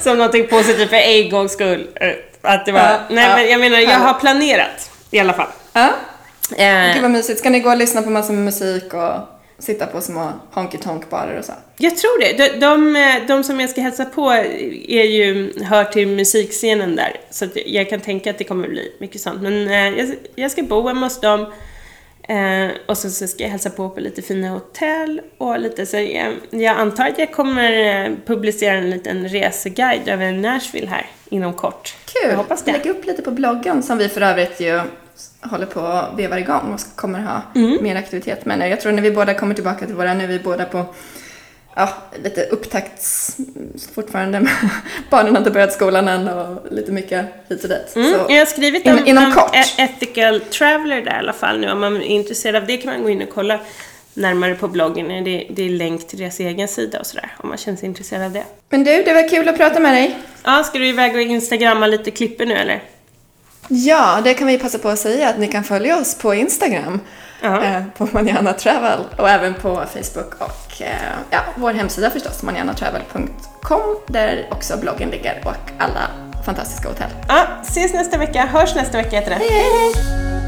som 0.00 0.16
någonting 0.16 0.46
positivt 0.48 0.88
för 0.90 0.96
en 0.96 1.30
gångs 1.30 1.52
skull. 1.52 1.88
eh, 1.94 2.08
Att 2.42 2.66
det 2.66 2.72
var, 2.72 2.80
Ja, 2.80 2.98
nej 3.10 3.28
ja. 3.28 3.36
men 3.36 3.50
jag 3.50 3.60
menar, 3.60 3.78
jag 3.78 3.98
har 3.98 4.14
planerat 4.14 4.90
i 5.10 5.18
alla 5.18 5.32
fall. 5.32 5.48
Ja, 5.72 5.88
Eh, 6.56 6.92
Gud 6.94 7.02
vad 7.02 7.10
mysigt. 7.10 7.38
Ska 7.38 7.50
ni 7.50 7.60
gå 7.60 7.70
och 7.70 7.76
lyssna 7.76 8.02
på 8.02 8.10
massor 8.10 8.32
med 8.34 8.44
musik 8.44 8.94
och 8.94 9.12
sitta 9.58 9.86
på 9.86 10.00
små 10.00 10.32
honky 10.52 10.78
tonk 10.78 11.10
barer 11.10 11.38
och 11.38 11.44
så? 11.44 11.52
Jag 11.78 11.96
tror 11.96 12.20
det. 12.20 12.32
De, 12.32 12.58
de, 12.58 13.20
de 13.28 13.44
som 13.44 13.60
jag 13.60 13.70
ska 13.70 13.80
hälsa 13.80 14.04
på 14.04 14.30
är 14.30 15.04
ju, 15.04 15.52
hör 15.64 15.84
till 15.84 16.08
musikscenen 16.08 16.96
där. 16.96 17.20
Så 17.30 17.46
jag 17.66 17.90
kan 17.90 18.00
tänka 18.00 18.30
att 18.30 18.38
det 18.38 18.44
kommer 18.44 18.68
bli 18.68 18.92
mycket 18.98 19.20
sånt. 19.20 19.42
Men 19.42 19.68
eh, 19.68 19.98
jag, 19.98 20.14
jag 20.34 20.50
ska 20.50 20.62
bo 20.62 20.88
hemma 20.88 21.06
hos 21.06 21.20
dem. 21.20 21.46
Eh, 22.28 22.70
och 22.86 22.98
så, 22.98 23.10
så 23.10 23.26
ska 23.26 23.42
jag 23.42 23.50
hälsa 23.50 23.70
på 23.70 23.90
på 23.90 24.00
lite 24.00 24.22
fina 24.22 24.48
hotell 24.48 25.20
och 25.38 25.60
lite 25.60 25.86
så 25.86 25.96
jag, 25.96 26.34
jag 26.50 26.76
antar 26.76 27.08
att 27.08 27.18
jag 27.18 27.32
kommer 27.32 28.04
eh, 28.04 28.12
publicera 28.26 28.74
en 28.74 28.90
liten 28.90 29.28
reseguide 29.28 30.08
över 30.08 30.32
Nashville 30.32 30.86
här 30.86 31.06
inom 31.28 31.54
kort. 31.54 31.94
Kul! 32.04 32.30
Jag 32.30 32.36
hoppas 32.36 32.62
det. 32.62 32.72
Lägg 32.72 32.86
upp 32.86 33.06
lite 33.06 33.22
på 33.22 33.30
bloggen 33.30 33.82
som 33.82 33.98
vi 33.98 34.08
för 34.08 34.20
övrigt 34.20 34.60
ju 34.60 34.80
håller 35.42 35.66
på 35.66 35.80
att 35.80 36.18
veva 36.18 36.38
igång 36.40 36.74
och 36.74 36.96
kommer 36.96 37.18
ha 37.20 37.42
Mm. 37.54 37.78
mer 37.82 37.96
aktivitet 37.96 38.44
med. 38.44 38.70
Jag 38.70 38.80
tror 38.80 38.92
när 38.92 39.02
vi 39.02 39.10
båda 39.10 39.34
kommer 39.34 39.54
tillbaka 39.54 39.86
till 39.86 39.94
våra, 39.94 40.14
nu 40.14 40.24
är 40.24 40.28
vi 40.28 40.38
båda 40.38 40.64
på 40.64 40.84
ja, 41.76 41.88
lite 42.24 42.42
upptakts... 42.44 43.36
fortfarande. 43.94 44.46
Barnen 45.10 45.32
har 45.32 45.38
inte 45.38 45.50
börjat 45.50 45.72
skolan 45.72 46.08
än 46.08 46.28
och 46.28 46.72
lite 46.72 46.92
mycket 46.92 47.26
hit 47.48 47.62
och 47.64 47.68
dit. 47.70 47.96
Mm, 47.96 48.12
Så, 48.12 48.26
jag 48.28 48.38
har 48.38 48.46
skrivit 48.46 48.86
in- 48.86 48.92
om, 48.98 49.06
inom 49.06 49.24
om 49.24 49.32
kort. 49.32 49.54
E- 49.54 49.82
Ethical 49.82 50.40
Traveler 50.40 51.02
där 51.02 51.12
i 51.14 51.18
alla 51.18 51.32
fall 51.32 51.58
nu. 51.60 51.70
Om 51.70 51.80
man 51.80 51.96
är 51.96 52.00
intresserad 52.00 52.56
av 52.56 52.66
det 52.66 52.76
kan 52.76 52.92
man 52.92 53.02
gå 53.02 53.10
in 53.10 53.22
och 53.22 53.28
kolla 53.34 53.60
närmare 54.14 54.54
på 54.54 54.68
bloggen. 54.68 55.24
Det, 55.24 55.46
det 55.50 55.62
är 55.62 55.68
länk 55.70 56.08
till 56.08 56.18
deras 56.18 56.40
egen 56.40 56.68
sida 56.68 57.00
och 57.00 57.06
sådär 57.06 57.34
om 57.36 57.48
man 57.48 57.58
känner 57.58 57.78
sig 57.78 57.86
intresserad 57.88 58.22
av 58.22 58.32
det. 58.32 58.44
Men 58.68 58.84
du, 58.84 59.02
det 59.02 59.12
var 59.14 59.28
kul 59.28 59.48
att 59.48 59.56
prata 59.56 59.80
med 59.80 59.94
dig. 59.94 60.18
Ja, 60.44 60.62
ska 60.64 60.78
du 60.78 60.86
iväg 60.86 61.14
och 61.14 61.20
instagramma 61.20 61.86
lite 61.86 62.10
klipper 62.10 62.46
nu 62.46 62.54
eller? 62.54 62.82
Ja, 63.68 64.20
det 64.24 64.34
kan 64.34 64.46
vi 64.46 64.58
passa 64.58 64.78
på 64.78 64.88
att 64.88 64.98
säga 64.98 65.28
att 65.28 65.38
ni 65.38 65.48
kan 65.48 65.64
följa 65.64 65.98
oss 65.98 66.14
på 66.14 66.34
Instagram. 66.34 67.00
Eh, 67.42 67.82
på 67.98 68.08
Manana 68.12 68.52
Travel 68.52 69.00
och 69.18 69.28
även 69.28 69.54
på 69.54 69.82
Facebook 69.92 70.34
och 70.38 70.82
eh, 70.82 71.12
ja, 71.30 71.40
vår 71.56 71.72
hemsida 71.72 72.10
förstås, 72.10 72.42
mananatravel.com 72.42 73.80
där 74.06 74.48
också 74.50 74.76
bloggen 74.76 75.10
ligger 75.10 75.42
och 75.44 75.72
alla 75.78 76.08
fantastiska 76.44 76.88
hotell. 76.88 77.10
Ja, 77.28 77.46
ses 77.62 77.94
nästa 77.94 78.18
vecka. 78.18 78.46
Hörs 78.46 78.74
nästa 78.74 78.98
vecka 78.98 79.16
heter 79.16 79.30
det. 79.30 79.36
hej! 79.36 79.92
hej. 79.94 80.41